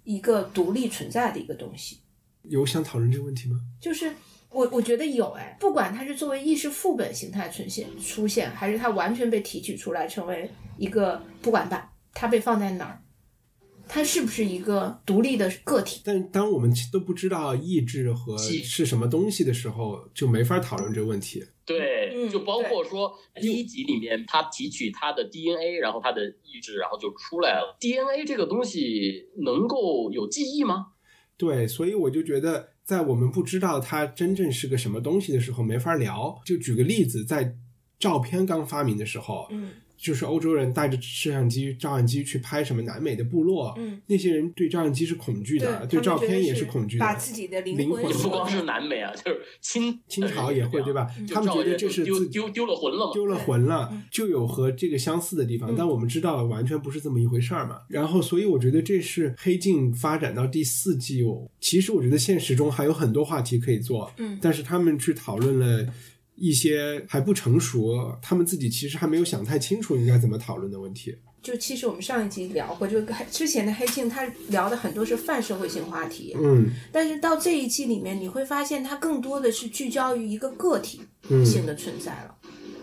[0.04, 2.00] 一个独立存在的一个东西？
[2.42, 3.60] 有想讨论这个问题吗？
[3.80, 4.12] 就是
[4.50, 13.00] 我我觉得有哎，不管它是作为意识副本形态出现出现，还是它完全被提取出来成为一个不管把它被放在哪儿，
[13.88, 16.00] 它是不是一个独立的个体？
[16.04, 21.44] 但当我们都不知道意志和是什么东西的时候，就没法讨论这个问题。
[21.64, 27.76] 对，嗯就包括说第一集里面，他提取他的 DNA，然后他的意志，然后就出来了。
[27.78, 30.88] DNA 这个东西能够有记忆吗？
[31.36, 36.40] 对，所以我就觉得，在我们不知道它真正是个什么东西的时候，没法聊。
[36.44, 37.56] 就举个例子，在
[37.98, 39.70] 照片刚发明的时候，嗯
[40.02, 47.04] 就是欧洲人带着摄像机、照相机去拍什么南美的部落，嗯，那些人对照相机是恐惧的，对照片也是恐惧的。
[47.04, 51.06] 把自己的灵魂不光是南美啊，就是清清朝也会对吧？
[51.24, 53.12] 就他们觉得这是自己丢丢丢了魂了嘛。
[53.12, 57.78] 丢了魂了，就有和这个相似的地方，嗯但我们知道完全不是这么一回事儿嘛。
[57.88, 65.86] 然后，所以我觉得这是黑镜发展到第四季，哦其实我觉得现实中还有很多话题可以做，嗯但是他们去讨论了。
[66.42, 71.14] 一些还不成熟，他们自己其实还没有想太清楚应该怎么讨论的问题。
[71.40, 73.00] 就其实我们上一集聊过，就
[73.30, 81.00] 之前的黑镜，他聊的很多是泛社会性话题，嗯但是到这一季里面，你会发现它更多的是聚焦于一个个体
[81.30, 82.34] 嗯性的存在了，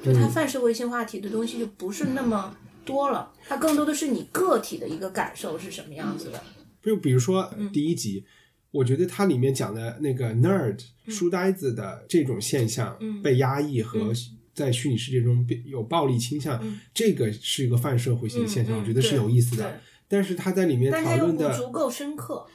[0.06, 2.56] 就它泛社会性话题的东西就不是那么
[2.86, 6.42] 多了，它更多的是你个体的一个感受是什么样子的。
[6.82, 8.24] 就比如说嗯第一集，
[8.72, 13.22] 我觉得它里面讲的那个 nerd 书呆子的这种现象，嗯。
[13.22, 14.16] 被压抑和嗯。
[14.54, 16.80] 在虚拟世界中被有暴力倾向，嗯。
[16.94, 19.80] 这个是一个泛社会性现象，我觉得是有意思的。
[20.08, 22.46] 但是他在里面讨论的，足够深刻，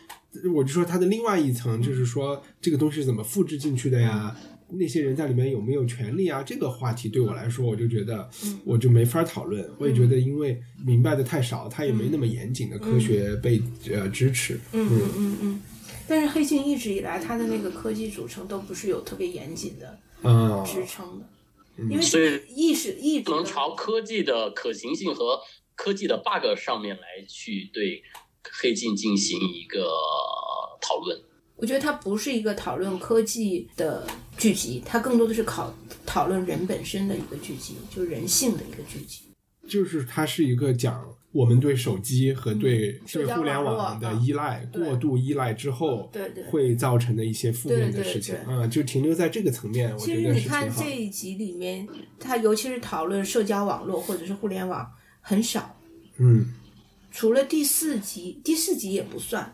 [0.55, 4.37] 我就说他的另外一层，嗯就是说这个东西是怎么复制进去的呀？
[4.71, 6.43] 那些人在里面有没有权利啊？
[6.43, 8.59] 这个话题对我来说，我就觉得嗯。
[8.65, 9.65] 我就没法讨论。
[9.79, 13.63] 我也觉得，因为明白的太少，他也没那么严谨的科学被
[13.93, 14.59] 呃支持。
[14.73, 14.89] 嗯。
[14.91, 15.61] 嗯嗯嗯。
[16.07, 21.27] 但是黑镜一直以来，它的那个科技组成都不是有特别严谨的啊，支撑的，
[21.91, 25.41] 因为所以意识一直不能朝科技的可行性和
[25.75, 28.03] 科技的 bug 上面来去对
[28.61, 29.89] 黑镜进行一个
[30.81, 31.19] 讨论。
[31.57, 34.07] 我觉得它不是一个讨论科技的
[34.37, 35.73] 剧集，它更多的是考
[36.05, 39.21] 讨论人本身的一个剧集，就是人性的一个剧集。
[39.67, 41.03] 就是它是一个讲
[41.35, 44.85] 我们对手机和对嗯对互联网网的依赖、对。
[44.85, 46.45] 过度依赖之后，对对。
[46.45, 48.55] 会造成的一些负面的事情对。
[48.55, 50.71] 啊，就停留在这个层面，我其觉得实你看。
[50.73, 51.87] 这一集里面，
[52.21, 54.89] 它尤其是讨论社交网络或者是互联网
[55.21, 55.77] 很少，
[56.19, 56.47] 嗯，
[57.11, 59.53] 除了第四集，第四集也不算，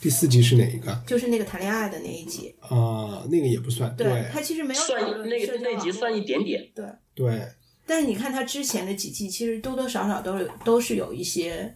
[0.00, 0.98] 第四集是哪一个？
[1.06, 3.22] 就是那个谈恋爱的那一集，啊？
[3.30, 6.86] 那个也不算，对，它其实没有讨算论那那集算一点点，对。
[7.14, 7.46] 对，
[7.86, 11.74] 但是你看他之前的几季，其实多多少少都有都是有一些，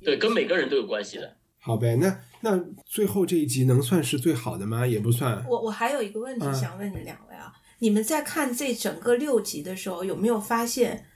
[0.00, 1.36] 对，跟每个人都有关系的。
[1.58, 1.96] 好呗。
[1.96, 4.86] 那那最后这一集能算是最好的吗？
[4.86, 5.44] 也不算。
[5.48, 11.06] 我我还有一个问题嗯想问你两位啊，你们在看这整个六集的时候，有没有发现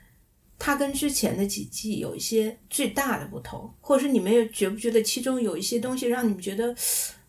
[0.59, 6.75] 它跟之前的几季有一些最大的不同，或者是你们也觉不觉得其中有一些东西让你们觉得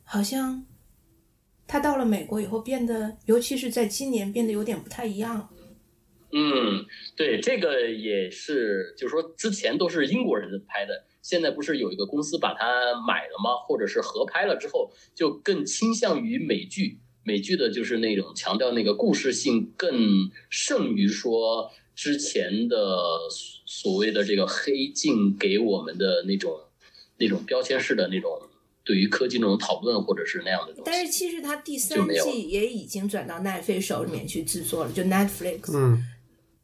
[0.04, 0.66] 好像
[1.68, 5.48] 他到了美国以后变得，尤其是在今年变得有点不太一样。
[6.34, 6.86] 嗯，
[7.16, 12.66] 对，这个也是，就是说之前都是英国人拍的，现在不是有一个公司把它
[13.06, 13.56] 买了吗？
[13.68, 17.00] 或者是合拍了之后，就更倾向于美剧。
[17.24, 22.98] 美剧的就是那种强调那个故事性更胜于说之前的
[23.64, 26.60] 所谓的这个黑镜给我们的那种
[27.18, 28.42] 那种标签式的那种
[28.84, 30.82] 对于科技那种讨论或者是那样的东西。
[30.84, 35.78] 但是其实它第三季也已经转到奈飞手里面去制作了，就 Netflix。
[35.78, 36.04] 嗯，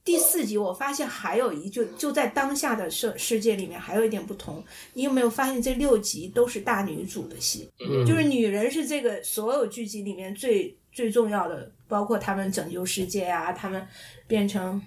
[0.08, 4.64] 第四集我发现还有一就就在当下的世世界里面还有一点不同，
[4.94, 7.70] 你有没有发现这六集都是大女主的戏？
[7.82, 13.86] 嗯就是女人是这个所有剧集里面最最重要的，包括她们拯救世界啊，她们
[14.28, 14.82] 变成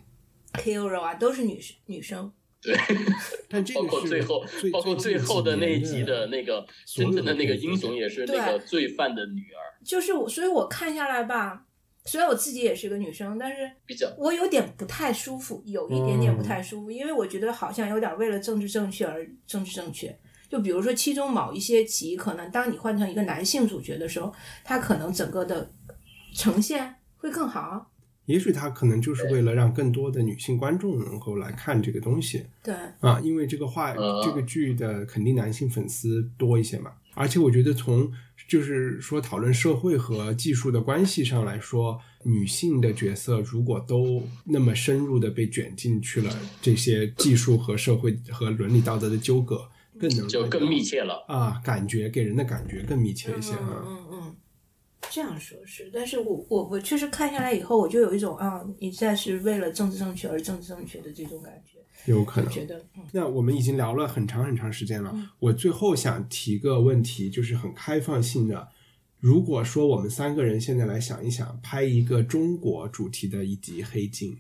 [0.55, 2.33] hero 啊，都是女女生。
[2.63, 2.75] 对，
[3.47, 9.61] 但这个包括是最后，最包括最后的那一集的那个所有的真正的那个英雄，也是那个罪犯的女儿。
[9.85, 11.67] 就是我，所以我看下来吧，
[12.05, 20.19] 虽然我自己也是个女生，但是比较我有点不太舒服，有一点点不太舒服，因为我觉得好像有点为了政治正确而政治正确。
[20.49, 24.33] 就比如说其中某一些集，可能当你换成一个男性主角的时候，
[24.65, 25.71] 他可能整个的
[26.35, 27.91] 呈现会更好。
[28.27, 38.11] 也许他可能就是为了让更多的女性观众能够来看这个东西对，啊，因为这个话呃这个剧的肯定男性粉丝多一些嘛，而且我觉得从
[38.49, 49.69] 就是说讨论社会和技术的关系上来说，女性的角色如果都那么深入的被卷进去了这些技术和社会和伦理道德的纠葛，
[49.99, 51.23] 更能就更密切了。
[51.29, 53.85] 啊，感觉给人的感觉更密切一些嗯啊。
[53.87, 54.37] 嗯嗯，
[55.11, 62.51] 这样说是，但是我我我确实看下来以后，我就有一种啊，你在是为了政治正确而政治正确的这种感觉，有可能。
[62.51, 68.69] 觉得嗯那我们已经聊了很长很长时间了，我最后想提个问题，就是很开放性的。
[69.19, 74.33] 如果说我们三个人现在来想一想，拍一个中国主题的一集《黑镜》，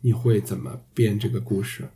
[0.00, 1.88] 你会怎么编这个故事？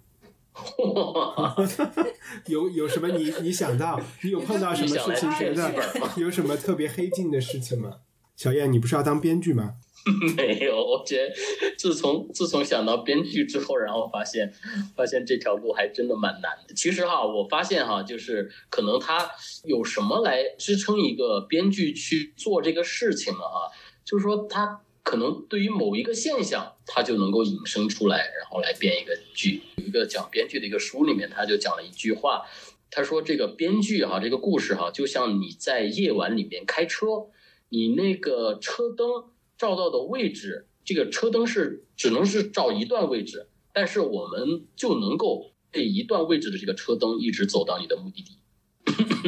[2.47, 5.75] 有有什么你你想到，你有碰到什么事情觉得
[6.17, 7.99] 有什么特别黑镜的事情吗？
[8.37, 9.75] 小燕，你不是要当编剧吗？
[10.37, 11.35] 没有，我觉得
[11.77, 14.53] 自从自从想到编剧之后，然后发现
[14.95, 16.75] 发现这条路还真的蛮难的。
[16.75, 19.29] 其实哈，我发现哈，就是可能他
[19.65, 23.73] 有什么来支撑一个编剧去做这个事情了哈，
[24.05, 29.63] 就是说他可能对于某一个现象，他就能够引申出来，然后来编一个剧。
[29.77, 32.45] 有一个讲编剧的一个书里面，他就讲了一句话，
[32.91, 37.27] 他说这个编剧哈，这个故事哈，就像你在夜晚里面开车，
[37.71, 39.25] 你那个车灯
[39.59, 48.39] 照到的位置，这个车灯是只能是照一段位置，但是我们就能够这一段位置的这个车灯一直走到你的目的地。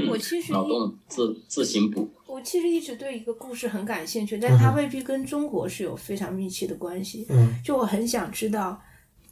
[0.09, 2.09] 我 其实脑洞自自行补。
[2.27, 7.27] 我其实一直对一个故事很感兴趣，但它未必跟中国是有非常密切的关系。
[7.31, 8.81] 嗯就我很想知道，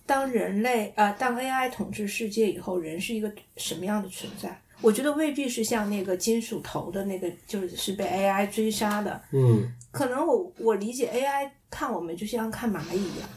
[0.04, 4.60] 当人类呃，当 AI 统治世界以后，人是一个什么样的存在？
[4.80, 9.20] 我觉得未必是像那个金属头的那个，就是是被 AI 追杀的。
[9.32, 13.28] 嗯可能我我理解 AI 看我们就像看蚂蚁一样，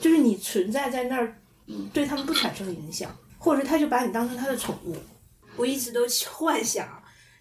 [0.00, 1.36] 就是你存在在那儿，
[1.66, 4.96] 嗯对他们不产生影响，或者他就把你当成他的宠物。
[5.56, 6.00] 我一直都
[6.32, 6.88] 幻想，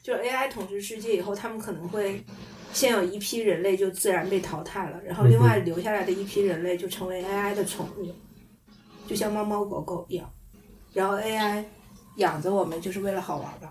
[0.04, 2.22] 就是 AI 统治世界以后，他们可能会
[2.74, 8.12] 先有一批人类就自然被淘汰了，然后另外留下来的一批人类就成为 AI 的宠物，
[9.08, 10.30] 就像猫猫狗狗一样，
[10.94, 11.64] 然后 AI
[12.18, 13.70] 养着我们就是为了好玩的。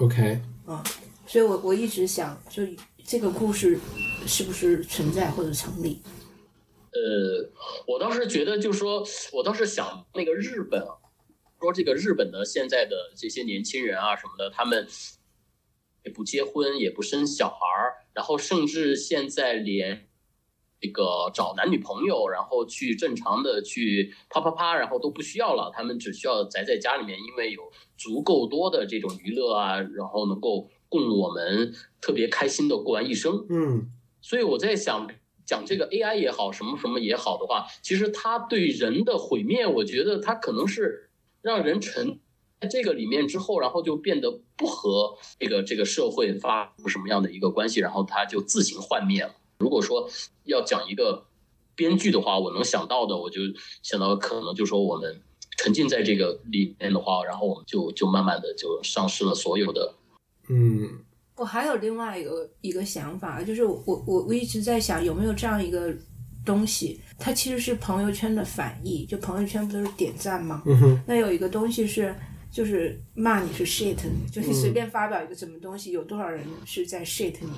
[0.00, 0.82] ，OK，嗯，
[1.26, 2.62] 所以我我一直想，就
[3.04, 3.78] 这个故事
[4.26, 6.00] 是不是存在或者成立？
[6.92, 7.50] 呃，
[7.86, 10.94] 我倒是觉得，就是说我倒是想那个日本啊，
[11.60, 14.86] 说这个日本的现在的这些年轻人啊什么的，他们
[16.04, 20.06] 也不结婚，也不生小孩儿，然后甚至现在连
[20.82, 33.46] 这个找男女朋友，然后去正常的去啪啪啪，然后都不需要了，他们只需要宅在家里面，因为有足够多的这种娱乐啊，然后能够供我们特别开心的过完一生。
[33.48, 35.08] 嗯所以我在想，
[35.46, 41.10] 讲这个 AI 也好，什么什么也好的话，其实它对人的毁灭，我觉得它可能是
[41.42, 42.18] 让人沉
[42.60, 49.34] 在这个里面之后，然后就变得不和这个这个社会发生什么样的一个关系，然后它就自行幻灭了。
[49.62, 50.10] 如果说
[50.42, 51.24] 要讲一个
[51.76, 53.40] 编剧的话，我能想到的，我就
[53.82, 55.20] 想到可能就说我们
[55.56, 59.94] 沉浸在这个里面的话，然后我们就就慢慢的就丧失了所有的
[60.48, 60.98] 嗯
[61.36, 65.94] 我还有另外一个一个想法，就是我我我一直在想有没有这样一个
[66.44, 70.62] 东西，它其实是朋友圈的反义，就朋友圈不都是点赞吗？
[70.66, 72.14] 嗯哼那有一个东西是。
[72.52, 73.96] 就是骂你是 shit，
[74.30, 77.48] 就你随便发表一个什么东西，有多少人是在 shit 你？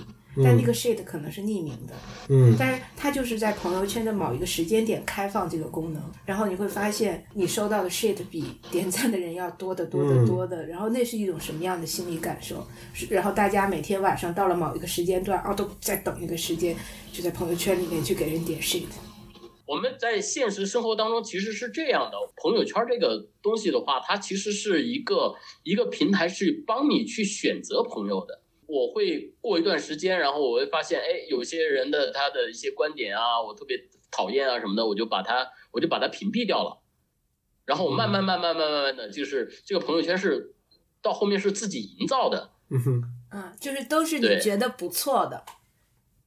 [0.43, 1.95] 但那个 shit 可能是匿名的，
[2.29, 12.67] 嗯但是它就是在朋友圈的某一个时间点开放这个功能，然后你会发现你收到的 shit 比点赞的人要多得多得多的，然后那是一种什么样的心理感受？
[12.93, 16.77] 是然后大家每天晚上到了某一个时间段，哦，都在等一个时间，
[17.13, 18.85] 就在朋友圈里面去给人点 shit。
[19.67, 28.41] 我们在现实生活当中其实是这样的，朋友圈这个东西的话，它其实是一个一个平台，去帮你去选择朋友的。
[28.67, 33.79] 我会过一段时间，然后我会发现，哎，有些人的他的一些观点啊，我特别
[34.11, 36.83] 讨厌啊什么的，我就把他我就把他屏蔽掉了。
[37.65, 40.55] 然后我慢慢慢慢慢慢慢的，就是这个朋友圈是
[41.01, 45.45] 到后面是自己营造的，嗯哼嗯，就是都是你觉得不错的，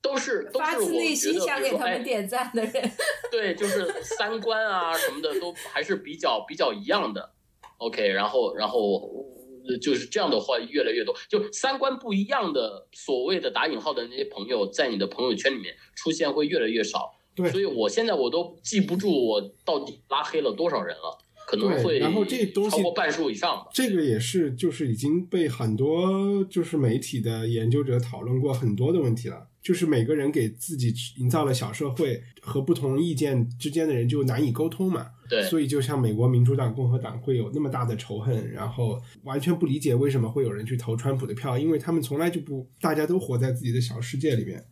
[0.02, 2.92] 都是都发自内是我觉得心想给他们点赞的人。
[3.30, 7.34] 对，就是三观啊什么的都还是比较比较一样的。
[7.78, 9.37] OK，然后然后呃
[9.80, 17.16] 就是这样的话越来越多，就三观不一样的所谓的打引号的那些朋友，在你的朋友圈里面出现会越来越少。
[17.36, 21.18] 对所以我现在我都记不住我到底拉黑了多少人了，
[21.48, 23.68] 可能会然后这东西超过半数以上吧。
[23.74, 29.48] 这个也是，就是已经被很多就是媒体的研究者讨论过很多的问题了。
[29.62, 35.08] 就是每个人给自己营造了小社会，和不同意见之间的人就难以沟通嘛。
[35.30, 44.66] 对，所以就像美国民主党、共和党会有那么大的仇恨，然后完全不理解为什么会有人去投川普的票，因为他们从来就不，大家都活在自己的小世界里面。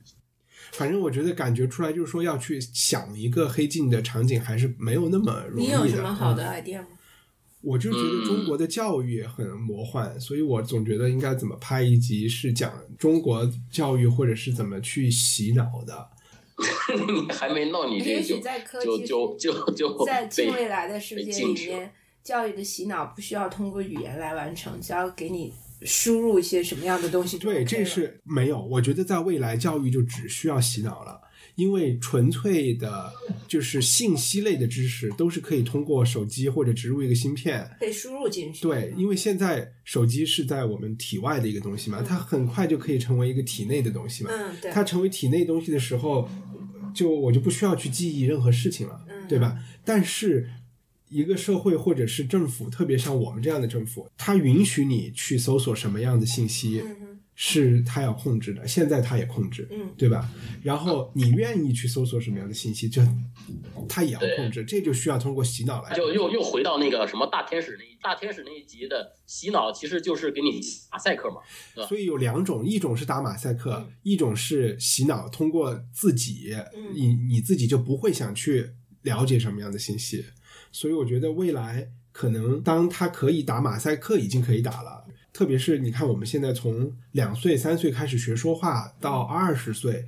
[0.71, 5.77] 反正我觉得感觉出来，就是说要去想一个黑镜的场景，还是没有那么容易的。
[5.77, 6.87] 你有什么好的嗯 idea 吗？
[7.61, 16.09] 我就觉得中国的教育很魔幻，所以我总觉得应该怎么拍一集是讲中国教育或者是怎么去洗脑的。
[17.07, 21.91] 你还没闹，你这个就许在科就技就就就在近未来的世界里面，
[22.23, 25.51] 教育的洗脑不需要通过语言来完成，只要给你
[25.83, 28.61] 输入一些什么样的东西 OK 对，这是没有。
[28.61, 31.19] 我觉得在未来教育就只需要洗脑了，
[31.55, 33.11] 因为纯粹的
[33.47, 37.69] 就是信息类的知识都是可以通过手机或者植入一个芯片。
[37.79, 38.61] 被输入进去。
[38.61, 44.31] 对，因为现在手机是在我们体外的一个东西嘛，它很快就可以成为一个体内的东西嘛。
[44.33, 44.71] 嗯，对。
[44.71, 46.27] 它成为体内东西的时候，
[46.95, 49.59] 就我就不需要去记忆任何事情了，嗯对吧？
[49.83, 50.49] 但是
[51.09, 56.81] 一个社会或者是政府，特别像我们这样的政府，它允许你去搜索什么样的信息，
[57.35, 58.65] 是他要控制的。
[58.65, 60.29] 现在他也控制，嗯对吧？
[60.63, 63.01] 然后你愿意去搜索什么样的信息，就
[63.87, 65.93] 他也要控制，这就需要通过洗脑来。
[65.95, 71.41] 就又又回到那个什么大天使那一大天使那一集的洗脑，其实就是给你马赛克嘛。
[71.87, 78.71] 所以有两种，一种是打马赛克，一种是洗脑，通过自己，嗯你你自己就不会想去
[79.01, 80.25] 了解什么样的信息。
[80.71, 85.04] 所以我觉得未来可能当他可以打马赛克，已经可以打了。
[85.35, 90.05] 特别是你看，我们现在从两岁、三岁开始学说话，到二十岁，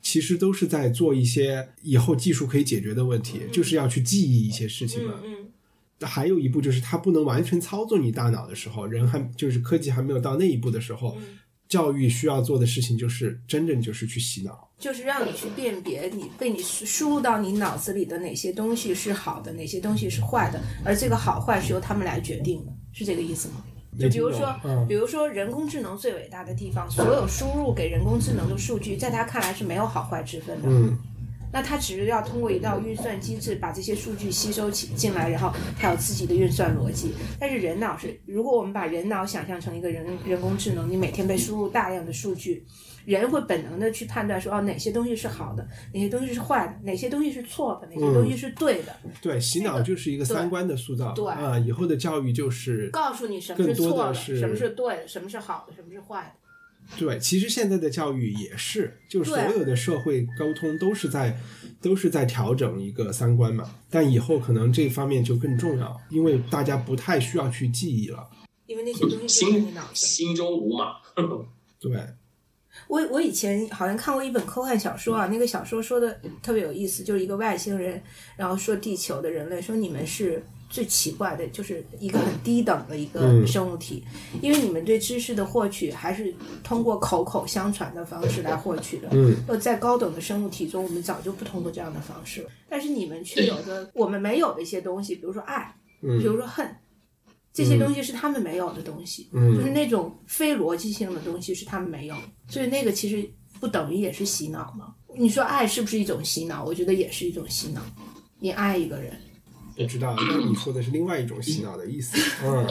[0.00, 5.20] 其实都是在做一些以后技术可以解决的问题，就是要去记忆一些事情嘛。
[5.22, 11.38] 嗯嗯还有一步就是它不能完全操作你大脑的时候，人还就是科技还没有到那一步的时候，嗯
[11.68, 14.70] 教育需要做的事情就是真正就是去洗脑。
[14.78, 23.62] 就是让你去辨别你被你输输入到你脑子里的哪些东西是好的，哪些东西是坏的，而这个好坏是由他们来决定的，是这个意思吗？
[23.98, 24.54] 就比如说
[24.88, 30.68] 比如说人工智能最伟大的地方，所有输入给人工智能的数据，在他看来是没有好坏之分的。
[30.68, 30.96] 嗯，
[31.52, 37.12] 那他只是要通过一道运算机制把这些数据吸收起进来，然后他有自己的运算逻辑。
[37.38, 42.64] 但是人脑是，如果我们把人脑想象成一个人人工智能，你每天被输入大量的数据，
[43.18, 51.12] 人会本能的去判断说，哦，哪些东西是好的，哪些东西是坏的，哪些东西是错的，哪些东西是对的，对，洗脑就是一个三观的塑造。
[51.12, 56.98] 对啊、以后的教育就是告诉你什么是错的，的什么是对的，什么是好的，什么是坏的。
[56.98, 57.18] 对。
[57.18, 61.38] 其实现在的教育也是，就所有的社会沟通都是在
[61.80, 63.70] 都是在调整一个三观嘛。
[63.88, 68.28] 但以后可能这方面就更重要，因为大家不太需要去记忆了。
[68.66, 70.06] 因为那些东西就在你心脑子。
[70.06, 70.96] 心中无马。
[71.80, 71.92] 对，
[72.88, 78.00] 我我以前好像看过一本科幻小说啊，那个小说说的特别有意思，就是一个外星人，
[78.36, 84.04] 然后说地球的人类说你们是最奇怪的，就是一个很低等的一个嗯生物体，
[84.40, 86.32] 因为你们对知识的获取还是
[86.62, 89.08] 通过口口相传的方式来获取的。
[89.12, 96.66] 嗯，呃，在高等的生物体中，我们早就不通过这样的方式了，但是你们却有着我们没有的一些东西，比如说爱，比嗯如说恨。
[97.52, 102.16] 这些东西是他们没有的东西，嗯就是那种非逻辑性的东西是他们没有，
[102.48, 103.28] 所以那个其实
[103.58, 104.94] 不等于也是洗脑吗？
[105.16, 106.64] 你说爱是不是一种洗脑？
[106.64, 107.82] 我觉得也是一种洗脑。
[108.38, 109.12] 你爱一个人，
[109.76, 110.14] 我知道。
[110.16, 112.16] 那你说的是另外一种洗脑的意思。
[112.46, 112.66] 嗯，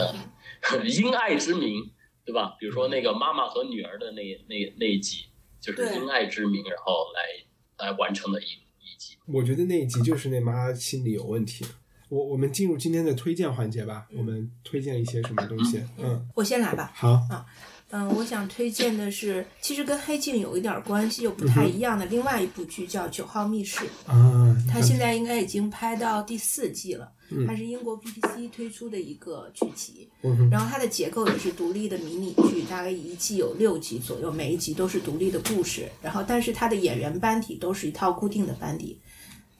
[0.88, 1.91] 因爱之名，
[2.26, 2.56] 对吧？
[2.60, 5.26] 比如说那个妈妈和女儿的那那那一集，
[5.60, 9.15] 就是对因爱之名，然后来来完成的一一集。
[9.27, 11.65] 我觉得那一集就是那妈心理有问题。
[12.10, 15.81] 我我们进入今天的推荐环节吧，我们推荐一些什么东西？
[15.98, 16.91] 嗯，我先来吧。
[16.95, 17.45] 好啊，
[17.91, 23.86] 嗯，我想推荐的是，其实跟黑镜有一点关系又不太一样的另外一部剧，叫《九号密室》。
[24.11, 30.10] 啊，它现在应该已经拍到第四季了，嗯它是英国 BBC 推出的一个剧集，
[30.52, 38.99] 然后它的结构也是独立的迷你剧，大概一季有六集左右，每一集都是独立的故事，然后但是它的演员班底都是一套固定的班底。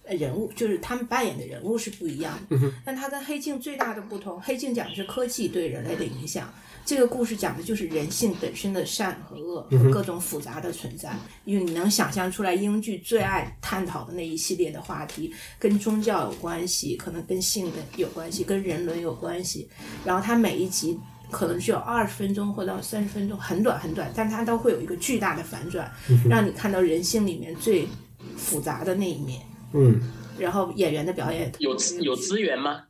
[0.10, 6.52] 呃人物就是他们扮演的人物是不一样的，但它跟黑镜最大的不同，黑镜讲的是科技对人类的影响，
[6.84, 11.14] 这个故事讲的就是人性本身的善和恶和各种复杂的存在。
[11.46, 19.70] 因为你能想象出来，英剧最爱探讨的那一系列的话题，跟宗教有关系，可能跟性的有关系，跟人伦有关系。
[20.04, 20.98] 然后它每一集
[21.30, 25.92] 可能只有二十分钟或到三十分钟，很短很短，但它都会有一个巨大的反转，
[26.28, 27.88] 让你看到人性里面最
[28.36, 29.40] 复杂的那一面。
[29.74, 30.02] 嗯，
[30.40, 32.86] 然后演员的表演有资有资源吗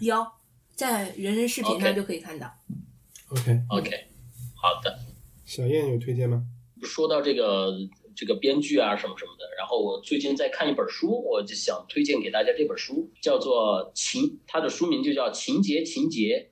[0.00, 0.26] 有，
[0.74, 2.50] 在人人视频上就可以看到。
[3.28, 3.90] OK，？OK，
[4.54, 4.98] 好的。
[5.44, 6.44] 小燕有推荐吗？
[6.82, 7.72] 说到这个
[8.14, 16.50] 这个编剧啊什么什么的，然后我最近在看一本书，我就想推荐给大家这本书，叫做《情》，它的书名就叫《情节情节》。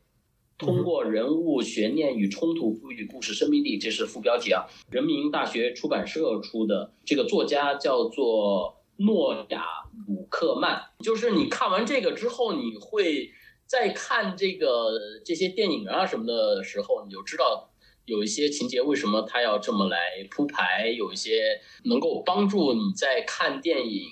[0.56, 4.64] 通过人物悬念与冲突赋予故事生命力，这是副标题啊。
[4.88, 9.62] 人民大学出版社出的，这个作家叫做诺亚·
[10.06, 10.82] 鲁克曼。
[11.00, 13.30] 就是你看完这个之后，你会
[13.66, 14.92] 在看这个
[15.24, 17.70] 这些电影啊什么的时候，你就知道
[18.04, 19.98] 有一些情节为什么他要这么来
[20.30, 24.02] 铺排，有一些能够帮助你在看电影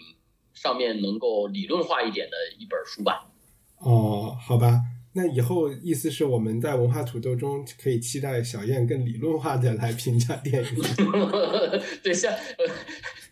[0.54, 3.28] 上面能够理论化一点的一本书吧。
[3.78, 4.80] 哦，好吧，
[5.14, 10.82] 那以后意思是我们在文化土豆中可以期待小燕更理论化的来评价电影。
[12.02, 12.64] 对，像呃，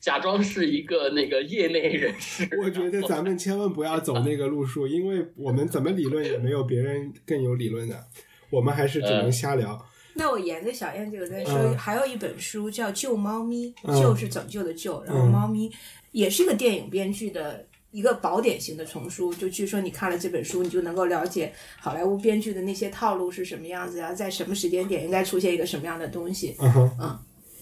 [0.00, 2.48] 假装是一个那个业内人士。
[2.62, 8.04] 我觉得咱们千万不要走那个路数，因为我们怎么理论也没有别人更有理论的，
[8.48, 9.86] 我们还是只能瞎聊。
[10.14, 15.70] 那我沿着小燕这个再说，嗯还有一本书叫《救猫咪》，嗯救是拯救的救，然后嗯猫咪
[16.10, 19.32] 也是一个电影编剧的一个宝典型的丛书。
[19.34, 26.56] 就据说你看了这本书，你就能够了解好莱坞编剧的那些套路是什么样子啊，在什么时间点应该出现一个什么样的东西。
[26.58, 27.18] 嗯哼，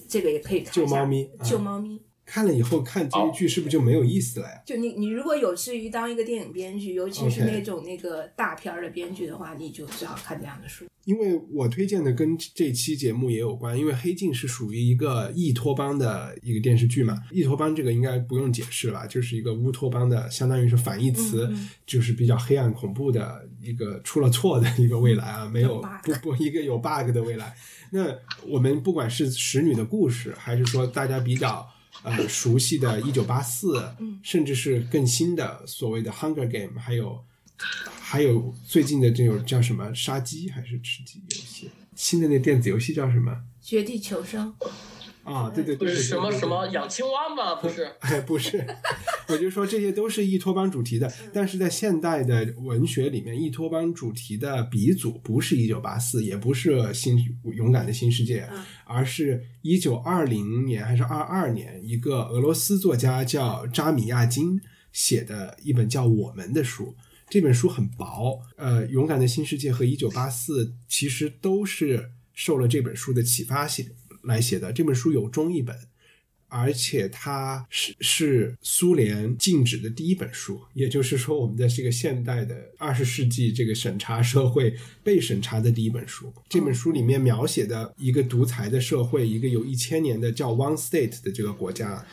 [0.09, 0.93] 这个也可以看一下。
[0.93, 2.01] 救猫咪嗯救猫咪。
[2.29, 4.61] 看了以后看这一剧是不是就没有意思了呀？
[4.67, 10.85] 就你你如果有志于当一个电影编剧，尤其是那种那个大片儿的编剧的话，你就最好看这样的书。
[11.07, 17.17] 因为我推荐的跟这期节目也有关，因为《黑镜》是属于一个异托邦的一个电视剧嘛。
[17.31, 27.57] 异托邦这个应该不用解释了，就是一个乌托邦的，相当于是反义词，嗯嗯就是比较黑暗恐怖的一个出了错的一个未来啊，没有有 bug 不不一个有 bug 的未来。
[27.91, 28.15] 那
[28.47, 31.67] 我们不管是使女的故事，还是说大家比较
[32.03, 37.25] 呃熟悉的《一九八四》，嗯甚至是更新的所谓的《Hunger Game》，还有
[38.01, 41.71] 还有最近的这种叫什么杀鸡还是吃鸡游戏？
[41.95, 43.43] 新的那电子游戏叫什么？
[43.61, 44.55] 绝地求生，
[45.33, 47.55] 啊，对对对，什么什么养青蛙吗？
[47.57, 47.85] 不是。
[48.01, 48.67] 哎，不是，
[49.29, 57.19] 我就说这些都是异托邦主题的，但是在现代的文学里面，异托邦主题的鼻祖不是一九八四，也不是新
[57.55, 58.49] 勇敢的新世界，
[58.85, 64.61] 而是一九二零年还是二二年，一个俄罗斯作家叫扎米亚金
[64.93, 66.95] 写的一本叫《我们》的书。
[67.31, 73.91] 这本书很薄，呃，《勇敢的新世界》和《一九八四》其实都是受了这本书的启发写
[74.23, 74.73] 来写的。
[74.73, 75.77] 这本书有中译本，
[76.49, 84.75] 而且它是是苏联禁止的第一本书，也就是说，我们的这个现代的二十世纪这个审查社会
[85.05, 86.33] 被审查的第一本书。
[86.49, 92.07] 这本书里面描写的一个独裁的社会，一个有一千年的叫 One State 的这个国家，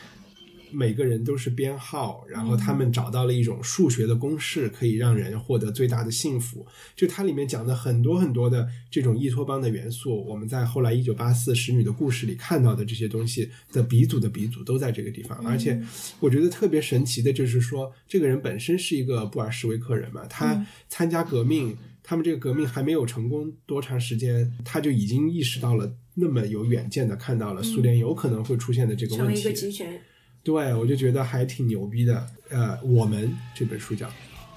[0.70, 6.66] 每个人都是编号，然后他们找到了一种数学的公式，可以让人获得最大的幸福。
[6.94, 15.38] 就它里面讲的很多很多的这种依托邦的元素，我们在后来一九八四使女的故事里看到的这些东西的鼻祖的鼻祖都在这个地方。
[15.46, 15.80] 而且
[16.20, 21.76] 我觉得特别神奇的就是说，这个人本身是一个布尔什维克人嘛，他参加革命。
[22.08, 29.34] 他们这个革命还没有成功多长时间，他就已经意识到了那么有远见的看到了苏联有可能会出现的这个问题。
[29.34, 30.00] 成为一个集权。
[30.46, 32.24] 对，我就觉得还挺牛逼的。
[32.50, 34.06] 呃，我们这本书叫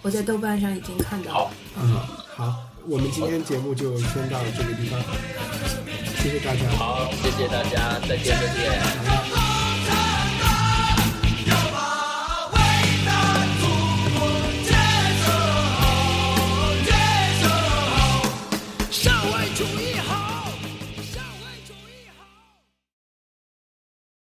[0.04, 1.52] 我在豆瓣上已经看到了。
[1.82, 2.00] 嗯、
[2.36, 5.02] 好，我们今天节目就先到这个地方，
[6.22, 6.70] 谢谢大家。
[6.78, 9.39] 好，谢谢大家，再见，再见。